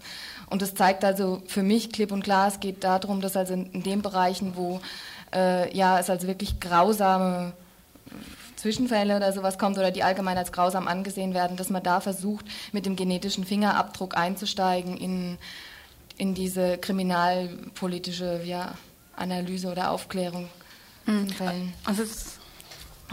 Und 0.49 0.62
das 0.62 0.75
zeigt 0.75 1.05
also 1.05 1.43
für 1.47 1.62
mich 1.62 1.93
klipp 1.93 2.11
und 2.11 2.25
klar, 2.25 2.49
es 2.49 2.59
geht 2.59 2.83
darum, 2.83 3.21
dass 3.21 3.37
also 3.37 3.53
in, 3.53 3.83
den 3.83 4.01
Bereichen, 4.01 4.57
wo 4.57 4.81
äh, 5.35 5.77
ja, 5.77 5.99
es 5.99 6.09
also 6.09 6.27
wirklich 6.27 6.59
grausame 6.59 7.53
Zwischenfälle 8.57 9.16
oder 9.16 9.33
sowas 9.33 9.59
kommt 9.59 9.77
oder 9.77 9.91
die 9.91 10.03
allgemein 10.03 10.39
als 10.39 10.53
grausam 10.53 10.89
angesehen 10.89 11.35
werden, 11.35 11.59
dass 11.59 11.68
man 11.68 11.83
da 11.83 12.01
versucht, 12.01 12.47
mit 12.73 12.87
dem 12.87 12.97
genetischen 12.97 13.45
Fingerabdruck 13.45 14.16
einzusteigen 14.16 14.97
in, 14.97 15.39
in 16.21 16.35
diese 16.35 16.77
kriminalpolitische 16.77 18.43
ja, 18.45 18.75
Analyse 19.16 19.68
oder 19.68 19.91
Aufklärung 19.91 20.49
mhm. 21.07 21.29
Also 21.85 22.03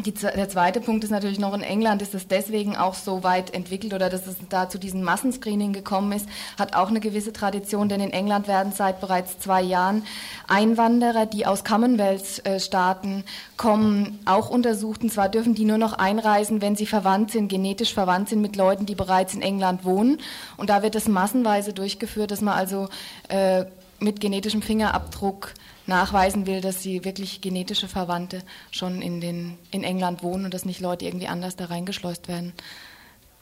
die, 0.06 0.14
der 0.14 0.48
zweite 0.50 0.80
Punkt 0.80 1.04
ist 1.04 1.10
natürlich 1.10 1.40
noch, 1.40 1.54
in 1.54 1.64
England 1.64 2.02
ist 2.02 2.14
es 2.14 2.28
deswegen 2.28 2.76
auch 2.76 2.94
so 2.94 3.24
weit 3.24 3.54
entwickelt 3.54 3.94
oder 3.94 4.10
dass 4.10 4.28
es 4.28 4.36
da 4.50 4.70
zu 4.70 4.78
diesem 4.78 5.02
Massenscreening 5.02 5.74
gekommen 5.74 6.12
ist, 6.12 6.28
hat 6.58 6.76
auch 6.76 6.90
eine 6.90 7.00
gewisse 7.00 7.34
Tradition, 7.34 7.90
denn 7.90 8.00
in 8.00 8.12
England 8.12 8.48
werden 8.48 8.72
seit 8.74 9.02
bereits 9.02 9.40
zwei 9.40 9.62
Jahren 9.62 10.04
Einwanderer, 10.48 11.26
die 11.26 11.46
aus 11.46 11.64
Commonwealth-Staaten 11.64 13.24
kommen, 13.58 14.20
auch 14.26 14.50
untersucht. 14.50 15.02
Und 15.02 15.12
zwar 15.12 15.30
dürfen 15.30 15.56
die 15.56 15.66
nur 15.66 15.80
noch 15.80 15.94
einreisen, 15.94 16.62
wenn 16.62 16.76
sie 16.76 16.86
verwandt 16.86 17.32
sind, 17.32 17.48
genetisch 17.48 17.94
verwandt 17.94 18.30
sind 18.30 18.42
mit 18.42 18.56
Leuten, 18.56 18.86
die 18.86 18.96
bereits 18.96 19.34
in 19.34 19.42
England 19.42 19.84
wohnen. 19.84 20.20
Und 20.58 20.70
da 20.70 20.84
wird 20.84 20.96
es 20.96 21.08
massenweise 21.08 21.74
durchgeführt, 21.74 22.32
dass 22.32 22.42
man 22.42 22.54
also 22.54 22.88
äh, 23.30 23.66
mit 24.00 24.20
genetischem 24.20 24.62
Fingerabdruck 24.62 25.54
nachweisen 25.88 26.46
will, 26.46 26.62
dass 26.62 26.84
sie 26.84 27.04
wirklich 27.04 27.42
genetische 27.42 27.88
Verwandte 27.88 28.44
schon 28.72 29.02
in, 29.02 29.22
den, 29.22 29.58
in 29.72 29.84
England 29.84 30.24
wohnen 30.24 30.46
und 30.46 30.54
dass 30.54 30.66
nicht 30.66 30.82
Leute 30.82 31.06
irgendwie 31.06 31.28
anders 31.28 31.56
da 31.56 31.66
reingeschleust 31.66 32.28
werden. 32.28 32.54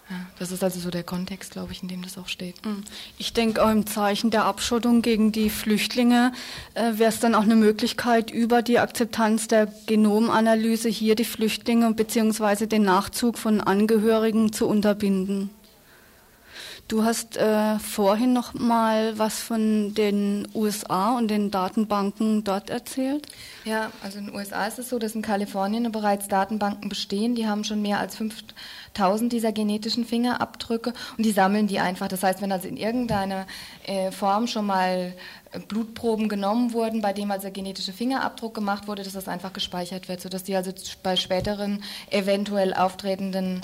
Ja, 0.09 0.17
das 0.37 0.51
ist 0.51 0.63
also 0.63 0.79
so 0.79 0.91
der 0.91 1.03
Kontext, 1.03 1.53
glaube 1.53 1.71
ich, 1.71 1.81
in 1.81 1.87
dem 1.87 2.03
das 2.03 2.19
auch 2.19 2.27
steht. 2.27 2.63
Hm. 2.63 2.83
Ich 3.17 3.33
denke, 3.33 3.65
auch 3.65 3.71
im 3.71 3.87
Zeichen 3.87 4.29
der 4.29 4.45
Abschottung 4.45 5.01
gegen 5.01 5.31
die 5.31 5.49
Flüchtlinge 5.49 6.31
äh, 6.75 6.99
wäre 6.99 7.09
es 7.09 7.19
dann 7.19 7.33
auch 7.33 7.41
eine 7.41 7.55
Möglichkeit, 7.55 8.29
über 8.29 8.61
die 8.61 8.77
Akzeptanz 8.77 9.47
der 9.47 9.67
Genomanalyse 9.87 10.89
hier 10.89 11.15
die 11.15 11.25
Flüchtlinge 11.25 11.91
bzw. 11.91 12.67
den 12.67 12.83
Nachzug 12.83 13.39
von 13.39 13.61
Angehörigen 13.61 14.53
zu 14.53 14.67
unterbinden. 14.67 15.49
Du 16.87 17.03
hast 17.03 17.35
äh, 17.37 17.79
vorhin 17.79 18.31
noch 18.33 18.53
mal 18.53 19.17
was 19.17 19.39
von 19.39 19.95
den 19.95 20.47
USA 20.53 21.17
und 21.17 21.29
den 21.29 21.49
Datenbanken 21.49 22.43
dort 22.43 22.69
erzählt. 22.69 23.25
Ja, 23.63 23.91
also 24.03 24.19
in 24.19 24.27
den 24.27 24.35
USA 24.35 24.67
ist 24.67 24.77
es 24.77 24.89
so, 24.89 24.99
dass 24.99 25.15
in 25.15 25.23
Kalifornien 25.23 25.91
bereits 25.91 26.27
Datenbanken 26.27 26.87
bestehen. 26.87 27.33
Die 27.33 27.47
haben 27.47 27.63
schon 27.63 27.81
mehr 27.81 27.99
als 27.99 28.15
5000 28.15 28.53
dieser 29.29 29.51
genetischen 29.51 30.05
Fingerabdrücke 30.05 30.93
und 31.17 31.25
die 31.25 31.31
sammeln 31.31 31.67
die 31.67 31.79
einfach. 31.79 32.07
Das 32.07 32.23
heißt, 32.23 32.41
wenn 32.41 32.51
also 32.51 32.67
in 32.67 32.77
irgendeiner 32.77 33.45
äh, 33.85 34.11
Form 34.11 34.47
schon 34.47 34.65
mal 34.65 35.13
äh, 35.51 35.59
Blutproben 35.59 36.29
genommen 36.29 36.73
wurden, 36.73 37.01
bei 37.01 37.13
dem 37.13 37.31
also 37.31 37.51
genetische 37.51 37.93
Fingerabdruck 37.93 38.53
gemacht 38.53 38.87
wurde, 38.87 39.03
dass 39.03 39.13
das 39.13 39.27
einfach 39.27 39.53
gespeichert 39.53 40.07
wird, 40.07 40.21
sodass 40.21 40.43
die 40.43 40.55
also 40.55 40.71
bei 41.03 41.15
späteren 41.15 41.83
eventuell 42.09 42.73
auftretenden 42.73 43.61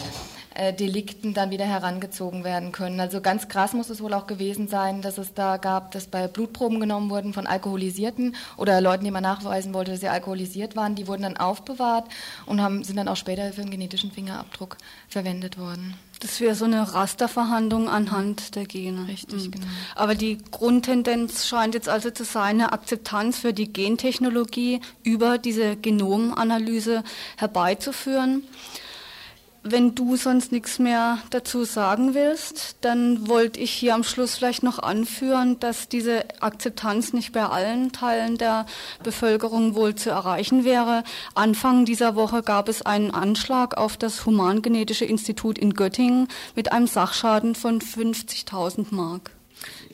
äh, 0.54 0.74
Delikten 0.74 1.34
dann 1.34 1.50
wieder 1.50 1.66
herangezogen 1.66 2.44
werden 2.44 2.72
können. 2.72 3.00
Also 3.00 3.22
ganz 3.22 3.48
krass 3.48 3.74
muss 3.74 3.90
es 3.90 4.02
wohl 4.02 4.14
auch 4.14 4.28
gewesen 4.28 4.68
sein, 4.68 5.02
dass 5.02 5.18
es 5.18 5.34
da 5.34 5.58
gab, 5.58 5.92
dass 5.92 6.08
bei 6.08 6.28
Blutproben 6.28 6.80
genommen 6.80 7.10
wurden 7.10 7.34
von 7.34 7.48
Alkoholisierten 7.48 8.36
oder 8.58 8.82
Leuten, 8.82 9.06
die 9.06 9.12
man 9.12 9.24
nachweisen 9.24 9.74
wollte, 9.74 9.92
dass 9.92 10.02
sie 10.02 10.10
alkoholisiert 10.10 10.76
waren. 10.76 10.96
Die 10.96 11.08
wurden 11.08 11.24
dann 11.24 11.38
aufbewahrt 11.38 12.06
und 12.46 12.62
haben, 12.62 12.84
sind 12.84 12.98
dann 12.98 13.08
auch 13.08 13.16
später 13.16 13.54
für 13.54 13.62
einen 13.62 13.72
genetischen 13.72 14.12
Fingerabdruck 14.12 14.78
verwendet 15.08 15.21
worden. 15.58 15.96
Das 16.22 16.40
wäre 16.40 16.54
so 16.54 16.66
eine 16.66 16.94
Rasterverhandlung 16.94 17.90
anhand 17.90 18.56
der 18.56 18.66
Gene. 18.66 19.08
Richtig, 19.08 19.48
mhm. 19.48 19.52
genau. 19.52 19.66
Aber 19.96 20.14
die 20.14 20.38
Grundtendenz 20.52 21.48
scheint 21.48 21.74
jetzt 21.74 21.90
also 21.90 22.12
zu 22.12 22.24
sein, 22.24 22.62
eine 22.62 22.74
Akzeptanz 22.74 23.40
für 23.40 23.54
die 23.54 23.74
Gentechnologie 23.74 24.82
über 25.04 25.40
diese 25.40 25.76
Genomanalyse 25.76 27.04
herbeizuführen. 27.38 28.44
Wenn 29.64 29.94
du 29.94 30.16
sonst 30.16 30.52
nichts 30.52 30.80
mehr 30.80 31.20
dazu 31.30 31.66
sagen 31.66 32.16
willst, 32.16 32.78
dann 32.82 33.28
wollte 33.28 33.60
ich 33.60 33.72
hier 33.72 33.94
am 33.94 34.04
Schluss 34.04 34.36
vielleicht 34.36 34.64
noch 34.64 34.80
anführen, 34.80 35.60
dass 35.60 35.88
diese 35.88 36.24
Akzeptanz 36.42 37.14
nicht 37.14 37.32
bei 37.32 37.46
allen 37.46 37.92
Teilen 37.92 38.40
der 38.40 38.66
Bevölkerung 39.04 39.76
wohl 39.76 39.94
zu 39.94 40.10
erreichen 40.10 40.66
wäre. 40.66 41.04
Anfang 41.36 41.86
dieser 41.86 42.16
Woche 42.16 42.42
gab 42.42 42.70
es 42.70 42.82
einen 42.82 43.12
Anschlag 43.12 43.78
auf 43.78 43.98
das 43.98 44.26
Humangenetische 44.26 45.06
Institut 45.06 45.60
in 45.60 45.76
Göttingen 45.76 46.28
mit 46.56 46.72
einem 46.72 46.88
Sachschaden 46.88 47.54
von 47.54 47.82
50.000 47.82 48.88
Mark. 48.90 49.30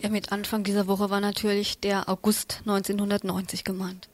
Ja, 0.01 0.07
mit 0.07 0.31
Anfang 0.31 0.63
dieser 0.63 0.87
Woche 0.87 1.09
war 1.09 1.19
natürlich 1.19 1.81
der 1.81 2.07
August 2.07 2.61
1990 2.65 3.65
gemeint. 3.65 4.07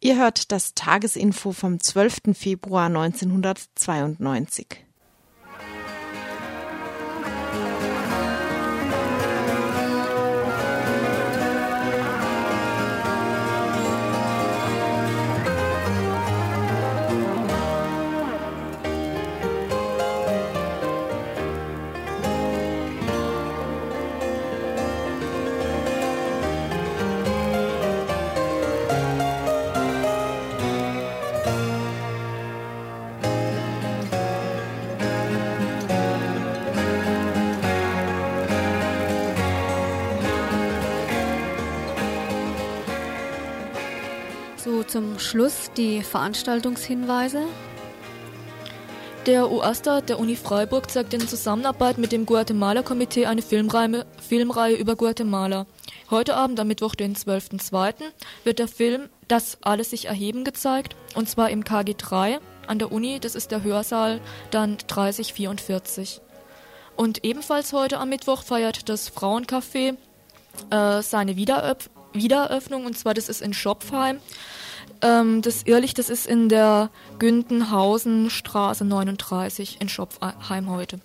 Ihr 0.00 0.16
hört 0.16 0.52
das 0.52 0.72
Tagesinfo 0.72 1.52
vom 1.52 1.80
12. 1.80 2.34
Februar 2.34 2.86
1992. 2.86 4.85
zum 44.96 45.18
Schluss 45.18 45.70
die 45.76 46.02
Veranstaltungshinweise. 46.02 47.42
Der 49.26 49.52
UASTA 49.52 50.00
der 50.00 50.18
Uni 50.18 50.36
Freiburg 50.36 50.90
zeigt 50.90 51.12
in 51.12 51.28
Zusammenarbeit 51.28 51.98
mit 51.98 52.12
dem 52.12 52.24
Guatemala-Komitee 52.24 53.26
eine 53.26 53.42
Filmreihe, 53.42 54.06
Filmreihe 54.26 54.74
über 54.74 54.96
Guatemala. 54.96 55.66
Heute 56.10 56.34
Abend, 56.34 56.58
am 56.60 56.68
Mittwoch, 56.68 56.94
den 56.94 57.14
12.02., 57.14 58.04
wird 58.44 58.58
der 58.58 58.68
Film 58.68 59.10
Das 59.28 59.58
alles 59.60 59.90
sich 59.90 60.06
erheben 60.06 60.44
gezeigt, 60.44 60.96
und 61.14 61.28
zwar 61.28 61.50
im 61.50 61.62
KG3 61.62 62.38
an 62.66 62.78
der 62.78 62.90
Uni, 62.90 63.20
das 63.20 63.34
ist 63.34 63.50
der 63.50 63.62
Hörsaal, 63.62 64.22
dann 64.50 64.78
3044. 64.86 66.22
Und 66.96 67.22
ebenfalls 67.22 67.74
heute 67.74 67.98
am 67.98 68.08
Mittwoch 68.08 68.42
feiert 68.42 68.88
das 68.88 69.10
Frauencafé 69.10 69.98
äh, 70.70 71.02
seine 71.02 71.36
Wiedereröffnung, 71.36 72.86
und 72.86 72.96
zwar 72.96 73.12
das 73.12 73.28
ist 73.28 73.42
in 73.42 73.52
Schopfheim. 73.52 74.20
Ähm, 75.02 75.42
das 75.42 75.62
Irrlicht, 75.64 75.98
das 75.98 76.10
ist 76.10 76.26
in 76.26 76.48
der 76.48 76.90
Gündenhausenstraße 77.18 78.84
39 78.84 79.80
in 79.80 79.88
Schopfheim 79.88 80.70
heute. 80.70 81.00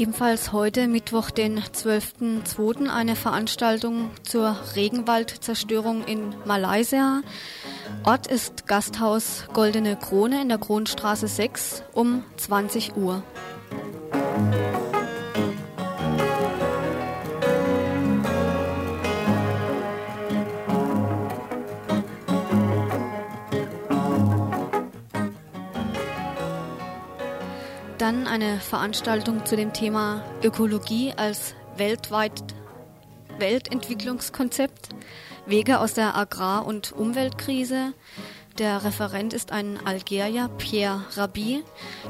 Ebenfalls 0.00 0.52
heute, 0.52 0.88
Mittwoch, 0.88 1.30
den 1.30 1.60
12.02., 1.60 2.88
eine 2.88 3.16
Veranstaltung 3.16 4.08
zur 4.22 4.56
Regenwaldzerstörung 4.74 6.04
in 6.06 6.34
Malaysia. 6.46 7.20
Ort 8.06 8.26
ist 8.26 8.66
Gasthaus 8.66 9.44
Goldene 9.52 9.96
Krone 9.96 10.40
in 10.40 10.48
der 10.48 10.56
Kronstraße 10.56 11.28
6 11.28 11.82
um 11.92 12.24
20 12.38 12.96
Uhr. 12.96 13.22
Dann 28.10 28.26
eine 28.26 28.58
Veranstaltung 28.58 29.46
zu 29.46 29.54
dem 29.54 29.72
Thema 29.72 30.24
Ökologie 30.42 31.12
als 31.16 31.54
weltweit 31.76 32.42
Weltentwicklungskonzept, 33.38 34.88
Wege 35.46 35.78
aus 35.78 35.94
der 35.94 36.16
Agrar- 36.16 36.66
und 36.66 36.90
Umweltkrise. 36.90 37.94
Der 38.58 38.82
Referent 38.82 39.32
ist 39.32 39.52
ein 39.52 39.78
Algerier, 39.84 40.50
Pierre 40.58 41.04
Rabi. 41.14 41.62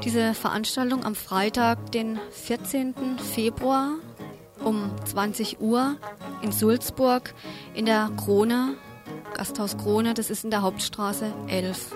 Diese 0.03 0.33
Veranstaltung 0.33 1.05
am 1.05 1.13
Freitag, 1.13 1.91
den 1.91 2.19
14. 2.31 3.19
Februar 3.19 3.91
um 4.63 4.89
20 5.05 5.61
Uhr 5.61 5.97
in 6.41 6.51
Sulzburg 6.51 7.35
in 7.75 7.85
der 7.85 8.09
Krone, 8.17 8.73
Gasthaus 9.35 9.77
Krone, 9.77 10.15
das 10.15 10.31
ist 10.31 10.45
in 10.45 10.49
der 10.49 10.63
Hauptstraße 10.63 11.31
11. 11.45 11.95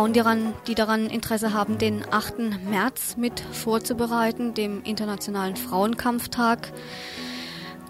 Frauen, 0.00 0.14
die 0.14 0.20
daran, 0.20 0.54
die 0.66 0.74
daran 0.74 1.06
Interesse 1.10 1.52
haben, 1.52 1.76
den 1.76 2.02
8. 2.10 2.64
März 2.70 3.18
mit 3.18 3.38
vorzubereiten, 3.38 4.54
dem 4.54 4.82
Internationalen 4.82 5.56
Frauenkampftag. 5.56 6.72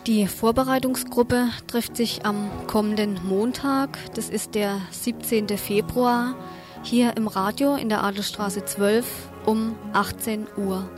Die 0.08 0.26
Vorbereitungsgruppe 0.26 1.50
trifft 1.68 1.96
sich 1.96 2.26
am 2.26 2.50
kommenden 2.66 3.20
Montag, 3.24 3.96
das 4.16 4.28
ist 4.28 4.56
der 4.56 4.80
17. 4.90 5.56
Februar, 5.56 6.34
hier 6.82 7.16
im 7.16 7.28
Radio 7.28 7.76
in 7.76 7.88
der 7.88 8.02
Adelstraße 8.02 8.64
12 8.64 9.06
um 9.46 9.76
18 9.92 10.48
Uhr. 10.56 10.90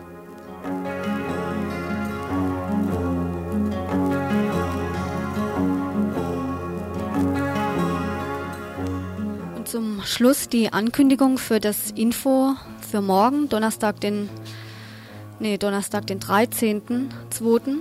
Zum 9.73 10.03
Schluss 10.05 10.51
die 10.51 10.71
Ankündigung 10.71 11.39
für 11.39 11.59
das 11.59 11.93
Info 11.93 12.55
für 12.91 13.01
morgen, 13.01 13.49
Donnerstag 13.49 14.01
den, 14.01 14.29
nee, 15.41 15.57
Donnerstag 15.57 16.07
den 16.07 16.21
13.02. 16.21 17.79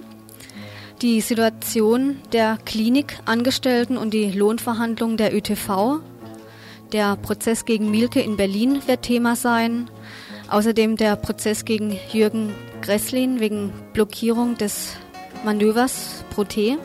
Die 1.02 1.20
Situation 1.20 2.22
der 2.32 2.58
Klinikangestellten 2.64 3.98
und 3.98 4.14
die 4.14 4.32
Lohnverhandlungen 4.32 5.18
der 5.18 5.36
ÖTV. 5.36 6.00
Der 6.94 7.18
Prozess 7.18 7.66
gegen 7.66 7.92
Mielke 7.92 8.22
in 8.22 8.38
Berlin 8.38 8.82
wird 8.88 9.02
Thema 9.02 9.36
sein. 9.36 9.90
Außerdem 10.50 10.96
der 10.96 11.18
Prozess 11.18 11.66
gegen 11.66 12.00
Jürgen 12.14 12.56
Gresslin 12.82 13.42
wegen 13.42 13.74
Blockierung 13.92 14.58
des 14.58 14.96
Manövers 15.44 16.24
pro 16.30 16.46
T. 16.46 16.78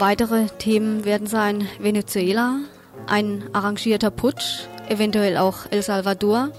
Weitere 0.00 0.46
Themen 0.58 1.04
werden 1.04 1.28
sein 1.28 1.68
Venezuela, 1.78 2.62
ein 3.06 3.44
arrangierter 3.52 4.10
Putsch, 4.10 4.66
eventuell 4.88 5.36
auch 5.36 5.66
El 5.70 5.82
Salvador. 5.82 6.50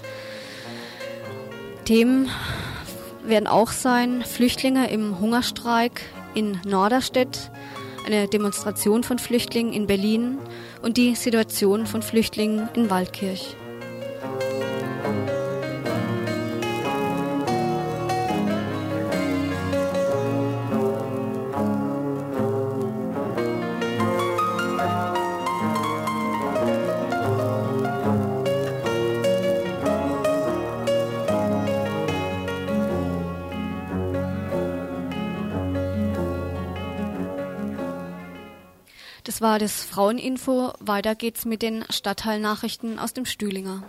Themen 1.84 2.30
werden 3.24 3.46
auch 3.46 3.72
sein 3.72 4.22
Flüchtlinge 4.22 4.90
im 4.90 5.20
Hungerstreik 5.20 6.02
in 6.34 6.60
Norderstedt, 6.66 7.50
eine 8.06 8.28
Demonstration 8.28 9.02
von 9.02 9.18
Flüchtlingen 9.18 9.72
in 9.72 9.86
Berlin 9.86 10.38
und 10.82 10.96
die 10.96 11.14
Situation 11.14 11.86
von 11.86 12.02
Flüchtlingen 12.02 12.68
in 12.74 12.90
Waldkirch. 12.90 13.56
War 39.44 39.58
das 39.58 39.84
Fraueninfo. 39.84 40.72
Weiter 40.80 41.14
geht's 41.14 41.44
mit 41.44 41.60
den 41.60 41.84
Stadtteilnachrichten 41.90 42.98
aus 42.98 43.12
dem 43.12 43.26
Stühlinger. 43.26 43.82